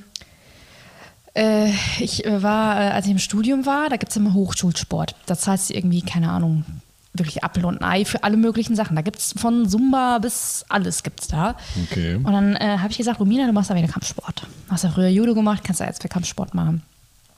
äh, 1.34 1.72
ich 2.00 2.24
äh, 2.24 2.44
war, 2.44 2.80
äh, 2.80 2.90
als 2.92 3.08
ich 3.08 3.12
im 3.12 3.18
Studium 3.18 3.66
war, 3.66 3.90
da 3.90 3.98
gibt 3.98 4.12
es 4.12 4.16
immer 4.16 4.36
Hochschulsport. 4.36 5.16
Das 5.26 5.48
heißt 5.48 5.72
irgendwie, 5.72 6.04
keine 6.04 6.30
Ahnung, 6.30 6.66
wirklich 7.14 7.44
Apfel 7.44 7.66
und 7.66 7.82
Ei 7.82 8.06
für 8.06 8.24
alle 8.24 8.38
möglichen 8.38 8.76
Sachen. 8.76 8.96
Da 8.96 9.02
gibt 9.02 9.18
es 9.18 9.34
von 9.36 9.68
Zumba 9.68 10.20
bis 10.20 10.66
alles 10.70 11.02
gibt's 11.02 11.30
da. 11.30 11.56
Okay. 11.86 12.14
Und 12.14 12.32
dann 12.32 12.56
äh, 12.58 12.78
habe 12.78 12.92
ich 12.92 12.98
gesagt, 13.00 13.20
Romina, 13.20 13.48
du 13.48 13.54
machst 13.54 13.72
da 13.72 13.76
wieder 13.76 13.88
Kampfsport. 13.88 14.46
Hast 14.70 14.84
ja 14.84 14.92
früher 14.92 15.08
Judo 15.08 15.34
gemacht, 15.34 15.64
kannst 15.64 15.82
du 15.82 15.86
jetzt 15.86 16.04
für 16.04 16.10
Kampfsport 16.10 16.54
machen. 16.54 16.84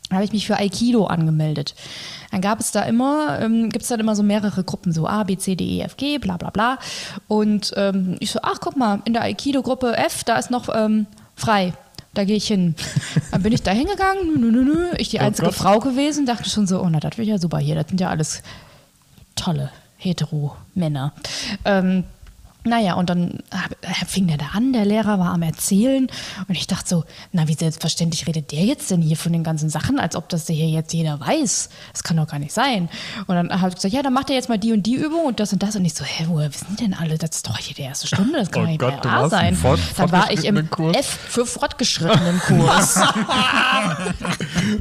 Da 0.10 0.16
habe 0.18 0.26
ich 0.26 0.32
mich 0.32 0.46
für 0.46 0.58
Aikido 0.58 1.06
angemeldet. 1.08 1.74
Dann 2.32 2.42
gab 2.42 2.60
es 2.60 2.72
da 2.72 2.84
immer, 2.84 3.40
ähm, 3.42 3.70
gibt 3.70 3.84
es 3.84 3.90
dann 3.90 4.00
immer 4.00 4.16
so 4.16 4.24
mehrere 4.24 4.64
Gruppen, 4.64 4.92
so 4.92 5.08
A, 5.08 5.24
B, 5.24 5.38
C, 5.38 5.56
D, 5.56 5.64
E, 5.64 5.82
F, 5.82 5.98
G, 5.98 6.20
bla 6.20 6.38
bla 6.38 6.50
bla. 6.52 6.78
Und 7.28 7.74
ähm, 7.76 8.18
ich 8.20 8.32
so, 8.32 8.40
ach 8.44 8.60
guck 8.60 8.78
mal, 8.78 9.02
in 9.06 9.14
der 9.14 9.24
Aikido-Gruppe 9.24 9.98
F, 9.98 10.24
da 10.24 10.38
ist 10.38 10.52
noch 10.52 10.70
ähm, 10.74 11.08
frei. 11.36 11.74
Da 12.14 12.24
gehe 12.24 12.36
ich 12.36 12.48
hin. 12.48 12.76
Dann 13.32 13.42
bin 13.42 13.52
ich 13.52 13.64
da 13.64 13.72
hingegangen, 13.72 14.40
nö, 14.40 14.52
nö, 14.52 14.64
nö, 14.64 14.88
ich 14.98 15.10
die 15.10 15.20
einzige 15.20 15.48
Gott. 15.48 15.56
Frau 15.56 15.80
gewesen, 15.80 16.26
dachte 16.26 16.50
schon 16.50 16.68
so, 16.68 16.82
oh 16.82 16.90
na, 16.90 17.00
das 17.00 17.18
wird 17.18 17.28
ja 17.28 17.38
super 17.38 17.58
hier, 17.58 17.76
das 17.76 17.88
sind 17.88 18.00
ja 18.00 18.10
alles 18.10 18.44
tolle 19.36 19.72
Hetero-Männer. 19.98 21.14
Ähm, 21.66 22.04
naja, 22.66 22.96
und 22.96 23.10
dann 23.10 23.40
hab- 23.52 24.10
fing 24.10 24.28
der 24.28 24.38
da 24.38 24.48
an, 24.54 24.74
der 24.74 24.86
Lehrer 24.86 25.20
war 25.20 25.32
am 25.34 25.42
Erzählen 25.42 26.08
und 26.48 26.56
ich 26.56 26.68
dachte 26.68 26.90
so, 26.90 27.04
na, 27.32 27.48
wie 27.48 27.54
selbstverständlich 27.54 28.28
redet 28.28 28.52
der 28.52 28.66
jetzt 28.66 28.92
denn 28.92 29.02
hier 29.02 29.18
von 29.18 29.32
den 29.32 29.44
ganzen 29.44 29.70
Sachen, 29.70 30.00
als 30.00 30.16
ob 30.16 30.28
das 30.30 30.48
hier 30.48 30.68
jetzt 30.68 30.94
jeder 30.94 31.20
weiß. 31.20 31.70
Das 31.94 32.04
kann 32.04 32.18
doch 32.18 32.28
gar 32.28 32.40
nicht 32.40 32.54
sein. 32.54 32.90
Und 33.28 33.36
dann 33.36 33.52
habe 33.62 33.70
ich 33.70 33.76
gesagt, 33.76 33.94
ja, 33.94 34.02
dann 34.02 34.14
macht 34.14 34.30
er 34.30 34.36
jetzt 34.36 34.50
mal 34.50 34.58
die 34.58 34.74
und 34.74 34.84
die 34.84 34.96
Übung 34.96 35.26
und 35.26 35.40
das 35.40 35.54
und 35.54 35.62
das. 35.64 35.76
Und 35.76 35.86
ich 35.86 35.94
so, 35.94 36.04
hä, 36.04 36.26
woher 36.28 36.54
wissen 36.54 36.76
denn 36.80 36.94
alle? 36.94 37.18
Das 37.18 37.32
ist 37.32 37.48
doch 37.48 37.58
hier 37.58 37.76
die 37.76 37.82
erste 37.84 38.08
Stunde, 38.08 38.34
das 38.40 38.52
kann 38.52 38.64
Oh 38.64 38.68
nicht 38.68 38.80
Gott, 38.80 39.04
wahr 39.06 39.22
warst 39.22 39.32
sein. 39.32 39.56
fort- 39.56 39.80
Dann 39.98 40.12
war 40.12 40.32
ich 40.32 40.44
im 40.46 40.70
Kurs. 40.70 40.96
F 40.98 41.06
für 41.30 41.46
fortgeschrittenen 41.46 42.40
Kurs. 42.40 43.00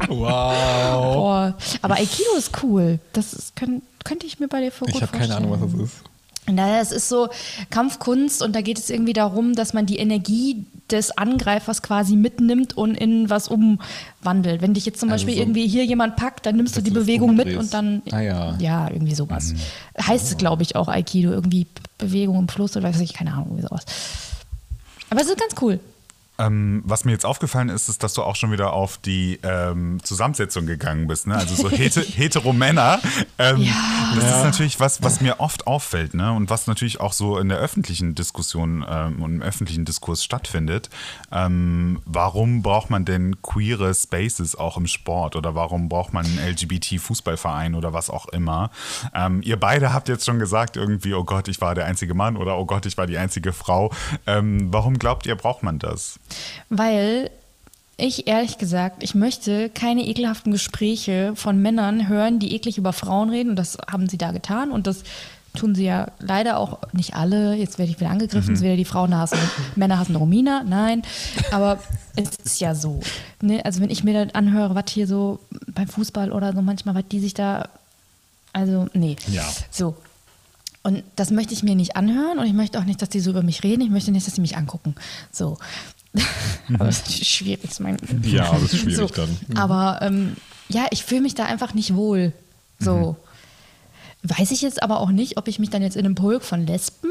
Wow. 0.09 1.14
Boah. 1.14 1.55
Aber 1.83 1.94
Aikido 1.94 2.37
ist 2.38 2.51
cool. 2.62 2.99
Das 3.12 3.33
ist, 3.33 3.57
könnt, 3.57 3.83
könnte 4.05 4.27
ich 4.27 4.38
mir 4.40 4.49
bei 4.49 4.61
dir 4.61 4.73
vor 4.73 4.88
Ich 4.88 5.01
habe 5.03 5.16
keine 5.16 5.37
Ahnung, 5.37 5.51
was 5.53 5.61
das 5.73 5.81
ist. 5.81 5.97
Naja, 6.46 6.80
es 6.80 6.92
ist 6.92 7.09
so 7.09 7.28
Kampfkunst 7.70 8.42
und 8.42 8.54
da 8.54 8.61
geht 8.61 8.78
es 8.78 8.90
irgendwie 8.90 9.14
darum, 9.14 9.54
dass 9.54 9.72
man 9.72 9.87
die 9.87 9.96
Energie 9.98 10.64
des 10.90 11.16
Angreifers 11.16 11.80
quasi 11.80 12.14
mitnimmt 12.16 12.76
und 12.76 12.94
in 12.94 13.30
was 13.30 13.48
umwandelt. 13.48 14.61
Wenn 14.61 14.74
dich 14.74 14.85
jetzt 14.85 15.00
zum 15.00 15.09
Also 15.11 15.24
Beispiel 15.24 15.37
so- 15.37 15.40
irgendwie 15.42 15.66
hier 15.66 15.85
jemand 15.87 16.16
packt, 16.16 16.44
dann 16.44 16.57
nimmst 16.57 16.76
du 16.76 16.83
die 16.83 16.90
Bewegung 16.90 17.35
mit 17.35 17.57
und 17.57 17.72
dann. 17.72 18.02
Ah 18.11 18.20
ja. 18.20 18.57
Ja, 18.59 18.90
irgendwie 18.90 19.14
sowas. 19.14 19.54
Heißt 20.00 20.26
es, 20.33 20.37
glaube 20.37 20.62
ich, 20.62 20.76
auch 20.76 20.88
Aikido. 20.88 21.30
Irgendwie 21.30 21.66
Bewegung 21.96 22.38
im 22.38 22.48
Fluss 22.48 22.76
oder 22.76 22.88
weiß 22.88 23.00
ich, 23.00 23.14
keine 23.14 23.33
Ahnung, 23.33 23.46
irgendwie 23.46 23.62
sowas. 23.62 23.85
Aber 25.09 25.20
es 25.22 25.28
ist 25.28 25.38
ganz 25.38 25.54
cool. 25.62 25.80
Ähm, 26.37 26.83
was 26.85 27.05
mir 27.05 27.12
jetzt 27.12 27.25
aufgefallen 27.25 27.68
ist, 27.68 27.88
ist, 27.88 28.03
dass 28.03 28.12
du 28.14 28.23
auch 28.23 28.35
schon 28.35 28.51
wieder 28.51 28.73
auf 28.73 28.99
die 28.99 29.38
ähm, 29.44 30.03
Zusammensetzung 30.03 30.66
gegangen 30.66 31.07
bist. 31.07 31.29
Ne? 31.29 31.37
Also 31.37 31.55
so 31.55 31.70
hete, 31.70 32.01
hetero 32.16 32.53
Männer. 32.53 33.01
Ähm, 33.38 33.68
Das 34.14 34.38
ist 34.38 34.44
natürlich 34.44 34.81
was, 34.81 35.03
was 35.03 35.20
mir 35.20 35.38
oft 35.38 35.66
auffällt 35.66 36.14
ne? 36.14 36.33
und 36.33 36.51
was 36.51 36.66
natürlich 36.66 37.01
auch 37.01 37.12
so 37.12 37.38
in 37.38 37.49
der 37.49 37.59
öffentlichen 37.59 38.14
Diskussion 38.14 38.85
ähm, 38.88 39.23
und 39.23 39.35
im 39.35 39.42
öffentlichen 39.42 39.85
Diskurs 39.85 40.25
stattfindet. 40.25 40.90
Ähm, 41.31 42.01
warum 42.05 42.62
braucht 42.62 42.90
man 42.90 43.05
denn 43.05 43.40
queere 43.42 43.94
Spaces 43.94 44.57
auch 44.57 44.77
im 44.77 44.88
Sport 44.88 45.37
oder 45.37 45.55
warum 45.55 45.88
braucht 45.88 46.12
man 46.12 46.27
einen 46.27 46.38
LGBT-Fußballverein 46.38 47.75
oder 47.77 47.92
was 47.92 48.11
auch 48.11 48.27
immer? 48.27 48.70
Ähm, 49.14 49.40
ihr 49.42 49.59
beide 49.59 49.92
habt 49.92 50.09
jetzt 50.09 50.27
schon 50.27 50.40
gesagt, 50.40 50.77
irgendwie, 50.77 51.14
oh 51.14 51.25
Gott, 51.25 51.47
ich 51.47 51.61
war 51.61 51.77
der 51.77 51.87
einzige 51.87 52.14
Mann 52.14 52.37
oder 52.37 52.59
oh 52.59 52.64
Gott, 52.64 52.87
ich 52.87 52.97
war 52.97 53.07
die 53.07 53.18
einzige 53.18 53.53
Frau. 53.53 53.92
Ähm, 54.27 54.73
warum 54.73 54.99
glaubt 54.99 55.27
ihr, 55.27 55.37
braucht 55.37 55.62
man 55.62 55.79
das? 55.79 56.18
Weil 56.68 57.30
ich 57.96 58.26
ehrlich 58.26 58.58
gesagt, 58.58 59.02
ich 59.02 59.14
möchte 59.14 59.70
keine 59.70 60.06
ekelhaften 60.06 60.50
Gespräche 60.52 61.32
von 61.37 61.62
Männern 61.62 62.08
hören, 62.08 62.38
die 62.38 62.54
eklig 62.54 62.78
über 62.78 62.92
Frauen 62.92 63.30
reden. 63.30 63.50
Und 63.50 63.56
das 63.56 63.78
haben 63.90 64.08
sie 64.08 64.18
da 64.18 64.32
getan. 64.32 64.72
Und 64.72 64.87
das 64.87 65.04
tun 65.54 65.74
sie 65.74 65.84
ja 65.84 66.08
leider 66.18 66.58
auch 66.58 66.80
nicht 66.92 67.14
alle. 67.14 67.54
Jetzt 67.54 67.78
werde 67.78 67.90
ich 67.90 68.00
wieder 68.00 68.10
angegriffen, 68.10 68.54
es 68.54 68.60
ist 68.60 68.64
wieder 68.64 68.76
die 68.76 68.84
Frauen 68.84 69.16
hassen, 69.16 69.38
Männer 69.76 69.98
hassen 69.98 70.16
Romina. 70.16 70.64
Nein, 70.64 71.02
aber 71.52 71.79
es 72.16 72.31
ist 72.44 72.60
ja 72.60 72.75
so. 72.75 73.00
Ne? 73.40 73.64
Also 73.64 73.81
wenn 73.81 73.90
ich 73.90 74.04
mir 74.04 74.14
dann 74.14 74.31
anhöre, 74.31 74.75
was 74.75 74.90
hier 74.90 75.06
so 75.06 75.38
beim 75.68 75.88
Fußball 75.88 76.33
oder 76.33 76.52
so 76.52 76.62
manchmal, 76.62 76.94
was 76.94 77.04
die 77.10 77.20
sich 77.20 77.35
da, 77.35 77.68
also 78.52 78.88
nee. 78.92 79.16
Ja. 79.29 79.44
So. 79.70 79.96
Und 80.83 81.02
das 81.16 81.31
möchte 81.31 81.54
ich 81.54 81.62
mir 81.62 81.77
nicht 81.77 81.96
anhören 81.96 82.38
und 82.38 82.46
ich 82.46 82.52
möchte 82.52 82.79
auch 82.79 82.85
nicht, 82.85 83.00
dass 83.00 83.08
die 83.08 83.20
so 83.20 83.31
über 83.31 83.42
mich 83.42 83.62
reden. 83.62 83.81
Ich 83.81 83.90
möchte 83.90 84.10
nicht, 84.10 84.27
dass 84.27 84.35
sie 84.35 84.42
mich 84.42 84.56
angucken. 84.56 84.94
So. 85.33 85.56
Aber 86.75 86.87
das 86.87 87.00
ist 87.08 87.27
schwierig. 87.27 87.60
Ich 87.71 87.81
meine, 87.81 87.98
Ja, 88.23 88.52
das 88.52 88.73
ist 88.73 88.77
schwierig 88.81 89.08
so. 89.08 89.15
dann. 89.15 89.37
Aber 89.56 90.00
ähm, 90.02 90.37
ja, 90.69 90.87
ich 90.90 91.04
fühle 91.04 91.23
mich 91.23 91.35
da 91.35 91.44
einfach 91.44 91.75
nicht 91.75 91.94
wohl. 91.94 92.33
So. 92.79 93.17
Weiß 94.23 94.50
ich 94.50 94.62
jetzt 94.62 94.83
aber 94.83 95.00
auch 95.00 95.10
nicht, 95.10 95.37
ob 95.37 95.48
ich 95.48 95.58
mich 95.58 95.71
dann 95.71 95.83
jetzt 95.83 95.96
in 95.96 96.06
einem 96.06 96.15
Pulk 96.15 96.42
von 96.42 96.67
Lesben 96.67 97.10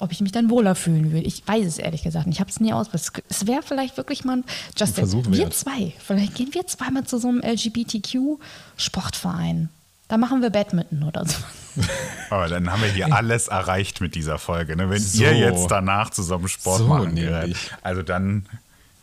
ob 0.00 0.10
ich 0.12 0.20
mich 0.20 0.32
dann 0.32 0.50
wohler 0.50 0.74
fühlen 0.74 1.12
würde. 1.12 1.24
Ich 1.26 1.46
weiß 1.46 1.64
es 1.66 1.78
ehrlich 1.78 2.02
gesagt. 2.02 2.26
nicht. 2.26 2.36
Ich 2.36 2.40
habe 2.40 2.50
es 2.50 2.60
nie 2.60 2.72
ausprobiert. 2.72 3.12
Es 3.28 3.46
wäre 3.46 3.62
vielleicht 3.62 3.96
wirklich 3.96 4.24
mal 4.24 4.38
ein 4.38 4.44
Justin. 4.76 5.12
Wir 5.32 5.38
wert. 5.38 5.54
zwei. 5.54 5.92
Vielleicht 5.98 6.34
gehen 6.34 6.52
wir 6.52 6.66
zweimal 6.66 7.04
zu 7.04 7.18
so 7.18 7.28
einem 7.28 7.40
LGBTQ-Sportverein. 7.40 9.68
Da 10.08 10.16
machen 10.18 10.42
wir 10.42 10.50
Badminton 10.50 11.02
oder 11.02 11.24
so. 11.26 11.36
Aber 12.30 12.48
dann 12.48 12.70
haben 12.70 12.82
wir 12.82 12.90
hier 12.90 13.12
alles 13.14 13.48
erreicht 13.48 14.00
mit 14.00 14.14
dieser 14.14 14.38
Folge. 14.38 14.76
Ne? 14.76 14.90
Wenn 14.90 15.00
So. 15.00 15.22
ihr 15.22 15.34
jetzt 15.36 15.66
danach 15.70 16.10
zusammen 16.10 16.46
Sport 16.48 16.78
So 16.78 16.86
machen 16.86 17.14
könnt, 17.14 17.56
also 17.82 18.02
dann 18.02 18.44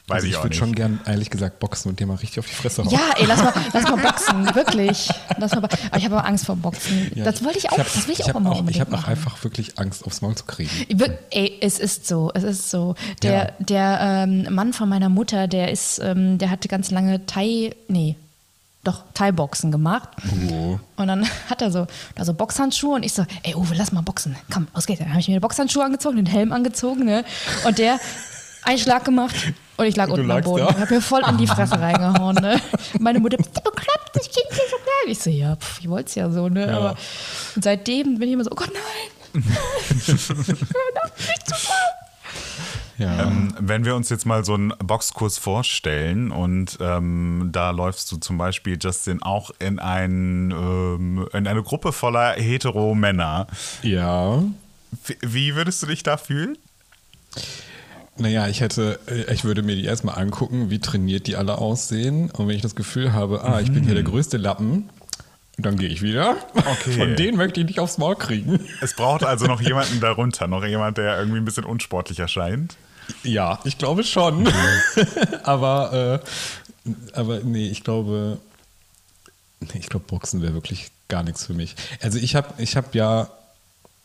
weiß 0.07 0.15
Also 0.15 0.25
ich, 0.27 0.31
ich 0.31 0.37
auch 0.37 0.43
würde 0.43 0.49
nicht. 0.49 0.59
schon 0.59 0.75
gern, 0.75 0.99
ehrlich 1.05 1.29
gesagt, 1.29 1.59
boxen 1.59 1.89
und 1.89 1.99
dir 1.99 2.05
mal 2.05 2.15
richtig 2.15 2.39
auf 2.39 2.45
die 2.47 2.53
Fresse 2.53 2.83
hauen. 2.83 2.91
Ja, 2.91 2.99
ey, 3.17 3.25
lass 3.25 3.41
mal, 3.43 3.53
lass 3.73 3.83
mal 3.83 3.97
boxen, 3.97 4.55
wirklich. 4.55 5.09
Lass 5.37 5.51
mal, 5.51 5.57
aber 5.63 5.97
ich 5.97 6.05
habe 6.05 6.17
aber 6.17 6.25
Angst 6.27 6.45
vor 6.45 6.55
Boxen. 6.55 7.11
Ja, 7.15 7.23
das 7.25 7.43
wollte 7.43 7.57
ich 7.57 7.69
auch, 7.71 7.77
hab- 7.77 7.85
das 7.93 8.07
will 8.07 8.13
ich, 8.17 8.27
hab 8.27 8.35
auch 8.35 8.39
immer 8.39 8.51
auch, 8.51 8.67
Ich 8.69 8.79
habe 8.79 8.95
auch 8.95 9.07
einfach 9.07 9.43
wirklich 9.43 9.79
Angst, 9.79 10.05
aufs 10.05 10.21
Maul 10.21 10.35
zu 10.35 10.45
kriegen. 10.45 10.69
Ich 10.87 10.95
würd- 10.97 11.17
Ey, 11.31 11.57
es 11.61 11.79
ist 11.79 12.07
so, 12.07 12.31
es 12.33 12.43
ist 12.43 12.69
so. 12.69 12.95
Der, 13.23 13.31
Ja. 13.33 13.51
der 13.59 13.99
ähm, 14.29 14.53
Mann 14.53 14.71
von 14.73 14.87
meiner 14.89 15.09
Mutter, 15.09 15.47
der 15.47 15.71
ist, 15.71 15.99
ähm, 15.99 16.37
der 16.37 16.49
hatte 16.51 16.67
ganz 16.67 16.91
lange 16.91 17.25
Thai, 17.25 17.73
nee, 17.87 18.15
doch 18.83 19.03
Thai-Boxen 19.13 19.71
gemacht. 19.71 20.09
Oh. 20.49 20.79
Und 20.95 21.07
dann 21.07 21.27
hat 21.49 21.61
er 21.61 21.71
so, 21.71 21.87
da 22.15 22.25
so 22.25 22.33
Boxhandschuhe 22.33 22.95
und 22.95 23.03
ich 23.03 23.13
so, 23.13 23.25
ey 23.43 23.53
Uwe, 23.55 23.75
lass 23.75 23.91
mal 23.91 24.01
boxen. 24.01 24.35
Komm, 24.51 24.67
los 24.73 24.85
geht's. 24.85 24.99
Dann 24.99 25.09
habe 25.09 25.19
ich 25.19 25.27
mir 25.27 25.35
die 25.35 25.39
Boxhandschuhe 25.39 25.83
angezogen, 25.83 26.15
den 26.17 26.25
Helm 26.25 26.51
angezogen, 26.51 27.05
ne? 27.05 27.23
Und 27.65 27.77
der 27.77 27.99
einen 28.63 28.77
Schlag 28.79 29.05
gemacht 29.05 29.35
und 29.77 29.85
ich 29.85 29.95
lag 29.95 30.07
Du 30.07 30.13
unten 30.13 30.29
am 30.29 30.41
Boden. 30.41 30.65
da? 30.65 30.71
Ich 30.71 30.77
habe 30.79 30.95
mir 30.95 31.01
voll 31.01 31.21
in 31.27 31.37
die 31.37 31.47
Fresse 31.47 31.79
reingehauen, 31.79 32.35
ne? 32.35 32.59
Meine 32.99 33.19
Mutter, 33.19 33.37
bist 33.37 33.55
du 33.55 33.61
bekloppt, 33.61 34.09
das 34.13 34.23
Kind 34.25 34.45
ist 34.49 34.69
so 34.69 34.77
klein. 34.77 35.11
Ich 35.11 35.19
so, 35.19 35.29
ja, 35.29 35.55
pf, 35.55 35.79
ich 35.79 35.89
wollte 35.89 36.09
es 36.09 36.15
ja 36.15 36.29
so, 36.29 36.49
ne? 36.49 36.67
Ja. 36.67 36.77
Aber 36.77 36.95
und 37.55 37.63
seitdem 37.63 38.17
bin 38.19 38.27
ich 38.29 38.33
immer 38.33 38.43
so, 38.43 38.51
oh 38.51 38.55
Gott, 38.55 38.71
nein. 38.73 39.43
Ja. 43.01 43.23
Ähm, 43.23 43.53
wenn 43.59 43.83
wir 43.85 43.95
uns 43.95 44.09
jetzt 44.09 44.25
mal 44.25 44.45
so 44.45 44.53
einen 44.53 44.73
Boxkurs 44.83 45.37
vorstellen 45.37 46.31
und 46.31 46.77
ähm, 46.81 47.49
da 47.51 47.71
läufst 47.71 48.11
du 48.11 48.17
zum 48.17 48.37
Beispiel, 48.37 48.77
Justin, 48.79 49.21
auch 49.23 49.51
in, 49.59 49.79
ein, 49.79 50.51
ähm, 50.51 51.27
in 51.33 51.47
eine 51.47 51.63
Gruppe 51.63 51.91
voller 51.93 52.33
hetero-Männer. 52.33 53.47
ja. 53.81 54.43
Wie- 55.05 55.17
Wie 55.21 55.55
würdest 55.55 55.81
du 55.81 55.87
dich 55.87 56.03
da 56.03 56.17
fühlen? 56.17 56.57
Naja, 58.17 58.47
ich 58.49 58.59
hätte, 58.61 58.99
äh, 59.07 59.33
ich 59.33 59.43
würde 59.45 59.63
mir 59.63 59.75
die 59.75 59.85
erstmal 59.85 60.19
angucken, 60.19 60.69
wie 60.69 60.79
trainiert 60.79 61.27
die 61.27 61.35
alle 61.37 61.57
aussehen. 61.57 62.29
Und 62.31 62.47
wenn 62.47 62.55
ich 62.55 62.61
das 62.61 62.75
Gefühl 62.75 63.13
habe, 63.13 63.43
ah, 63.43 63.61
ich 63.61 63.71
bin 63.71 63.83
hier 63.83 63.93
der 63.93 64.03
größte 64.03 64.37
Lappen, 64.37 64.89
dann 65.57 65.77
gehe 65.77 65.89
ich 65.89 66.01
wieder. 66.01 66.35
Okay. 66.55 66.91
Von 66.91 67.15
denen 67.15 67.37
möchte 67.37 67.61
ich 67.61 67.67
nicht 67.67 67.79
aufs 67.79 67.97
Maul 67.97 68.15
kriegen. 68.15 68.59
Es 68.81 68.95
braucht 68.95 69.23
also 69.23 69.45
noch 69.47 69.61
jemanden 69.61 69.99
darunter, 70.01 70.47
noch 70.47 70.65
jemand, 70.65 70.97
der 70.97 71.17
irgendwie 71.19 71.37
ein 71.39 71.45
bisschen 71.45 71.63
unsportlich 71.65 72.19
erscheint. 72.19 72.75
Ja, 73.23 73.59
ich 73.63 73.77
glaube 73.77 74.03
schon. 74.03 74.47
aber, 75.43 76.21
äh, 76.85 76.89
aber 77.13 77.39
nee, 77.41 77.67
ich 77.67 77.83
glaube, 77.83 78.39
ich 79.73 79.87
glaube, 79.87 80.05
Boxen 80.07 80.41
wäre 80.41 80.53
wirklich 80.53 80.91
gar 81.07 81.23
nichts 81.23 81.45
für 81.45 81.53
mich. 81.53 81.75
Also 82.01 82.17
ich 82.17 82.35
habe 82.35 82.53
ich 82.57 82.75
hab 82.75 82.95
ja 82.95 83.29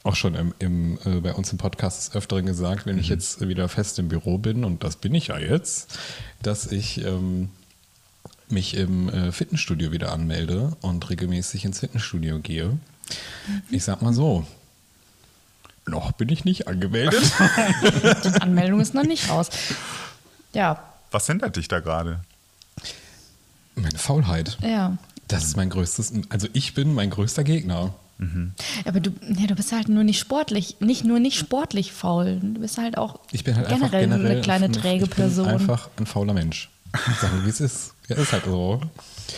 auch 0.02 0.16
schon 0.16 0.34
im, 0.34 0.54
im, 0.58 0.98
äh, 1.04 1.20
bei 1.20 1.34
uns 1.34 1.50
im 1.50 1.58
Podcast 1.58 2.08
des 2.08 2.14
Öfteren 2.14 2.46
gesagt, 2.46 2.86
wenn 2.86 2.98
ich 2.98 3.08
jetzt 3.08 3.46
wieder 3.46 3.68
fest 3.68 3.98
im 3.98 4.08
Büro 4.08 4.38
bin, 4.38 4.64
und 4.64 4.84
das 4.84 4.96
bin 4.96 5.14
ich 5.14 5.28
ja 5.28 5.38
jetzt, 5.38 5.98
dass 6.42 6.70
ich 6.70 7.04
ähm, 7.04 7.50
mich 8.48 8.74
im 8.74 9.08
äh, 9.08 9.32
Fitnessstudio 9.32 9.90
wieder 9.90 10.12
anmelde 10.12 10.76
und 10.80 11.10
regelmäßig 11.10 11.64
ins 11.64 11.80
Fitnessstudio 11.80 12.38
gehe. 12.38 12.78
Ich 13.70 13.84
sag 13.84 14.02
mal 14.02 14.12
so, 14.12 14.46
noch 15.86 16.12
bin 16.12 16.28
ich 16.28 16.44
nicht 16.44 16.68
angemeldet. 16.68 17.22
Die 18.24 18.40
Anmeldung 18.40 18.80
ist 18.80 18.94
noch 18.94 19.04
nicht 19.04 19.28
raus. 19.30 19.48
Ja, 20.52 20.82
Was 21.10 21.26
hindert 21.26 21.56
dich 21.56 21.68
da 21.68 21.80
gerade? 21.80 22.20
Meine 23.74 23.98
Faulheit. 23.98 24.56
ja. 24.62 24.96
Das 25.28 25.42
ist 25.44 25.56
mein 25.56 25.70
größtes, 25.70 26.12
also 26.28 26.46
ich 26.52 26.74
bin 26.74 26.94
mein 26.94 27.10
größter 27.10 27.42
Gegner. 27.42 27.92
Aber 28.84 29.00
du, 29.00 29.10
ja, 29.28 29.48
du 29.48 29.56
bist 29.56 29.72
halt 29.72 29.88
nur 29.88 30.04
nicht 30.04 30.20
sportlich, 30.20 30.76
nicht 30.78 31.04
nur 31.04 31.18
nicht 31.18 31.36
sportlich 31.36 31.90
faul. 31.92 32.38
Du 32.40 32.60
bist 32.60 32.78
halt 32.78 32.96
auch 32.96 33.18
Ich 33.32 33.42
bin 33.42 33.56
halt 33.56 33.66
generell, 33.66 33.84
einfach 33.86 33.98
generell 33.98 34.30
eine 34.32 34.40
kleine 34.40 34.64
ein- 34.66 34.72
träge 34.72 35.04
ich 35.04 35.10
bin 35.10 35.16
Person. 35.16 35.48
einfach 35.48 35.88
ein 35.98 36.06
fauler 36.06 36.32
Mensch. 36.32 36.70
Sagen, 37.20 37.44
wie 37.44 37.48
es 37.50 37.60
ist. 37.60 37.92
Ja, 38.06 38.14
ist 38.16 38.32
halt 38.32 38.44
so. 38.44 38.80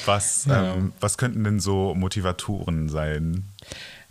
Was, 0.05 0.44
Ja. 0.44 0.74
ähm, 0.74 0.92
was 1.01 1.16
könnten 1.16 1.42
denn 1.42 1.59
so 1.59 1.94
Motivatoren 1.94 2.90
sein? 2.90 3.44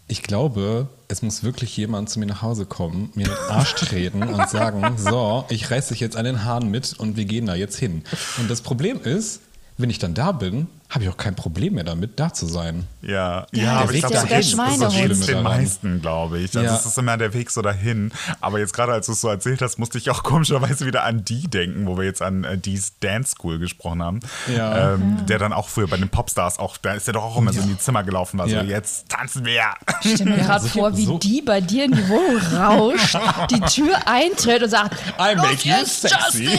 Ich 0.09 0.23
glaube, 0.23 0.87
es 1.09 1.21
muss 1.21 1.43
wirklich 1.43 1.75
jemand 1.75 2.09
zu 2.09 2.19
mir 2.19 2.27
nach 2.27 2.41
Hause 2.41 2.65
kommen, 2.65 3.11
mir 3.13 3.25
den 3.25 3.37
Arsch 3.49 3.75
treten 3.75 4.23
und 4.23 4.49
sagen, 4.49 4.97
so, 4.97 5.43
ich 5.49 5.69
reiß 5.69 5.89
dich 5.89 5.99
jetzt 5.99 6.15
an 6.15 6.23
den 6.23 6.45
Haaren 6.45 6.71
mit 6.71 6.93
und 6.97 7.17
wir 7.17 7.25
gehen 7.25 7.45
da 7.45 7.55
jetzt 7.55 7.77
hin. 7.77 8.03
Und 8.39 8.49
das 8.49 8.61
Problem 8.61 9.01
ist, 9.01 9.41
wenn 9.77 9.89
ich 9.89 9.99
dann 9.99 10.13
da 10.13 10.31
bin, 10.31 10.67
habe 10.89 11.03
ich 11.03 11.09
auch 11.09 11.17
kein 11.17 11.35
Problem 11.35 11.73
mehr 11.73 11.83
damit, 11.83 12.17
da 12.17 12.31
zu 12.31 12.45
sein. 12.45 12.87
Ja, 13.01 13.45
Ja, 13.51 13.63
ja, 13.63 13.73
das 13.73 13.83
aber 13.83 13.91
ich 13.93 14.03
ist 14.03 14.09
glaube, 14.09 14.43
so 14.43 14.55
Schweinehund. 14.55 14.93
geht's 14.95 15.25
den 15.25 15.43
meisten, 15.43 16.01
glaube 16.01 16.39
ich. 16.39 16.55
Also 16.55 16.61
Ja. 16.61 16.75
es 16.75 16.85
ist 16.85 16.97
immer 16.97 17.17
der 17.17 17.33
Weg 17.33 17.51
so 17.51 17.61
dahin. 17.61 18.11
Aber 18.39 18.59
jetzt 18.59 18.73
gerade, 18.73 18.93
als 18.93 19.07
du 19.07 19.11
es 19.11 19.19
so 19.19 19.27
erzählt 19.27 19.61
hast, 19.61 19.79
musste 19.79 19.97
ich 19.97 20.09
auch 20.09 20.23
komischerweise 20.23 20.85
wieder 20.85 21.03
an 21.03 21.25
die 21.25 21.47
denken, 21.49 21.87
wo 21.87 21.97
wir 21.97 22.05
jetzt 22.05 22.21
an 22.21 22.45
äh, 22.45 22.57
Dee's 22.57 22.93
Dance 23.01 23.31
School 23.31 23.59
gesprochen 23.59 24.01
haben. 24.01 24.19
Ja. 24.55 24.93
Ähm, 24.93 25.25
Der 25.27 25.39
dann 25.39 25.51
auch 25.51 25.67
früher 25.67 25.87
bei 25.87 25.97
den 25.97 26.07
Popstars 26.09 26.57
auch, 26.57 26.77
da 26.77 26.93
ist 26.93 27.05
der 27.07 27.15
doch 27.15 27.23
auch 27.23 27.37
immer 27.37 27.51
so 27.51 27.59
in 27.59 27.67
die 27.67 27.77
Zimmer 27.77 28.03
gelaufen, 28.03 28.37
war 28.39 28.47
Ja. 28.47 28.61
so, 28.61 28.65
jetzt 28.67 29.09
tanzen 29.09 29.43
wir. 29.45 29.63
Ich 30.03 30.15
stelle 30.15 30.29
mir 30.31 30.37
gerade 30.37 30.67
vor, 30.69 30.95
wie 30.95 31.05
so- 31.05 31.17
die 31.17 31.41
bei 31.41 31.59
dir 31.59 31.83
in 31.85 31.91
die 31.91 32.07
Wohnung 32.07 32.41
rauscht, 32.55 33.17
die 33.51 33.59
Tür 33.61 33.97
eintritt 34.07 34.63
und 34.63 34.69
sagt, 34.69 34.95
I 35.19 35.33
"Los 35.35 35.45
make 35.45 35.67
you 35.67 35.85
sexy." 35.85 36.47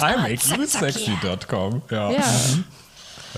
I 0.00 0.16
make 0.20 0.46
you 0.56 0.64
sexy.com. 0.66 1.82
Ja. 1.90 2.10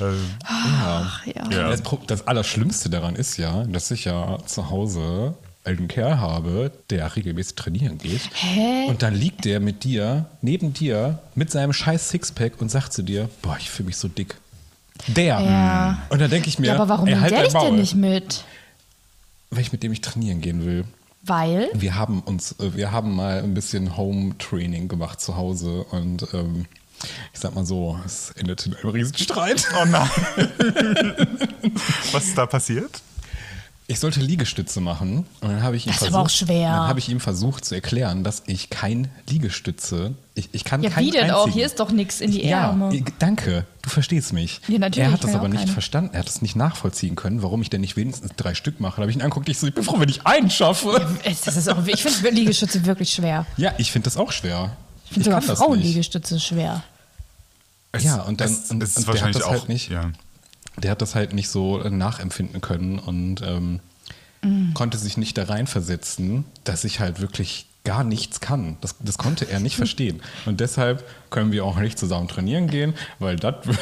Ja, 0.01 0.13
ja. 0.51 1.11
ja. 1.27 1.51
Ja. 1.51 1.71
Das, 1.71 1.83
das 2.07 2.27
Allerschlimmste 2.27 2.91
daran 2.91 3.17
ist 3.17 3.37
ja, 3.37 3.65
dass 3.65 3.91
ich 3.91 4.05
ja 4.05 4.39
zu 4.47 4.71
Hause 4.71 5.35
einen 5.65 5.89
Kerl 5.89 6.19
habe, 6.19 6.71
der 6.91 7.17
regelmäßig 7.17 7.55
trainieren 7.57 7.99
geht. 7.99 8.21
Hä? 8.35 8.87
Und 8.87 9.03
dann 9.03 9.15
liegt 9.15 9.45
der 9.45 9.61
mit 9.61 9.85
dir, 9.85 10.27
neben 10.43 10.75
dir, 10.75 11.19
mit 11.35 11.51
seinem 11.51 11.73
scheiß 11.73 12.11
Sixpack 12.11 12.61
und 12.61 12.71
sagt 12.71 12.93
zu 12.93 13.03
dir, 13.03 13.31
boah, 13.43 13.57
ich 13.59 13.71
fühle 13.71 13.87
mich 13.87 13.97
so 13.97 14.09
dick. 14.09 14.37
Der. 15.09 15.41
Ja. 15.41 16.03
Und 16.11 16.21
dann 16.21 16.31
denke 16.31 16.49
ich 16.49 16.59
mir, 16.59 16.69
ja, 16.69 16.75
aber 16.75 16.89
warum 16.89 17.07
ey, 17.07 17.15
nimmt 17.15 17.23
halt 17.23 17.33
der 17.33 17.43
dein 17.43 17.53
dich 17.53 17.61
denn 17.61 17.77
nicht 17.77 17.95
mit? 17.95 18.45
Weil 19.51 19.61
ich 19.61 19.73
mit 19.73 19.83
dem 19.83 19.91
nicht 19.91 20.05
trainieren 20.05 20.41
gehen 20.41 20.65
will. 20.65 20.85
Weil? 21.23 21.71
Wir 21.73 21.97
haben 21.97 22.21
uns, 22.21 22.53
äh, 22.61 22.75
wir 22.75 22.93
haben 22.93 23.15
mal 23.15 23.43
ein 23.43 23.55
bisschen 23.55 23.97
Home-Training 23.97 24.89
gemacht 24.89 25.21
zu 25.21 25.37
Hause 25.37 25.85
und 25.91 26.27
ähm, 26.35 26.67
ich 27.33 27.41
sag 27.41 27.55
mal 27.55 27.65
so, 27.67 27.99
es 28.05 28.31
endete 28.37 28.69
in 28.71 28.77
einem 28.77 28.91
Riesenstreit. 28.91 29.67
Oh 29.81 29.85
nein. 29.87 30.09
Was 32.13 32.25
ist 32.27 32.39
da 32.39 32.47
passiert? 32.47 33.01
Ich 33.87 34.01
sollte 34.01 34.19
Liegestütze 34.21 34.81
machen 34.81 35.27
und 35.43 35.49
dann 35.51 35.63
habe 35.63 35.77
ich 35.77 35.85
ihm 35.85 35.89
Das 35.89 35.97
ist 35.97 36.09
versucht, 36.09 36.15
aber 36.19 36.25
auch 36.25 36.31
schwer. 36.31 36.71
Dann 36.71 36.89
habe 36.89 36.99
ich 37.01 37.11
ihm 37.11 37.21
versucht 37.21 37.67
zu 37.67 37.75
erklären, 37.75 38.25
dass 38.25 38.43
ich 38.47 38.71
kein 38.71 39.09
Liegestütze, 39.29 40.15
ich, 40.35 40.49
ich 40.53 40.65
kann 40.65 40.83
Ja, 40.83 40.89
keinen 40.89 41.05
wie 41.07 41.11
denn 41.11 41.31
auch? 41.31 41.41
einzigen- 41.45 41.53
Hier 41.55 41.67
ist 41.67 41.81
doch 41.81 41.91
nichts 41.93 42.23
in 42.23 42.31
die 42.31 42.47
ja, 42.47 42.69
Ärmel. 42.69 42.95
ich- 42.95 43.05
danke, 43.19 43.67
du 43.83 43.91
verstehst 43.91 44.33
mich. 44.33 44.63
Ja, 44.69 44.79
natürlich, 44.79 45.07
Er 45.09 45.13
hat 45.13 45.23
das 45.23 45.35
aber 45.35 45.45
auch 45.45 45.49
nicht 45.49 45.61
keine. 45.61 45.73
verstanden, 45.73 46.15
er 46.15 46.21
hat 46.21 46.29
es 46.31 46.41
nicht 46.41 46.57
nachvollziehen 46.57 47.15
können, 47.15 47.43
warum 47.43 47.61
ich 47.61 47.69
denn 47.69 47.83
nicht 47.83 47.95
wenigstens 47.99 48.31
drei 48.39 48.55
Stück 48.55 48.81
mache. 48.81 48.97
Da 48.97 49.03
habe 49.03 49.11
ich 49.11 49.19
ihn 49.19 49.23
angeguckt, 49.23 49.51
ich 49.51 49.59
so, 49.59 49.67
ich 49.67 49.75
bin 49.75 49.85
froh, 49.85 50.01
wenn 50.01 50.09
ich 50.09 50.25
einen 50.27 50.49
schaffe. 50.49 51.07
Es- 51.23 51.43
Das 51.43 51.55
ist 51.59 51.69
auch, 51.69 51.87
ich 51.87 52.03
finde 52.03 52.31
Liegestütze 52.31 52.87
wirklich 52.87 53.11
schwer. 53.13 53.45
Ja, 53.59 53.75
ich 53.77 53.93
finde 53.93 54.07
das 54.07 54.17
auch 54.17 54.33
schwer. 54.33 54.75
Ich 55.05 55.11
finde 55.13 55.25
sogar. 55.27 55.43
Frauenliegestütze 55.43 56.41
schwer. 56.41 56.83
Es, 57.97 58.05
Ja, 58.05 58.23
und 58.23 58.41
dann- 58.41 58.49
es, 58.51 58.71
und- 58.71 58.83
es 58.83 58.97
ist 58.97 59.09
und 59.09 59.15
der 59.15 59.23
hat 59.25 59.35
das 59.35 59.43
auch 59.43 59.51
halt 59.53 59.69
nicht. 59.69 59.91
Ja. 59.91 60.11
Der 60.77 60.91
hat 60.91 61.01
das 61.03 61.15
halt 61.15 61.33
nicht 61.33 61.49
so 61.49 61.81
äh, 61.81 61.91
nachempfinden 61.91 62.61
können 62.61 62.99
und 62.99 63.41
ähm, 63.43 63.81
Mm. 64.43 64.75
konnte 64.75 64.99
sich 64.99 65.17
nicht 65.17 65.39
da 65.39 65.45
reinversetzen, 65.45 66.45
dass 66.65 66.85
ich 66.85 67.01
halt 67.01 67.21
wirklich 67.21 67.67
gar 67.85 68.05
nichts 68.05 68.41
kann. 68.41 68.77
Das, 68.83 68.95
das 69.01 69.17
konnte 69.17 69.49
er 69.49 69.59
nicht 69.61 69.77
verstehen. 69.85 70.21
Und 70.47 70.61
deshalb 70.61 71.05
können 71.31 71.51
wir 71.53 71.65
auch 71.65 71.79
nicht 71.79 71.99
zusammen 71.99 72.29
trainieren 72.29 72.67
gehen, 72.69 72.93
weil 73.19 73.37
das 73.37 73.55
würde 73.67 73.79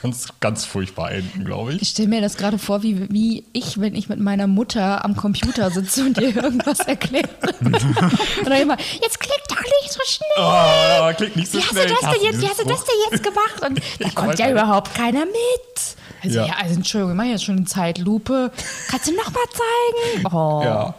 ganz, 0.00 0.28
ganz 0.40 0.64
furchtbar 0.64 1.10
enden, 1.12 1.44
glaube 1.44 1.72
Ich 1.74 1.82
ich. 1.82 1.88
stelle 1.90 2.08
mir 2.08 2.20
das 2.20 2.36
gerade 2.36 2.58
vor, 2.58 2.82
wie, 2.82 3.08
wie 3.10 3.44
ich, 3.52 3.80
wenn 3.80 3.94
ich 3.94 4.08
mit 4.08 4.20
meiner 4.20 4.46
Mutter 4.46 5.04
am 5.04 5.16
Computer 5.16 5.70
sitze 5.70 6.04
und 6.04 6.18
ihr 6.18 6.34
irgendwas 6.36 6.80
erkläre. 6.80 7.28
und 7.60 7.74
dann 8.48 8.60
immer, 8.60 8.76
jetzt 9.02 9.18
klick 9.20 9.40
doch 9.48 9.60
nicht 9.60 9.92
so 9.92 10.00
schnell. 10.06 10.28
Oh, 10.38 11.12
klick 11.16 11.36
nicht 11.36 11.50
so 11.50 11.58
Wie 11.58 11.62
hast, 11.62 11.72
du 11.72 11.76
schnell. 11.80 11.88
das 12.00 12.10
denn 12.12 12.22
jetzt, 12.24 12.40
wie 12.40 12.48
hast 12.48 12.60
du 12.60 12.64
das 12.64 12.84
denn 12.84 12.94
jetzt 13.10 13.22
gemacht? 13.24 13.62
Und 13.68 13.80
da 14.00 14.08
kommt 14.10 14.38
ja 14.38 14.46
nicht. 14.46 14.52
überhaupt 14.52 14.94
keiner 14.94 15.24
mit. 15.24 15.96
Also, 16.22 16.38
Ja. 16.40 16.46
ja. 16.46 16.54
also 16.62 16.74
Entschuldigung, 16.74 17.12
ich 17.12 17.16
mache 17.16 17.28
jetzt 17.28 17.44
schon 17.44 17.56
eine 17.56 17.66
Zeitlupe. 17.66 18.50
Kannst 18.88 19.08
du 19.08 19.12
noch 19.16 19.30
mal 19.32 19.40
zeigen? 19.52 20.26
Oh, 20.32 20.62
Ja. 20.64 20.94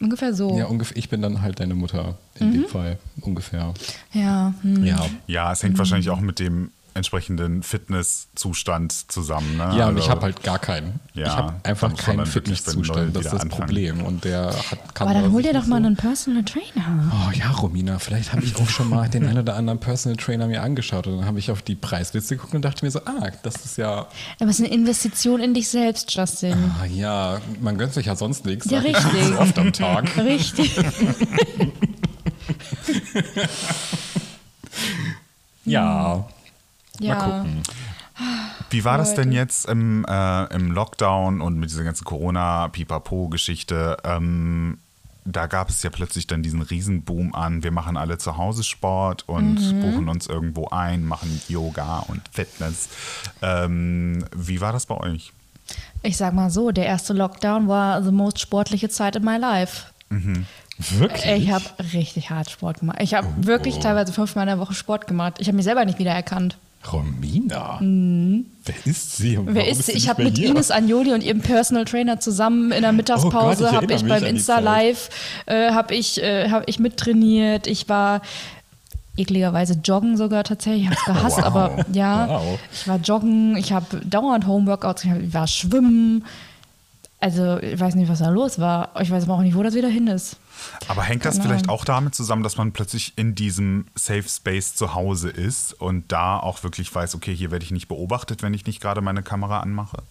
ungefähr 0.00 0.32
so. 0.34 0.56
ja, 0.58 0.66
ungefähr. 0.66 0.96
Ich 0.96 1.08
bin 1.08 1.22
dann 1.22 1.42
halt 1.42 1.60
deine 1.60 1.74
Mutter 1.74 2.16
in 2.38 2.48
Mhm. 2.48 2.52
dem 2.52 2.68
Fall. 2.68 2.98
Ungefähr. 3.20 3.74
Ja, 4.12 4.54
hm. 4.62 4.84
Ja. 4.84 5.04
Ja, 5.26 5.52
es 5.52 5.62
hängt 5.62 5.74
Mhm. 5.74 5.78
wahrscheinlich 5.78 6.10
auch 6.10 6.20
mit 6.20 6.38
dem 6.38 6.70
entsprechenden 6.98 7.62
Fitnesszustand 7.62 9.10
zusammen. 9.10 9.56
Ne? 9.56 9.62
Ja, 9.76 9.88
und 9.88 9.94
Also- 9.96 9.98
ich 10.00 10.10
habe 10.10 10.20
halt 10.22 10.42
gar 10.42 10.58
keinen. 10.58 11.00
Ja, 11.14 11.24
ich 11.26 11.32
habe 11.32 11.54
einfach 11.64 11.96
keinen 11.96 12.26
Fitnesszustand. 12.26 13.16
Das 13.16 13.24
ist 13.24 13.32
das 13.32 13.40
anfangen. 13.42 13.60
Problem. 13.66 14.02
Und 14.04 14.24
der 14.24 14.48
hat 14.70 14.94
kann 14.94 15.08
Aber 15.08 15.14
dann 15.14 15.24
da 15.24 15.30
hol 15.32 15.42
dir 15.42 15.52
doch 15.52 15.60
nicht 15.60 15.68
mal 15.68 15.80
so- 15.80 15.86
einen 15.86 15.96
Personal 15.96 16.44
Trainer. 16.44 17.10
Oh 17.12 17.30
ja, 17.32 17.50
Romina, 17.50 17.98
vielleicht 17.98 18.32
habe 18.32 18.44
ich 18.44 18.54
auch 18.56 18.68
schon 18.68 18.88
mal 18.90 19.08
den 19.08 19.26
einen 19.26 19.38
oder 19.38 19.56
anderen 19.56 19.80
Personal 19.80 20.16
Trainer 20.16 20.46
mir 20.46 20.62
angeschaut 20.62 21.06
und 21.06 21.16
dann 21.18 21.26
habe 21.26 21.38
ich 21.38 21.50
auf 21.50 21.62
die 21.62 21.74
Preisliste 21.74 22.36
geguckt 22.36 22.54
und 22.54 22.62
dachte 22.62 22.84
mir 22.84 22.90
so, 22.90 23.00
ah, 23.06 23.30
das 23.42 23.56
ist 23.64 23.78
ja, 23.78 24.06
Aber 24.38 24.50
es 24.50 24.58
ist 24.60 24.64
eine 24.66 24.74
Investition 24.74 25.40
in 25.40 25.54
dich 25.54 25.68
selbst, 25.68 26.14
Justin. 26.14 26.54
ah, 26.80 26.84
ja, 26.86 27.40
man 27.60 27.78
gönnt 27.78 27.94
sich 27.94 28.06
ja 28.06 28.14
sonst 28.16 28.44
nichts. 28.44 28.70
Ja, 28.70 28.80
sag 28.82 28.88
ich 28.90 28.96
richtig. 28.96 29.24
So 29.26 29.38
oft 29.38 29.58
am 29.58 29.72
Tag. 29.72 30.16
Richtig. 30.18 30.76
Ja, 35.64 36.26
Ja. 37.00 37.14
mal 37.14 37.38
gucken. 37.38 37.62
Wie 38.70 38.84
war 38.84 38.98
das 38.98 39.14
denn 39.14 39.28
Leute. 39.28 39.36
jetzt 39.36 39.68
im, 39.68 40.04
äh, 40.08 40.54
im 40.54 40.72
Lockdown 40.72 41.40
und 41.40 41.58
mit 41.58 41.70
dieser 41.70 41.84
ganzen 41.84 42.04
Corona-Pipapo-Geschichte? 42.04 43.96
Ähm, 44.04 44.78
da 45.24 45.46
gab 45.46 45.68
es 45.68 45.82
ja 45.82 45.90
plötzlich 45.90 46.26
dann 46.26 46.42
diesen 46.42 46.62
Riesenboom 46.62 47.34
an. 47.34 47.62
Wir 47.62 47.70
machen 47.70 47.96
alle 47.96 48.18
zu 48.18 48.36
Hause 48.36 48.64
Sport 48.64 49.28
und 49.28 49.56
buchen 49.80 50.08
uns 50.08 50.26
irgendwo 50.26 50.68
ein, 50.68 51.04
machen 51.04 51.40
Yoga 51.48 52.00
und 52.08 52.22
Fitness. 52.32 52.88
Ähm, 53.42 54.24
wie 54.34 54.60
war 54.60 54.72
das 54.72 54.86
bei 54.86 54.96
euch? 54.96 55.32
Ich 56.02 56.16
sag 56.16 56.32
mal 56.32 56.50
so, 56.50 56.70
der 56.70 56.86
erste 56.86 57.12
Lockdown 57.12 57.68
war 57.68 58.02
the 58.02 58.10
most 58.10 58.40
sportliche 58.40 58.88
Zeit 58.88 59.16
in 59.16 59.24
my 59.24 59.36
life. 59.36 59.86
Wirklich? 60.10 61.26
Ich 61.26 61.50
habe 61.50 61.64
richtig 61.92 62.30
hart 62.30 62.50
Sport 62.50 62.80
gemacht. 62.80 62.98
Ich 63.00 63.14
habe 63.14 63.28
wirklich 63.38 63.78
teilweise 63.78 64.12
fünfmal 64.12 64.44
in 64.44 64.48
der 64.48 64.58
Woche 64.58 64.74
Sport 64.74 65.06
gemacht. 65.06 65.34
Ich 65.38 65.48
habe 65.48 65.56
mich 65.56 65.64
selber 65.64 65.84
nicht 65.84 65.98
wiedererkannt. 65.98 66.56
Romina? 66.92 67.78
Wer 67.80 68.74
ist 68.86 69.16
sie? 69.16 69.36
Mhm. 69.36 69.54
Wer 69.54 69.68
ist 69.68 69.84
sie? 69.84 69.92
Ich 69.92 70.08
habe 70.08 70.22
mit 70.24 70.38
hier? 70.38 70.50
Ines 70.50 70.70
Anjoli 70.70 71.12
und 71.12 71.22
ihrem 71.22 71.40
Personal 71.40 71.84
Trainer 71.84 72.20
zusammen 72.20 72.72
in 72.72 72.82
der 72.82 72.90
Oh 72.90 72.94
Mittagspause 72.94 73.66
ich 73.66 73.72
habe 73.72 73.92
ich 73.92 74.04
beim 74.04 74.24
Insta. 74.24 74.58
Live 74.60 75.10
äh, 75.46 75.70
habe 75.72 75.94
ich 75.94 76.22
äh, 76.22 76.50
habe 76.50 76.64
ich 76.66 76.78
mittrainiert. 76.78 77.66
Ich 77.66 77.88
war 77.88 78.22
ekligerweise 79.16 79.74
joggen 79.84 80.16
sogar 80.16 80.44
tatsächlich. 80.44 80.84
Ich 80.84 80.88
habe 80.88 80.96
es 80.96 81.04
gehasst, 81.06 81.36
Wow. 81.38 81.44
aber 81.44 81.86
ja, 81.92 82.28
Wow. 82.28 82.58
ich 82.72 82.86
war 82.88 82.96
joggen. 82.98 83.56
Ich 83.56 83.72
habe 83.72 84.00
dauernd 84.04 84.46
Homeworkouts. 84.46 85.04
Ich 85.04 85.34
war 85.34 85.46
schwimmen. 85.46 86.24
Also 87.20 87.58
ich 87.58 87.78
weiß 87.80 87.96
nicht, 87.96 88.08
was 88.08 88.20
da 88.20 88.28
los 88.30 88.60
war. 88.60 88.90
Ich 89.00 89.10
weiß 89.10 89.24
aber 89.24 89.34
auch 89.34 89.42
nicht, 89.42 89.56
wo 89.56 89.62
das 89.64 89.74
wieder 89.74 89.88
hin 89.88 90.06
ist. 90.06 90.36
Aber 90.88 91.02
hängt 91.02 91.24
das 91.24 91.36
Keine 91.36 91.48
vielleicht 91.48 91.68
auch 91.68 91.84
damit 91.84 92.14
zusammen, 92.14 92.42
dass 92.42 92.56
man 92.56 92.72
plötzlich 92.72 93.12
in 93.16 93.34
diesem 93.34 93.86
Safe 93.94 94.28
Space 94.28 94.74
zu 94.74 94.94
Hause 94.94 95.30
ist 95.30 95.72
und 95.72 96.10
da 96.12 96.38
auch 96.38 96.62
wirklich 96.62 96.94
weiß, 96.94 97.14
okay, 97.14 97.34
hier 97.34 97.50
werde 97.50 97.64
ich 97.64 97.70
nicht 97.70 97.88
beobachtet, 97.88 98.42
wenn 98.42 98.54
ich 98.54 98.66
nicht 98.66 98.80
gerade 98.80 99.00
meine 99.00 99.22
Kamera 99.22 99.60
anmache? 99.60 100.02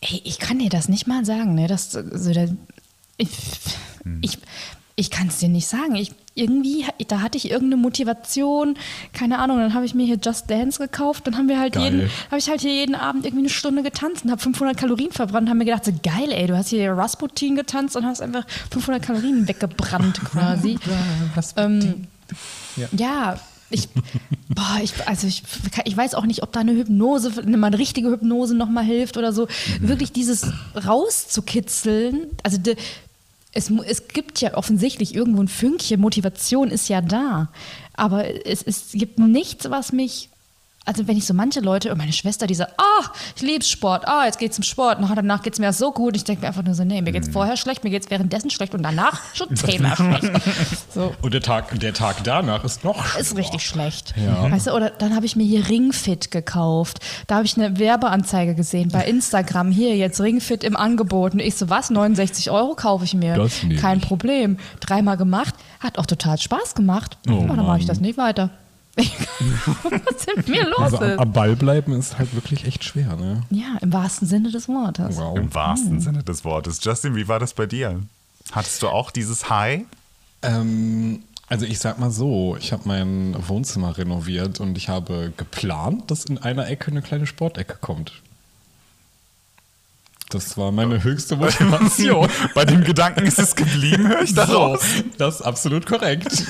Ey, 0.00 0.20
ich 0.24 0.38
kann 0.38 0.58
dir 0.58 0.68
das 0.68 0.88
nicht 0.88 1.06
mal 1.06 1.24
sagen, 1.24 1.54
ne? 1.54 1.66
Das, 1.66 1.92
so 1.92 2.32
der, 2.32 2.50
ich 3.16 3.30
ich, 4.20 4.38
ich 4.98 5.10
kann 5.10 5.28
es 5.28 5.38
dir 5.38 5.50
nicht 5.50 5.66
sagen. 5.68 5.94
Ich, 5.94 6.12
irgendwie, 6.34 6.86
da 7.08 7.20
hatte 7.20 7.36
ich 7.36 7.50
irgendeine 7.50 7.80
Motivation, 7.80 8.76
keine 9.12 9.38
Ahnung, 9.38 9.58
dann 9.58 9.74
habe 9.74 9.84
ich 9.84 9.94
mir 9.94 10.06
hier 10.06 10.18
Just 10.22 10.50
Dance 10.50 10.78
gekauft, 10.78 11.26
dann 11.26 11.36
haben 11.36 11.48
wir 11.48 11.60
halt 11.60 11.74
Geil. 11.74 11.84
jeden, 11.84 12.10
habe 12.26 12.38
ich 12.38 12.48
halt 12.48 12.62
hier 12.62 12.72
jeden 12.72 12.94
Abend 12.94 13.24
irgendwie 13.26 13.44
eine 13.44 13.50
Stunde 13.50 13.82
getanzt 13.82 14.24
und 14.24 14.30
habe 14.30 14.40
500 14.40 14.76
Kalorien 14.76 15.12
verbrannt 15.12 15.44
und 15.44 15.48
habe 15.50 15.58
mir 15.58 15.66
gedacht, 15.66 15.84
so 15.84 15.92
geil, 16.02 16.32
ey, 16.32 16.46
du 16.46 16.56
hast 16.56 16.70
hier 16.70 16.92
Rasputin 16.92 17.56
getanzt 17.56 17.94
und 17.96 18.06
hast 18.06 18.22
einfach 18.22 18.46
500 18.70 19.02
Kalorien 19.02 19.46
weggebrannt 19.46 20.20
quasi. 20.24 20.78
ähm, 21.56 22.06
Ja. 22.76 22.88
ja, 22.92 23.40
ich, 23.68 23.88
boah, 24.48 24.78
ich, 24.82 24.92
also 25.08 25.26
ich, 25.26 25.42
ich 25.84 25.96
weiß 25.96 26.14
auch 26.14 26.24
nicht, 26.24 26.42
ob 26.42 26.52
da 26.52 26.60
eine 26.60 26.72
Hypnose, 26.72 27.32
eine 27.42 27.66
eine 27.66 27.78
richtige 27.78 28.10
Hypnose 28.10 28.54
nochmal 28.54 28.84
hilft 28.84 29.16
oder 29.16 29.32
so. 29.32 29.48
Wirklich 29.80 30.12
dieses 30.12 30.46
rauszukitzeln, 30.86 32.26
also 32.42 32.58
de, 32.58 32.76
es, 33.56 33.70
es 33.70 34.08
gibt 34.08 34.40
ja 34.40 34.54
offensichtlich 34.54 35.14
irgendwo 35.14 35.42
ein 35.42 35.48
Fünkchen, 35.48 36.00
Motivation 36.00 36.70
ist 36.70 36.88
ja 36.88 37.00
da. 37.00 37.48
Aber 37.94 38.46
es, 38.46 38.62
es 38.62 38.92
gibt 38.92 39.18
nichts, 39.18 39.70
was 39.70 39.92
mich. 39.92 40.28
Also 40.86 41.06
wenn 41.08 41.16
ich 41.16 41.26
so 41.26 41.34
manche 41.34 41.60
Leute, 41.60 41.90
und 41.90 41.98
meine 41.98 42.12
Schwester, 42.12 42.46
die 42.46 42.54
sagt, 42.54 42.74
ah, 42.78 43.04
ich 43.34 43.42
liebe 43.42 43.64
Sport, 43.64 44.06
ah, 44.06 44.24
jetzt 44.24 44.38
geht's 44.38 44.54
zum 44.54 44.62
Sport, 44.64 44.98
und 45.00 45.14
danach 45.14 45.42
geht's 45.42 45.58
mir 45.58 45.72
so 45.72 45.90
gut. 45.92 46.16
Ich 46.16 46.24
denke 46.24 46.42
mir 46.42 46.48
einfach 46.48 46.62
nur 46.62 46.74
so, 46.74 46.84
nee, 46.84 47.02
mir 47.02 47.12
geht's 47.12 47.28
vorher 47.28 47.56
schlecht, 47.56 47.84
mir 47.84 47.90
geht's 47.90 48.08
währenddessen 48.08 48.50
schlecht 48.50 48.72
und 48.74 48.82
danach 48.82 49.20
schon 49.34 49.54
zehnmal 49.56 49.96
schlecht. 49.96 50.30
So. 50.94 51.14
Und 51.20 51.34
der 51.34 51.42
Tag, 51.42 51.78
der 51.80 51.92
Tag 51.92 52.24
danach 52.24 52.64
ist 52.64 52.82
noch 52.84 53.04
Ist 53.18 53.26
schlimmer. 53.28 53.40
richtig 53.40 53.66
schlecht. 53.66 54.14
Ja. 54.16 54.50
Weißt 54.50 54.68
du, 54.68 54.72
oder 54.72 54.88
dann 54.90 55.14
habe 55.14 55.26
ich 55.26 55.36
mir 55.36 55.44
hier 55.44 55.68
Ringfit 55.68 56.30
gekauft. 56.30 57.00
Da 57.26 57.36
habe 57.36 57.44
ich 57.46 57.56
eine 57.58 57.78
Werbeanzeige 57.78 58.54
gesehen 58.54 58.88
bei 58.90 59.04
Instagram. 59.04 59.70
Hier 59.72 59.96
jetzt 59.96 60.20
Ringfit 60.20 60.64
im 60.64 60.76
Angebot. 60.76 61.34
Und 61.34 61.40
ich 61.40 61.56
so, 61.56 61.68
was? 61.68 61.90
69 61.90 62.50
Euro 62.50 62.74
kaufe 62.74 63.04
ich 63.04 63.12
mir. 63.14 63.34
Das 63.34 63.60
Kein 63.80 63.98
ich. 63.98 64.04
Problem. 64.06 64.56
Dreimal 64.80 65.16
gemacht. 65.16 65.54
Hat 65.80 65.98
auch 65.98 66.06
total 66.06 66.38
Spaß 66.38 66.74
gemacht. 66.74 67.18
Oh 67.28 67.42
Aber 67.44 67.56
dann 67.56 67.66
mache 67.66 67.80
ich 67.80 67.86
das 67.86 68.00
nicht 68.00 68.16
weiter. 68.16 68.50
was 68.96 70.16
ist 70.16 70.36
mit 70.36 70.48
mir 70.48 70.64
los? 70.64 70.78
Also 70.78 70.98
am, 70.98 71.18
am 71.18 71.32
Ball 71.32 71.54
bleiben 71.54 71.92
ist 71.92 72.18
halt 72.18 72.34
wirklich 72.34 72.64
echt 72.64 72.82
schwer, 72.84 73.16
ne? 73.16 73.42
Ja, 73.50 73.76
im 73.82 73.92
wahrsten 73.92 74.26
Sinne 74.26 74.50
des 74.50 74.68
Wortes. 74.68 75.16
Wow. 75.18 75.36
Im 75.36 75.54
wahrsten 75.54 76.00
Sinne 76.00 76.22
des 76.22 76.44
Wortes. 76.44 76.80
Justin, 76.82 77.14
wie 77.14 77.28
war 77.28 77.38
das 77.38 77.52
bei 77.52 77.66
dir? 77.66 78.00
Hattest 78.52 78.82
du 78.82 78.88
auch 78.88 79.10
dieses 79.10 79.50
High? 79.50 79.82
Ähm, 80.42 81.22
also 81.48 81.66
ich 81.66 81.78
sag 81.78 81.98
mal 81.98 82.10
so, 82.10 82.56
ich 82.58 82.72
habe 82.72 82.82
mein 82.86 83.36
Wohnzimmer 83.46 83.98
renoviert 83.98 84.60
und 84.60 84.76
ich 84.78 84.88
habe 84.88 85.32
geplant, 85.36 86.10
dass 86.10 86.24
in 86.24 86.38
einer 86.38 86.68
Ecke 86.68 86.90
eine 86.90 87.02
kleine 87.02 87.26
Sportecke 87.26 87.76
kommt. 87.80 88.12
Das 90.30 90.58
war 90.58 90.72
meine 90.72 91.04
höchste 91.04 91.36
Motivation. 91.36 92.28
Bei 92.54 92.64
dem 92.64 92.82
Gedanken 92.82 93.24
ist 93.26 93.38
es 93.38 93.54
geblieben, 93.54 94.08
höre 94.08 94.22
ich 94.22 94.30
so, 94.30 94.36
daraus. 94.36 94.80
das 95.18 95.36
ist 95.36 95.42
absolut 95.42 95.86
korrekt. 95.86 96.26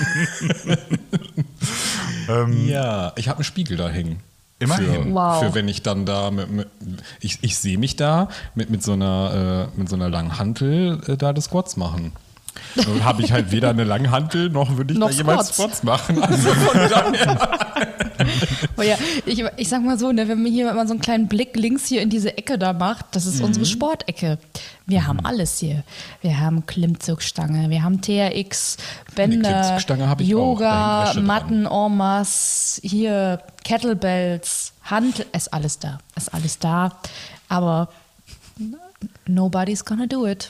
ja, 2.65 3.13
ich 3.15 3.27
habe 3.29 3.37
einen 3.37 3.43
Spiegel 3.43 3.77
da 3.77 3.89
hängen. 3.89 4.19
Immerhin. 4.59 5.03
Für, 5.03 5.13
Wow. 5.13 5.39
für 5.43 5.53
wenn 5.53 5.67
ich 5.67 5.83
dann 5.83 6.05
da 6.07 6.31
mit, 6.31 6.49
mit 6.49 6.67
ich, 7.19 7.37
ich 7.41 7.57
sehe 7.57 7.77
mich 7.77 7.95
da 7.95 8.29
mit, 8.55 8.71
mit 8.71 8.81
so 8.83 8.93
einer 8.93 9.69
äh, 9.75 9.79
mit 9.79 9.87
so 9.89 9.95
einer 9.95 10.09
langen 10.09 10.39
Hantel 10.39 10.99
äh, 11.07 11.15
da 11.15 11.31
das 11.33 11.45
Squats 11.45 11.77
machen. 11.77 12.13
Dann 12.75 13.03
habe 13.05 13.21
ich 13.21 13.31
halt 13.31 13.51
weder 13.51 13.69
eine 13.69 13.83
lange 13.83 14.09
Hantel 14.09 14.49
noch 14.49 14.75
würde 14.77 14.93
ich 14.93 14.99
Noch 14.99 15.11
da 15.11 15.15
jemals 15.15 15.49
Squats. 15.49 15.77
Squats 15.77 15.83
machen. 15.83 16.23
Also 16.23 16.49
von 16.49 16.89
daher. 16.89 17.49
Aber 18.73 18.83
ja, 18.83 18.97
ich, 19.25 19.43
ich 19.57 19.69
sag 19.69 19.81
mal 19.83 19.97
so, 19.97 20.11
ne, 20.11 20.27
wenn 20.27 20.41
man 20.43 20.51
hier 20.51 20.71
mal 20.73 20.87
so 20.87 20.93
einen 20.93 21.01
kleinen 21.01 21.27
Blick 21.27 21.55
links 21.55 21.85
hier 21.85 22.01
in 22.01 22.09
diese 22.09 22.37
Ecke 22.37 22.57
da 22.57 22.73
macht, 22.73 23.05
das 23.11 23.25
ist 23.25 23.41
unsere 23.41 23.65
Mhm. 23.65 23.69
Sportecke. 23.69 24.37
Wir 24.85 25.05
haben 25.07 25.19
alles 25.25 25.57
hier. 25.59 25.83
Wir 26.21 26.39
haben 26.39 26.65
Klimmzugstange, 26.65 27.69
wir 27.69 27.83
haben 27.83 28.01
TRX, 28.01 28.77
Bänder, 29.15 29.77
Yoga. 30.29 31.13
Matten, 31.21 31.65
en 31.65 31.97
masse, 31.97 32.81
hier 32.83 33.41
Kettlebells, 33.63 34.73
Hand, 34.83 35.25
ist 35.33 35.53
alles 35.53 35.79
da. 35.79 35.97
Ist 36.15 36.33
alles 36.33 36.59
da. 36.59 36.97
Aber 37.49 37.89
nobody's 39.27 39.83
gonna 39.83 40.07
do 40.07 40.25
it. 40.25 40.49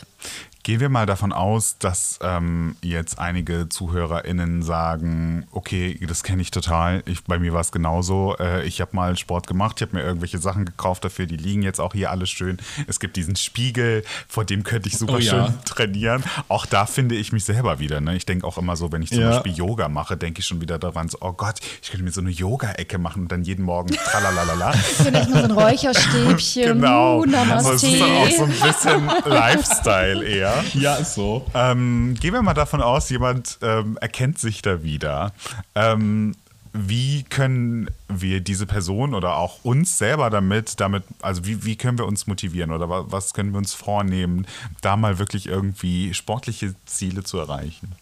Gehen 0.68 0.82
wir 0.82 0.90
mal 0.90 1.06
davon 1.06 1.32
aus, 1.32 1.78
dass 1.80 2.20
ähm, 2.22 2.76
jetzt 2.84 3.20
einige 3.20 3.70
ZuhörerInnen 3.70 4.64
sagen, 4.64 5.48
okay, 5.54 5.98
das 6.06 6.24
kenne 6.24 6.42
ich 6.42 6.52
total. 6.52 7.04
Ich, 7.06 7.24
bei 7.24 7.40
mir 7.40 7.54
war 7.54 7.62
es 7.62 7.72
genauso. 7.72 8.36
Äh, 8.38 8.66
ich 8.68 8.82
habe 8.82 8.94
mal 8.94 9.16
Sport 9.16 9.48
gemacht, 9.48 9.78
ich 9.78 9.84
habe 9.88 9.96
mir 9.96 10.04
irgendwelche 10.04 10.40
Sachen 10.40 10.66
gekauft 10.66 11.06
dafür, 11.06 11.26
die 11.26 11.38
liegen 11.38 11.62
jetzt 11.64 11.80
auch 11.80 11.94
hier 11.94 12.12
alle 12.12 12.26
schön. 12.26 12.58
Es 12.86 13.00
gibt 13.00 13.16
diesen 13.16 13.38
Spiegel, 13.38 14.04
vor 14.28 14.44
dem 14.44 14.66
könnte 14.66 14.90
ich 14.90 14.98
super 14.98 15.14
Oh 15.14 15.18
ja. 15.20 15.46
schön 15.46 15.54
trainieren. 15.64 16.22
Auch 16.50 16.66
da 16.66 16.86
finde 16.86 17.16
ich 17.16 17.32
mich 17.32 17.46
selber 17.46 17.80
wieder. 17.80 18.02
Ne? 18.02 18.18
Ich 18.18 18.26
denke 18.26 18.46
auch 18.46 18.58
immer 18.58 18.76
so, 18.76 18.92
wenn 18.92 19.02
ich 19.02 19.12
zum 19.12 19.22
Ja. 19.22 19.30
Beispiel 19.30 19.54
Yoga 19.54 19.88
mache, 19.88 20.18
denke 20.18 20.42
ich 20.42 20.48
schon 20.48 20.60
wieder 20.60 20.78
daran, 20.78 21.08
so, 21.08 21.20
oh 21.22 21.32
Gott, 21.32 21.62
ich 21.82 21.92
könnte 21.92 22.04
mir 22.04 22.12
so 22.12 22.20
eine 22.20 22.32
Yoga-Ecke 22.32 22.98
machen 22.98 23.22
und 23.22 23.32
dann 23.32 23.44
jeden 23.44 23.64
Morgen 23.64 23.96
tralalala. 23.96 24.72
Vielleicht 24.74 25.30
mal 25.30 25.44
so 25.44 25.46
ein 25.46 25.52
Räucherstäbchen. 25.52 26.74
genau. 26.74 27.22
Also 27.22 27.32
Namaste. 27.32 27.74
es 27.74 27.84
ist 27.84 28.02
dann 28.02 28.12
auch 28.18 28.30
so 28.32 28.44
ein 28.44 28.50
bisschen 28.52 29.32
Lifestyle 29.32 30.26
eher. 30.26 30.57
Ja, 30.74 30.96
ist 30.96 31.14
so. 31.16 31.46
Ähm, 31.54 32.16
gehen 32.20 32.34
wir 32.34 32.42
mal 32.42 32.54
davon 32.54 32.82
aus, 32.82 33.10
jemand 33.10 33.58
ähm, 33.62 33.98
erkennt 34.02 34.40
sich 34.40 34.62
da 34.62 34.84
wieder. 34.84 35.34
Ähm, 35.76 36.36
wie 36.74 37.24
können 37.24 37.90
wir 38.08 38.40
diese 38.42 38.68
Person 38.68 39.16
oder 39.16 39.38
auch 39.38 39.64
uns 39.64 39.98
selber 39.98 40.30
damit, 40.30 40.80
damit, 40.80 41.04
also 41.22 41.46
wie, 41.46 41.64
wie 41.66 41.76
können 41.76 41.98
wir 41.98 42.06
uns 42.06 42.28
motivieren 42.28 42.72
oder 42.72 42.88
wa- 42.90 43.06
was 43.08 43.34
können 43.34 43.52
wir 43.52 43.58
uns 43.58 43.74
vornehmen, 43.74 44.46
da 44.82 44.96
mal 44.96 45.18
wirklich 45.18 45.48
irgendwie 45.48 46.14
sportliche 46.14 46.76
Ziele 46.86 47.24
zu 47.24 47.40
erreichen? 47.40 47.94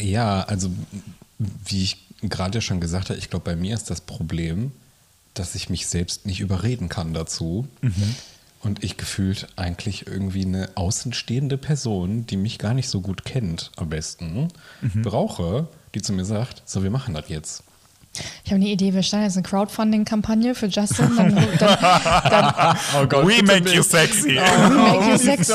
Ja, 0.00 0.42
also 0.42 0.70
wie 1.38 1.82
ich 1.82 2.06
gerade 2.22 2.58
ja 2.58 2.62
schon 2.62 2.80
gesagt 2.80 3.08
habe, 3.10 3.18
ich 3.18 3.30
glaube, 3.30 3.44
bei 3.44 3.56
mir 3.56 3.74
ist 3.74 3.90
das 3.90 4.00
Problem, 4.00 4.72
dass 5.34 5.54
ich 5.54 5.68
mich 5.70 5.86
selbst 5.86 6.26
nicht 6.26 6.40
überreden 6.40 6.88
kann 6.88 7.12
dazu. 7.14 7.66
Und 8.62 8.84
ich 8.84 8.98
gefühlt 8.98 9.46
eigentlich 9.56 10.06
irgendwie 10.06 10.44
eine 10.44 10.68
außenstehende 10.74 11.56
Person, 11.56 12.26
die 12.26 12.36
mich 12.36 12.58
gar 12.58 12.74
nicht 12.74 12.88
so 12.90 13.00
gut 13.00 13.24
kennt, 13.24 13.70
am 13.76 13.88
besten, 13.88 14.48
brauche, 15.02 15.68
die 15.94 16.02
zu 16.02 16.12
mir 16.12 16.26
sagt, 16.26 16.62
so, 16.66 16.82
wir 16.82 16.90
machen 16.90 17.14
das 17.14 17.28
jetzt. 17.28 17.62
Ich 18.44 18.50
habe 18.50 18.56
eine 18.60 18.68
Idee, 18.68 18.92
wir 18.92 19.02
starten 19.02 19.24
jetzt 19.24 19.36
eine 19.36 19.44
Crowdfunding-Kampagne 19.44 20.54
für 20.54 20.66
Justin. 20.66 21.16
Dann, 21.16 21.34
dann, 21.58 21.78
dann 22.28 22.76
Oh 23.00 23.06
Gott, 23.06 23.26
We 23.26 23.42
make 23.42 23.72
you 23.72 23.82
sexy. 23.82 24.34
we 24.36 24.70
make 24.70 25.06
you 25.06 25.14
Oh, 25.14 25.16
sexy. 25.16 25.52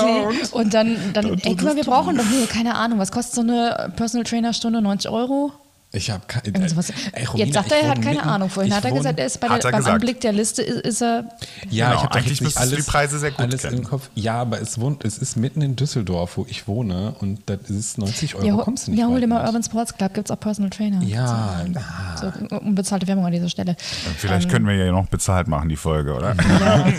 Und 0.52 0.74
dann, 0.74 0.98
dann 1.14 1.26
ey, 1.26 1.40
guck 1.44 1.64
mal, 1.64 1.76
wir 1.76 1.84
brauchen 1.84 2.18
doch 2.18 2.26
hier, 2.26 2.48
keine 2.48 2.76
Ahnung, 2.76 2.98
was 2.98 3.12
kostet 3.12 3.36
so 3.36 3.42
eine 3.42 3.92
Personal 3.98 4.24
Trainer 4.24 4.54
Stunde? 4.54 4.82
90 4.82 5.12
Euro? 5.12 5.52
Ich 5.96 6.12
habe 6.12 6.22
keine 6.28 6.44
Romina, 6.54 7.36
Jetzt 7.36 7.54
sagt 7.54 7.72
er, 7.72 7.78
er 7.80 7.90
hat 7.90 8.02
keine 8.02 8.16
mitten- 8.18 8.28
Ahnung. 8.28 8.50
Vorhin 8.50 8.74
hat 8.76 8.84
er 8.84 8.92
wohne- 8.92 9.00
gesagt, 9.00 9.20
er 9.20 9.26
ist 9.26 9.40
bei 9.40 9.48
der, 9.48 9.58
er 9.58 9.62
beim 9.72 9.78
gesagt. 9.80 9.96
Anblick 9.96 10.20
der 10.22 10.34
Liste 10.34 10.62
ist, 10.62 10.82
ist 10.82 11.02
er. 11.02 11.26
Ja, 11.70 11.88
Genau, 11.90 11.98
ich 12.00 12.04
habe 12.04 12.16
eigentlich 12.16 12.42
müsstest 12.42 12.58
alles, 12.72 12.86
die 12.86 12.92
Preise 12.92 13.20
sehr 13.20 13.32
gut 13.32 13.40
alles 13.40 13.62
kennen. 13.62 13.78
im 13.78 13.84
Kopf. 13.86 14.10
Ja, 14.16 14.42
aber 14.42 14.62
es, 14.62 14.80
wohnt, 14.80 15.06
es 15.06 15.18
ist 15.18 15.38
mitten 15.38 15.62
in 15.62 15.76
Düsseldorf, 15.76 16.38
wo 16.38 16.46
ich 16.50 16.68
wohne 16.68 17.16
und 17.22 17.40
das 17.46 17.70
ist 17.70 17.98
90 17.98 18.36
Euro. 18.36 18.46
Ja, 18.46 18.56
kommst 18.58 18.88
du 18.88 18.92
nicht 18.92 19.00
ja 19.00 19.08
hol 19.08 19.20
dir 19.22 19.28
mal. 19.28 19.46
Urban 19.46 19.64
Sports 19.64 19.96
Club, 19.98 20.14
gibt 20.14 20.28
es 20.30 20.32
auch 20.36 20.40
Personal 20.40 20.70
Trainer. 20.70 21.02
Ja, 21.02 21.64
na. 21.72 21.82
So, 22.20 22.58
unbezahlte 22.58 23.08
Werbung 23.08 23.26
an 23.26 23.32
dieser 23.32 23.50
Stelle. 23.50 23.76
Vielleicht 24.18 24.50
können 24.50 24.68
wir 24.68 24.76
ja 24.76 24.92
noch 24.92 25.08
bezahlt 25.08 25.48
machen, 25.48 25.70
die 25.70 25.76
Folge, 25.78 26.14
oder? 26.14 26.36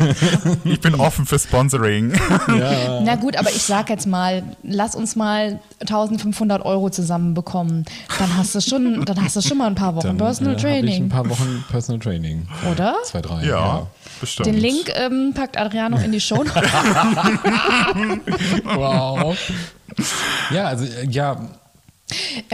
ich 0.64 0.80
bin 0.80 0.94
offen 0.94 1.26
für 1.26 1.38
Sponsoring. 1.38 2.12
Na 3.02 3.16
gut, 3.16 3.36
aber 3.36 3.50
ich 3.50 3.62
sag 3.62 3.90
jetzt 3.90 4.06
mal, 4.06 4.42
lass 4.62 4.94
uns 4.94 5.16
mal 5.16 5.60
1500 5.80 6.64
Euro 6.64 6.90
zusammenbekommen. 6.90 7.84
Dann 8.18 8.36
hast 8.36 8.54
du 8.54 8.60
schon, 8.60 8.85
dann 9.04 9.22
hast 9.22 9.36
du 9.36 9.40
schon 9.42 9.58
mal 9.58 9.66
ein 9.66 9.74
paar 9.74 9.94
Wochen 9.94 10.06
Dann, 10.06 10.16
Personal 10.16 10.54
äh, 10.54 10.56
hab 10.56 10.64
Ich 10.64 10.66
ein 10.66 10.80
Training. 10.82 11.08
paar 11.08 11.28
Wochen 11.28 11.64
Personal 11.70 12.00
Training. 12.00 12.48
Oder? 12.70 12.94
Zwei, 13.04 13.20
drei. 13.22 13.44
Ja, 13.44 13.86
bestimmt. 14.20 14.46
Den 14.46 14.56
Link 14.56 14.90
ähm, 14.94 15.32
packt 15.34 15.58
Adriano 15.58 15.96
in 15.98 16.12
die 16.12 16.20
Show. 16.20 16.44
Wow. 18.64 19.36
ja, 20.52 20.64
also 20.66 20.84
äh, 20.84 21.06
ja, 21.08 21.40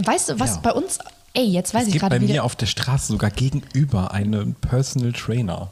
weißt 0.02 0.30
du, 0.30 0.40
was 0.40 0.50
Ja. 0.56 0.60
bei 0.62 0.72
uns. 0.72 0.98
Ey, 1.34 1.46
jetzt 1.46 1.72
weiß 1.72 1.82
es 1.82 1.88
ich 1.88 1.92
gibt 1.94 2.02
bei 2.02 2.18
gerade 2.18 2.26
mir 2.32 2.44
auf 2.44 2.56
der 2.56 2.66
Straße 2.66 3.06
sogar 3.10 3.30
gegenüber 3.30 4.12
einen 4.12 4.54
Personal 4.54 5.12
Trainer. 5.12 5.70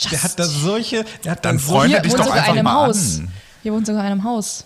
Just, 0.00 0.12
Der 0.12 0.22
hat 0.22 0.38
da 0.38 0.44
solche, 0.44 1.04
der 1.24 1.32
hat 1.32 1.44
Dann 1.44 1.56
da 1.56 1.62
so, 1.62 1.72
freunde 1.72 1.88
hier 1.96 2.02
dich 2.02 2.14
doch 2.14 2.30
einfach 2.30 2.62
mal 2.62 2.86
Haus. 2.86 3.18
an. 3.20 3.28
Hier 3.64 3.72
wohnt 3.72 3.86
sogar 3.86 4.02
einer 4.02 4.12
im 4.12 4.24
Haus. 4.24 4.64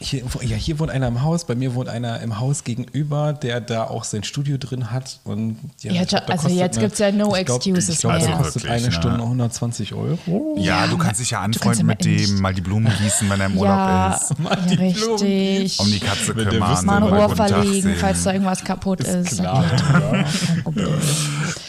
Hier, 0.00 0.22
ja, 0.42 0.56
hier 0.56 0.78
wohnt 0.78 0.90
einer 0.90 1.08
im 1.08 1.22
Haus, 1.22 1.44
bei 1.44 1.56
mir 1.56 1.74
wohnt 1.74 1.88
einer 1.88 2.20
im 2.20 2.38
Haus 2.38 2.62
gegenüber, 2.62 3.32
der 3.32 3.60
da 3.60 3.84
auch 3.84 4.04
sein 4.04 4.22
Studio 4.22 4.56
drin 4.56 4.92
hat. 4.92 5.18
Und 5.24 5.58
ja, 5.80 5.92
Ja, 5.92 6.04
glaub, 6.04 6.22
also 6.28 6.42
kostet 6.42 6.52
jetzt 6.52 6.78
gibt's 6.78 6.98
ja 7.00 7.10
no 7.10 7.34
ich 7.34 7.46
glaub, 7.46 7.58
excuses 7.58 7.88
ich 7.88 7.98
glaub, 7.98 8.12
Also 8.12 8.30
kostet 8.30 8.62
wirklich, 8.62 8.72
eine 8.72 8.86
ne? 8.86 8.92
Stunde 8.92 9.22
120 9.22 9.94
Euro. 9.94 10.54
Ja, 10.56 10.84
Ja, 10.84 10.86
du 10.86 10.98
kannst 10.98 11.20
dich 11.20 11.30
ja 11.30 11.40
anfreunden 11.40 11.80
ja 11.80 11.84
mit 11.84 12.04
dem, 12.04 12.40
mal 12.40 12.54
die 12.54 12.60
Blumen 12.60 12.92
gießen, 13.02 13.28
wenn 13.28 13.40
er 13.40 13.46
im 13.46 13.58
Urlaub 13.58 13.76
Ja, 13.76 14.14
ist. 14.14 14.34
ja, 14.38 14.76
richtig. 14.76 15.80
Um 15.80 15.90
die 15.90 16.00
Katze 16.00 16.34
kümmern. 16.34 16.84
Mal 16.86 17.02
ein 17.02 17.02
Rohr 17.02 17.34
verlegen, 17.34 17.94
falls 17.98 18.22
da 18.22 18.32
irgendwas 18.32 18.62
kaputt 18.62 19.00
ist. 19.00 19.36
klar. 19.36 19.64
Ja, 19.64 19.78
kein 19.78 20.62
Problem. 20.62 20.88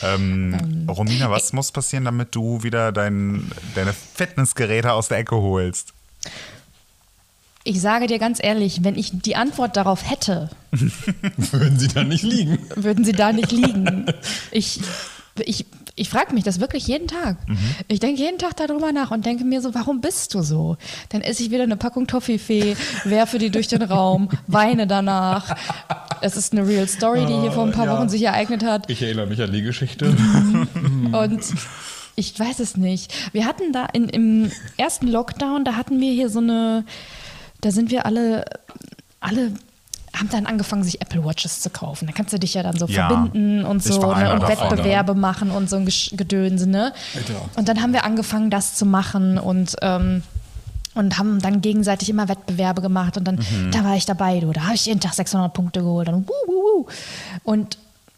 Ähm, 0.02 0.86
Romina, 0.88 1.30
was 1.30 1.52
muss 1.52 1.74
passieren, 1.74 2.06
damit 2.06 2.34
du 2.34 2.64
wieder 2.64 2.94
dein, 2.94 3.52
deine 3.76 3.92
Fitnessgeräte 3.92 4.94
aus 4.94 5.10
der 5.10 5.18
Ecke 5.18 5.36
holst? 5.36 5.94
Ich 7.70 7.82
sage 7.82 8.08
dir 8.08 8.18
ganz 8.18 8.40
ehrlich, 8.42 8.84
wenn 8.84 8.98
ich 8.98 9.12
die 9.14 9.36
Antwort 9.36 9.78
darauf 9.78 10.10
hätte, 10.10 10.50
Würden 10.72 11.78
sie 11.78 11.88
da 11.88 12.04
nicht 12.04 12.24
liegen. 12.24 12.58
würden 12.76 13.06
sie 13.06 13.12
da 13.12 13.32
nicht 13.32 13.52
liegen. 13.52 14.08
Ich, 14.52 14.80
ich, 15.46 15.68
ich 15.96 16.10
frage 16.10 16.34
mich 16.34 16.44
das 16.44 16.60
wirklich 16.60 16.88
jeden 16.88 17.08
Tag. 17.08 17.38
Ich 17.88 18.00
denke 18.00 18.20
jeden 18.20 18.40
Tag 18.40 18.58
darüber 18.58 18.92
nach 18.92 19.12
und 19.12 19.24
denke 19.24 19.44
mir 19.44 19.62
so, 19.62 19.76
warum 19.76 20.02
bist 20.02 20.34
du 20.34 20.42
so? 20.42 20.78
Dann 21.10 21.22
esse 21.22 21.44
ich 21.44 21.52
wieder 21.52 21.62
eine 21.62 21.78
Packung 21.78 22.08
Toffifee, 22.08 22.76
werfe 23.04 23.38
die 23.38 23.52
durch 23.52 23.68
den 23.68 23.84
Raum, 23.84 24.30
weine 24.48 24.88
danach. 24.88 25.56
Es 26.22 26.36
ist 26.38 26.54
eine 26.54 26.68
real 26.68 26.88
Story, 26.88 27.28
die 27.28 27.40
hier 27.40 27.52
vor 27.52 27.66
ein 27.66 27.72
paar 27.72 27.86
ja. 27.86 27.96
Wochen 27.96 28.10
sich 28.10 28.24
ereignet 28.24 28.64
hat. 28.64 28.90
Ich 28.90 29.04
erinnere 29.04 29.28
mich 29.28 29.42
an 29.44 29.52
die 29.54 29.62
Geschichte. 29.62 30.08
Und 31.12 31.42
ich 32.16 32.40
weiß 32.40 32.60
es 32.60 32.76
nicht. 32.78 33.14
Wir 33.32 33.46
hatten 33.46 33.72
da 33.72 33.86
in, 33.94 34.10
im 34.10 34.52
ersten 34.76 35.08
Lockdown, 35.08 35.64
da 35.64 35.76
hatten 35.76 36.00
wir 36.02 36.12
hier 36.12 36.30
so 36.30 36.40
eine, 36.40 36.84
da 37.62 37.72
sind 37.72 37.92
wir 37.92 38.06
alle, 38.06 38.46
alle 39.20 39.52
haben 40.16 40.30
dann 40.30 40.46
angefangen, 40.48 40.84
sich 40.84 41.02
Apple 41.02 41.24
Watches 41.24 41.62
zu 41.62 41.70
kaufen. 41.70 42.08
Da 42.08 42.14
kannst 42.14 42.34
du 42.34 42.40
dich 42.40 42.54
ja 42.56 42.64
dann 42.64 42.78
so 42.78 42.88
Ja, 42.88 43.08
verbinden 43.08 43.64
und 43.64 43.84
so 43.84 44.00
ne, 44.14 44.34
und 44.34 44.42
davon. 44.44 44.72
Wettbewerbe 44.72 45.14
machen 45.16 45.52
und 45.52 45.70
so 45.70 45.76
ein 45.78 45.86
Gedönse. 46.14 46.68
Ne? 46.68 46.94
Und 47.56 47.70
dann 47.70 47.82
haben 47.82 47.94
wir 47.94 48.04
angefangen, 48.04 48.50
das 48.50 48.76
zu 48.76 48.86
machen 48.86 49.38
und 49.38 49.76
ähm, 49.82 50.24
und 50.96 51.20
haben 51.20 51.40
dann 51.40 51.62
gegenseitig 51.62 52.10
immer 52.10 52.28
Wettbewerbe 52.28 52.82
gemacht 52.82 53.16
und 53.16 53.24
dann, 53.26 53.36
Mhm. 53.36 53.72
da 53.72 53.84
war 53.84 53.96
ich 53.96 54.06
dabei, 54.08 54.40
du, 54.40 54.52
da 54.52 54.64
habe 54.64 54.74
ich 54.76 54.88
jeden 54.88 55.00
Tag 55.00 55.14
600 55.14 55.54
Punkte 55.54 55.82
geholt 55.82 56.10
und 56.10 56.28
wuh, 56.28 56.32
wuh, 56.48 56.52
wuh. 56.80 56.88
Und 57.44 57.78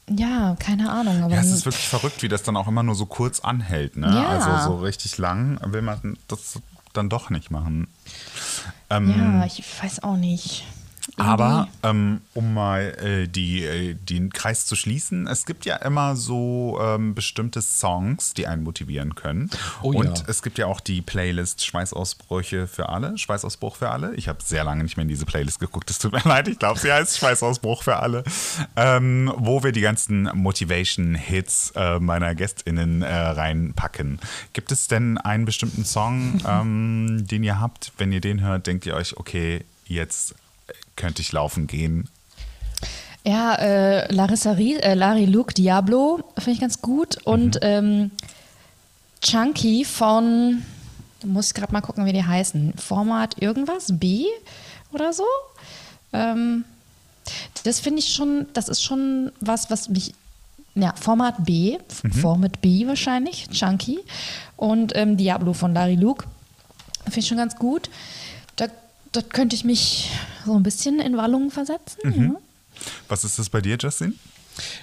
ja, 0.10 0.56
keine 0.58 0.90
Ahnung. 0.90 1.22
Aber 1.22 1.34
Ja, 1.36 1.42
es 1.42 1.52
ist 1.52 1.66
wirklich 1.66 1.88
verrückt, 1.88 2.24
wie 2.24 2.30
das 2.30 2.44
dann 2.44 2.56
auch 2.58 2.68
immer 2.68 2.82
nur 2.82 2.96
so 2.96 3.06
kurz 3.06 3.42
anhält. 3.42 3.98
Ne? 3.98 4.08
Ja. 4.08 4.30
Also 4.30 4.72
so 4.72 4.78
richtig 4.78 5.18
lang 5.18 5.60
will 5.66 5.82
man 5.82 6.18
das 6.30 6.60
dann 6.94 7.10
doch 7.10 7.30
nicht 7.30 7.52
machen. 7.52 7.88
Ähm, 8.92 9.14
ja, 9.18 9.46
ich 9.46 9.64
weiß 9.82 10.04
auch 10.04 10.18
nicht. 10.18 10.66
Aber 11.18 11.68
ähm, 11.84 12.22
um 12.34 12.54
mal 12.54 12.96
äh, 13.00 13.28
die, 13.28 13.64
äh, 13.64 13.94
den 13.96 14.32
Kreis 14.32 14.66
zu 14.66 14.76
schließen, 14.76 15.28
es 15.28 15.46
gibt 15.46 15.66
ja 15.66 15.76
immer 15.78 16.16
so 16.16 16.80
ähm, 16.82 17.14
bestimmte 17.14 17.62
Songs, 17.62 18.34
die 18.34 18.48
einen 18.48 18.64
motivieren 18.64 19.16
können. 19.16 19.50
Oh 19.82 19.92
ja. 19.92 20.00
Und 20.00 20.26
es 20.28 20.42
gibt 20.42 20.58
ja 20.58 20.68
auch 20.68 20.80
die 20.80 21.02
Playlist 21.02 21.66
Schweißausbrüche 21.66 22.68
für 22.68 22.90
alle, 22.90 23.18
Schweißausbruch 23.18 23.76
für 23.76 23.90
alle. 23.90 24.16
Ich 24.16 24.28
habe 24.28 24.40
sehr 24.44 24.64
lange 24.64 24.84
nicht 24.84 24.98
mehr 24.98 25.04
in 25.04 25.10
diese 25.10 25.26
Playlist 25.26 25.60
geguckt, 25.60 25.90
es 25.90 26.00
tut 26.00 26.14
mir 26.14 26.24
leid, 26.26 26.48
ich 26.48 26.60
glaube, 26.60 26.80
sie 26.80 26.92
heißt 26.92 27.18
Schweißausbruch 27.18 27.84
für 27.84 27.98
alle, 27.98 28.24
ähm, 28.76 29.32
wo 29.38 29.64
wir 29.64 29.72
die 29.72 29.82
ganzen 29.82 30.30
Motivation-Hits 30.34 31.74
äh, 31.76 32.00
meiner 32.00 32.36
GästInnen 32.36 33.02
äh, 33.02 33.14
reinpacken. 33.14 34.20
Gibt 34.54 34.72
es 34.72 34.88
denn 34.88 35.18
einen 35.18 35.46
bestimmten 35.46 35.86
Song, 35.86 36.42
ähm, 36.48 37.26
den 37.28 37.44
ihr 37.44 37.60
habt? 37.60 37.92
Wenn 37.98 38.12
ihr 38.12 38.22
den 38.22 38.42
hört, 38.42 38.68
denkt 38.68 38.86
ihr 38.86 38.96
euch, 38.96 39.18
okay, 39.18 39.66
jetzt 39.86 40.36
könnte 41.02 41.24
ich 41.24 41.32
laufen 41.32 41.66
gehen. 41.66 42.08
Ja, 43.26 43.56
äh, 43.56 44.14
Larissa 44.14 44.52
Rie, 44.52 44.76
äh, 44.76 44.94
Lari 44.94 45.26
Luke 45.26 45.54
Diablo 45.54 46.24
finde 46.38 46.52
ich 46.52 46.60
ganz 46.62 46.82
gut. 46.82 47.18
Und 47.24 47.58
ähm, 47.64 48.12
Chunky 49.22 49.84
von, 49.84 50.64
da 51.20 51.28
muss 51.28 51.48
ich 51.48 51.54
gerade 51.56 51.74
mal 51.74 51.82
gucken, 51.82 52.06
wie 52.06 52.14
die 52.14 52.24
heißen. 52.24 52.74
Format 52.78 53.42
irgendwas? 53.42 53.88
B 54.00 54.26
oder 54.94 55.12
so? 55.12 55.24
Ähm, 56.14 56.66
das 57.64 57.80
finde 57.80 58.00
ich 58.00 58.14
schon, 58.14 58.46
das 58.54 58.70
ist 58.70 58.84
schon 58.84 59.32
was, 59.40 59.72
was 59.72 59.90
mich. 59.90 60.14
Ja, 60.76 60.94
Format 60.96 61.46
B, 61.46 61.80
Format 62.22 62.62
B 62.62 62.88
wahrscheinlich, 62.88 63.50
Chunky. 63.50 64.00
Und 64.56 64.96
ähm, 64.96 65.18
Diablo 65.18 65.54
von 65.54 65.74
Larry 65.74 65.96
Luke. 65.96 66.26
Finde 67.06 67.20
ich 67.20 67.28
schon 67.28 67.38
ganz 67.38 67.56
gut. 67.56 67.90
Da, 68.56 68.68
da 69.12 69.22
könnte 69.22 69.56
ich 69.56 69.66
mich 69.66 70.12
so 70.46 70.56
ein 70.56 70.64
bisschen 70.64 71.00
in 71.00 71.18
Wallungen 71.18 71.52
versetzen. 71.52 72.00
Ja. 72.04 72.36
Was 73.08 73.24
ist 73.24 73.38
das 73.40 73.50
bei 73.50 73.62
dir, 73.62 73.78
Justin? 73.80 74.18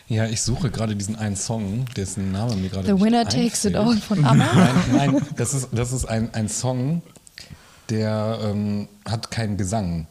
Ja, 0.08 0.26
ich 0.26 0.40
suche 0.42 0.70
gerade 0.70 0.96
diesen 0.96 1.16
einen 1.16 1.36
Song, 1.36 1.84
dessen 1.96 2.32
Name 2.32 2.56
mir 2.56 2.68
gerade 2.68 2.86
The 2.86 2.92
nicht 2.92 3.04
Winner 3.04 3.24
Takes 3.28 3.64
It 3.64 3.76
einfällt. 3.76 3.86
All 3.86 3.96
von 3.96 4.24
Anna. 4.24 4.52
Nein, 4.54 5.12
nein, 5.12 5.26
das 5.36 5.54
ist, 5.54 5.68
das 5.72 5.92
ist 5.92 6.06
ein, 6.06 6.32
ein 6.34 6.48
Song, 6.48 7.02
der 7.90 8.38
ähm, 8.42 8.88
hat 9.04 9.30
keinen 9.30 9.56
Gesang. 9.56 10.06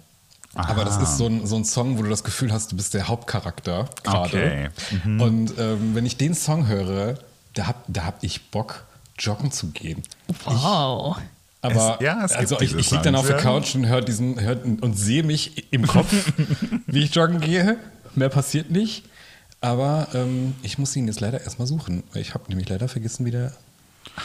Aber 0.53 0.85
das 0.85 0.97
ist 0.97 1.17
so 1.17 1.27
ein, 1.27 1.45
so 1.45 1.55
ein 1.55 1.65
Song, 1.65 1.97
wo 1.97 2.03
du 2.03 2.09
das 2.09 2.23
Gefühl 2.23 2.51
hast, 2.51 2.71
du 2.71 2.75
bist 2.75 2.93
der 2.95 3.07
Hauptcharakter 3.07 3.89
gerade. 4.03 4.27
Okay. 4.27 4.69
Und 5.05 5.53
ähm, 5.59 5.93
wenn 5.93 6.05
ich 6.05 6.17
den 6.17 6.33
Song 6.33 6.67
höre, 6.67 7.19
da 7.53 7.67
hab, 7.67 7.83
da 7.87 8.05
hab 8.05 8.23
ich 8.23 8.49
Bock, 8.49 8.85
joggen 9.19 9.51
zu 9.51 9.67
gehen. 9.67 10.01
Wow. 10.45 11.17
Aber 11.61 11.95
Es- 11.99 12.03
ja, 12.05 12.23
es 12.25 12.31
also 12.33 12.59
ich, 12.61 12.75
ich 12.75 12.91
liege 12.91 13.03
dann 13.03 13.15
auf 13.15 13.27
der 13.27 13.37
ja. 13.37 13.41
Couch 13.41 13.75
und 13.75 13.87
höre 13.87 14.01
diesen 14.01 14.39
hör, 14.39 14.57
und 14.63 14.97
sehe 14.97 15.23
mich 15.23 15.71
im 15.71 15.87
Kopf, 15.87 16.13
wie 16.87 17.03
ich 17.03 17.13
joggen 17.15 17.39
gehe. 17.41 17.77
Mehr 18.15 18.29
passiert 18.29 18.69
nicht. 18.71 19.05
Aber 19.59 20.07
ähm, 20.13 20.53
ich 20.61 20.77
muss 20.77 20.95
ihn 20.95 21.07
jetzt 21.07 21.19
leider 21.19 21.41
erstmal 21.41 21.67
suchen. 21.67 22.03
Ich 22.13 22.33
habe 22.35 22.43
nämlich 22.47 22.69
leider 22.69 22.87
vergessen, 22.87 23.25
wie 23.25 23.31
der 23.31 23.51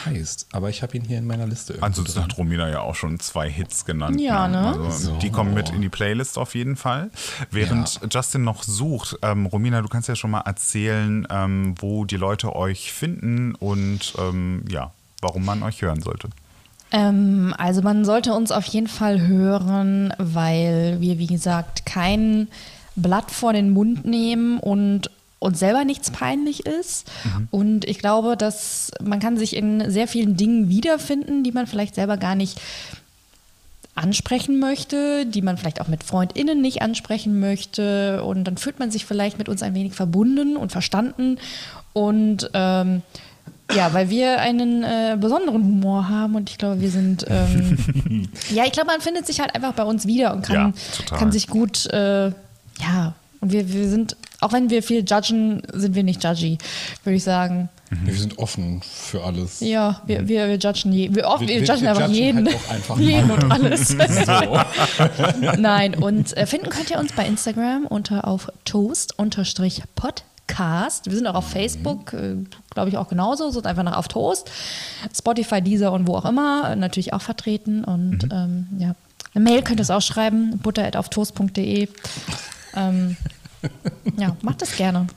heißt. 0.05 0.47
Aber 0.53 0.69
ich 0.69 0.81
habe 0.83 0.95
ihn 0.95 1.03
hier 1.03 1.17
in 1.17 1.25
meiner 1.25 1.47
Liste. 1.47 1.77
Ansonsten 1.81 2.13
drin. 2.19 2.23
hat 2.23 2.37
Romina 2.37 2.69
ja 2.69 2.81
auch 2.81 2.95
schon 2.95 3.19
zwei 3.19 3.49
Hits 3.49 3.85
genannt. 3.85 4.19
Ja, 4.21 4.47
ne? 4.47 4.67
Also, 4.79 4.89
So. 5.13 5.17
Die 5.17 5.29
kommen 5.31 5.53
mit 5.53 5.69
in 5.71 5.81
die 5.81 5.89
Playlist 5.89 6.37
auf 6.37 6.55
jeden 6.55 6.75
Fall. 6.75 7.09
Während 7.51 7.99
Justin 8.11 8.43
noch 8.43 8.63
sucht, 8.63 9.17
ähm, 9.23 9.45
Romina, 9.47 9.81
du 9.81 9.87
kannst 9.89 10.07
ja 10.07 10.15
schon 10.15 10.31
mal 10.31 10.41
erzählen, 10.41 11.27
ähm, 11.29 11.75
wo 11.79 12.05
die 12.05 12.17
Leute 12.17 12.55
euch 12.55 12.93
finden 12.93 13.55
und 13.55 14.13
ähm, 14.19 14.63
ja, 14.69 14.91
warum 15.21 15.45
man 15.45 15.63
euch 15.63 15.81
hören 15.81 16.01
sollte. 16.01 16.29
Ähm, 16.93 17.53
also 17.57 17.81
man 17.81 18.05
sollte 18.05 18.33
uns 18.33 18.51
auf 18.51 18.65
jeden 18.65 18.87
Fall 18.87 19.27
hören, 19.27 20.13
weil 20.17 20.97
wir, 21.01 21.17
wie 21.17 21.27
gesagt, 21.27 21.85
kein 21.85 22.47
Blatt 22.95 23.31
vor 23.31 23.51
den 23.51 23.71
Mund 23.71 24.05
nehmen 24.05 24.59
und 24.59 25.09
uns 25.39 25.59
selber 25.59 25.83
nichts 25.83 26.09
peinlich 26.11 26.65
ist. 26.65 27.11
Und 27.51 27.83
ich 27.83 27.99
glaube, 27.99 28.37
dass 28.37 28.91
man 29.03 29.19
kann 29.19 29.35
sich 29.35 29.57
in 29.57 29.91
sehr 29.91 30.07
vielen 30.07 30.37
Dingen 30.37 30.69
wiederfinden, 30.69 31.43
die 31.43 31.51
man 31.51 31.67
vielleicht 31.67 31.95
selber 31.95 32.15
gar 32.15 32.35
nicht 32.35 32.61
ansprechen 33.95 34.59
möchte, 34.59 35.25
die 35.25 35.41
man 35.41 35.57
vielleicht 35.57 35.81
auch 35.81 35.87
mit 35.87 36.03
FreundInnen 36.03 36.61
nicht 36.61 36.81
ansprechen 36.81 37.39
möchte. 37.39 38.23
Und 38.23 38.45
dann 38.45 38.57
fühlt 38.57 38.79
man 38.79 38.89
sich 38.89 39.05
vielleicht 39.05 39.37
mit 39.37 39.49
uns 39.49 39.61
ein 39.63 39.75
wenig 39.75 39.93
verbunden 39.93 40.55
und 40.55 40.71
verstanden. 40.71 41.37
Und 41.91 42.49
ähm, 42.53 43.01
ja, 43.75 43.93
weil 43.93 44.09
wir 44.09 44.39
einen 44.39 44.83
äh, 44.83 45.17
besonderen 45.19 45.63
Humor 45.63 46.09
haben 46.09 46.35
und 46.35 46.49
ich 46.49 46.57
glaube, 46.57 46.81
wir 46.81 46.89
sind. 46.89 47.25
Ähm, 47.29 48.27
ja, 48.53 48.65
ich 48.65 48.71
glaube, 48.71 48.87
man 48.87 49.01
findet 49.01 49.25
sich 49.27 49.39
halt 49.39 49.53
einfach 49.55 49.73
bei 49.73 49.83
uns 49.83 50.05
wieder 50.07 50.33
und 50.33 50.43
kann, 50.43 50.73
Ja, 51.09 51.17
kann 51.17 51.31
sich 51.31 51.47
gut. 51.47 51.85
Äh, 51.87 52.27
ja, 52.79 53.13
und 53.41 53.51
wir, 53.51 53.71
wir 53.71 53.87
sind, 53.89 54.15
auch 54.41 54.53
wenn 54.53 54.69
wir 54.69 54.81
viel 54.83 55.03
judgen, 55.07 55.61
sind 55.73 55.95
wir 55.95 56.03
nicht 56.03 56.23
judgy, 56.23 56.57
würde 57.03 57.17
ich 57.17 57.23
sagen. 57.23 57.69
Wir 58.05 58.13
sind 58.15 58.39
offen 58.39 58.81
für 58.81 59.23
alles. 59.23 59.59
Ja, 59.59 60.01
wir, 60.07 60.27
wir, 60.27 60.47
wir 60.47 60.55
judgen 60.55 60.91
je, 60.93 61.13
wir, 61.13 61.27
oft, 61.27 61.41
wir, 61.41 61.47
Wir- 61.49 61.59
judgen 61.63 61.81
wir 61.83 61.89
einfach 61.91 62.07
judgen 62.07 62.15
jeden. 62.15 62.45
halt 62.47 62.55
auch 62.55 62.71
einfach 62.71 62.99
jeden 62.99 63.29
und 63.31 63.51
alles. 63.51 63.95
Nein, 65.59 65.93
und 65.95 66.35
äh, 66.35 66.45
finden 66.47 66.69
könnt 66.69 66.89
ihr 66.89 66.97
uns 66.99 67.11
bei 67.13 67.25
Instagram 67.25 67.85
unter 67.85 68.27
auf 68.27 68.51
Toast-Podcast. 70.47 71.05
Wir 71.07 71.15
sind 71.15 71.27
auch 71.27 71.35
auf 71.35 71.49
Facebook, 71.49 72.13
äh, 72.13 72.35
glaube 72.71 72.89
ich 72.89 72.97
auch 72.97 73.07
genauso, 73.07 73.49
so 73.51 73.61
einfach 73.63 73.83
nach 73.83 73.97
auf 73.97 74.07
Toast. 74.07 74.49
Spotify, 75.15 75.61
Deezer 75.61 75.91
und 75.91 76.07
wo 76.07 76.15
auch 76.15 76.25
immer, 76.25 76.71
äh, 76.71 76.75
natürlich 76.75 77.13
auch 77.13 77.21
vertreten. 77.21 77.83
Und 77.83 78.27
ähm, 78.31 78.67
ja, 78.77 78.95
eine 79.33 79.43
Mail 79.43 79.61
könnt 79.63 79.79
ihr 79.79 79.83
es 79.83 79.91
auch 79.91 80.01
schreiben, 80.01 80.57
butter.auftoast.de. 80.59 81.87
Ähm, 82.75 83.17
ja, 84.17 84.35
macht 84.41 84.61
das 84.61 84.75
gerne. 84.75 85.07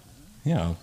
Ja, 0.44 0.76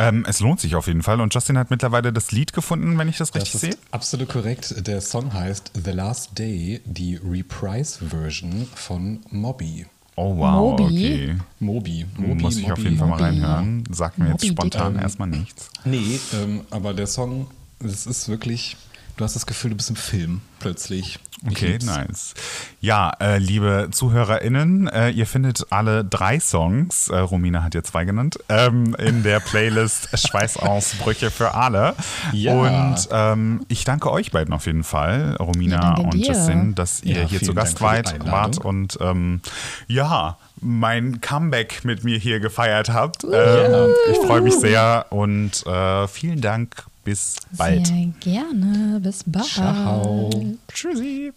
Ähm, 0.00 0.24
es 0.28 0.38
lohnt 0.38 0.60
sich 0.60 0.76
auf 0.76 0.86
jeden 0.86 1.02
Fall. 1.02 1.20
Und 1.20 1.34
Justin 1.34 1.58
hat 1.58 1.70
mittlerweile 1.70 2.12
das 2.12 2.30
Lied 2.30 2.52
gefunden, 2.52 2.96
wenn 2.98 3.08
ich 3.08 3.16
das 3.18 3.32
das 3.32 3.42
richtig 3.42 3.54
ist 3.54 3.60
sehe. 3.62 3.76
absolut 3.90 4.28
korrekt. 4.28 4.86
Der 4.86 5.00
Song 5.00 5.32
heißt 5.32 5.72
The 5.84 5.90
Last 5.90 6.38
Day, 6.38 6.80
die 6.84 7.16
Reprise-Version 7.16 8.68
von 8.76 9.20
Moby. 9.30 9.86
Oh 10.20 10.36
wow, 10.36 10.76
Moby? 10.80 10.84
okay. 10.84 11.36
Moby. 11.60 12.04
Moby 12.16 12.42
Muss 12.42 12.56
ich 12.56 12.64
auf 12.64 12.70
Moby. 12.70 12.82
jeden 12.82 12.98
Fall 12.98 13.08
mal 13.08 13.20
reinhören. 13.22 13.84
Sagt 13.88 14.18
mir 14.18 14.30
jetzt 14.30 14.42
Moby 14.42 14.48
spontan 14.48 14.98
erstmal 14.98 15.28
nichts. 15.28 15.70
Nee, 15.84 16.18
ähm, 16.34 16.62
aber 16.70 16.92
der 16.92 17.06
Song, 17.06 17.46
es 17.78 18.04
ist 18.04 18.28
wirklich, 18.28 18.76
du 19.18 19.24
hast 19.24 19.34
das 19.36 19.46
Gefühl, 19.46 19.70
du 19.70 19.76
bist 19.76 19.90
im 19.90 19.96
Film 19.96 20.40
plötzlich. 20.60 21.18
Ich 21.42 21.52
Okay, 21.52 21.72
lieb's. 21.72 21.86
nice. 21.86 22.34
Ja, 22.80 23.12
äh, 23.20 23.38
liebe 23.38 23.88
ZuhörerInnen, 23.92 24.88
äh, 24.88 25.10
ihr 25.10 25.26
findet 25.26 25.66
alle 25.70 26.04
drei 26.04 26.40
Songs, 26.40 27.08
äh, 27.08 27.18
Romina 27.18 27.62
hat 27.62 27.74
ja 27.76 27.84
zwei 27.84 28.04
genannt, 28.04 28.38
ähm, 28.48 28.96
in 28.96 29.22
der 29.22 29.38
Playlist 29.38 30.08
Schweißausbrüche 30.18 31.30
für 31.30 31.54
alle. 31.54 31.94
Ja. 32.32 32.54
Und 32.54 33.08
ähm, 33.12 33.64
ich 33.68 33.84
danke 33.84 34.10
euch 34.10 34.32
beiden 34.32 34.52
auf 34.52 34.66
jeden 34.66 34.82
Fall, 34.82 35.36
Romina 35.38 35.96
Ja, 35.98 36.02
und 36.04 36.14
dir. 36.14 36.26
Justin, 36.26 36.74
dass 36.74 37.02
ihr 37.04 37.22
Ja, 37.22 37.28
hier 37.28 37.40
zu 37.42 37.54
Gast 37.54 37.80
wart 37.80 38.58
und 38.58 38.98
ähm, 39.00 39.40
ja, 39.86 40.38
mein 40.60 41.20
Comeback 41.20 41.84
mit 41.84 42.02
mir 42.02 42.18
hier 42.18 42.40
gefeiert 42.40 42.88
habt. 42.88 43.22
Ähm, 43.22 43.90
ich 44.10 44.16
freue 44.26 44.40
mich 44.40 44.54
sehr 44.54 45.06
und 45.10 45.64
äh, 45.66 46.08
vielen 46.08 46.40
Dank. 46.40 46.84
Bis 47.08 47.36
bald. 47.56 47.86
Sehr 47.86 48.12
gerne. 48.20 49.00
Bis 49.00 49.24
bald. 49.24 49.46
Ciao. 49.46 50.28
Tschüssi. 50.70 51.32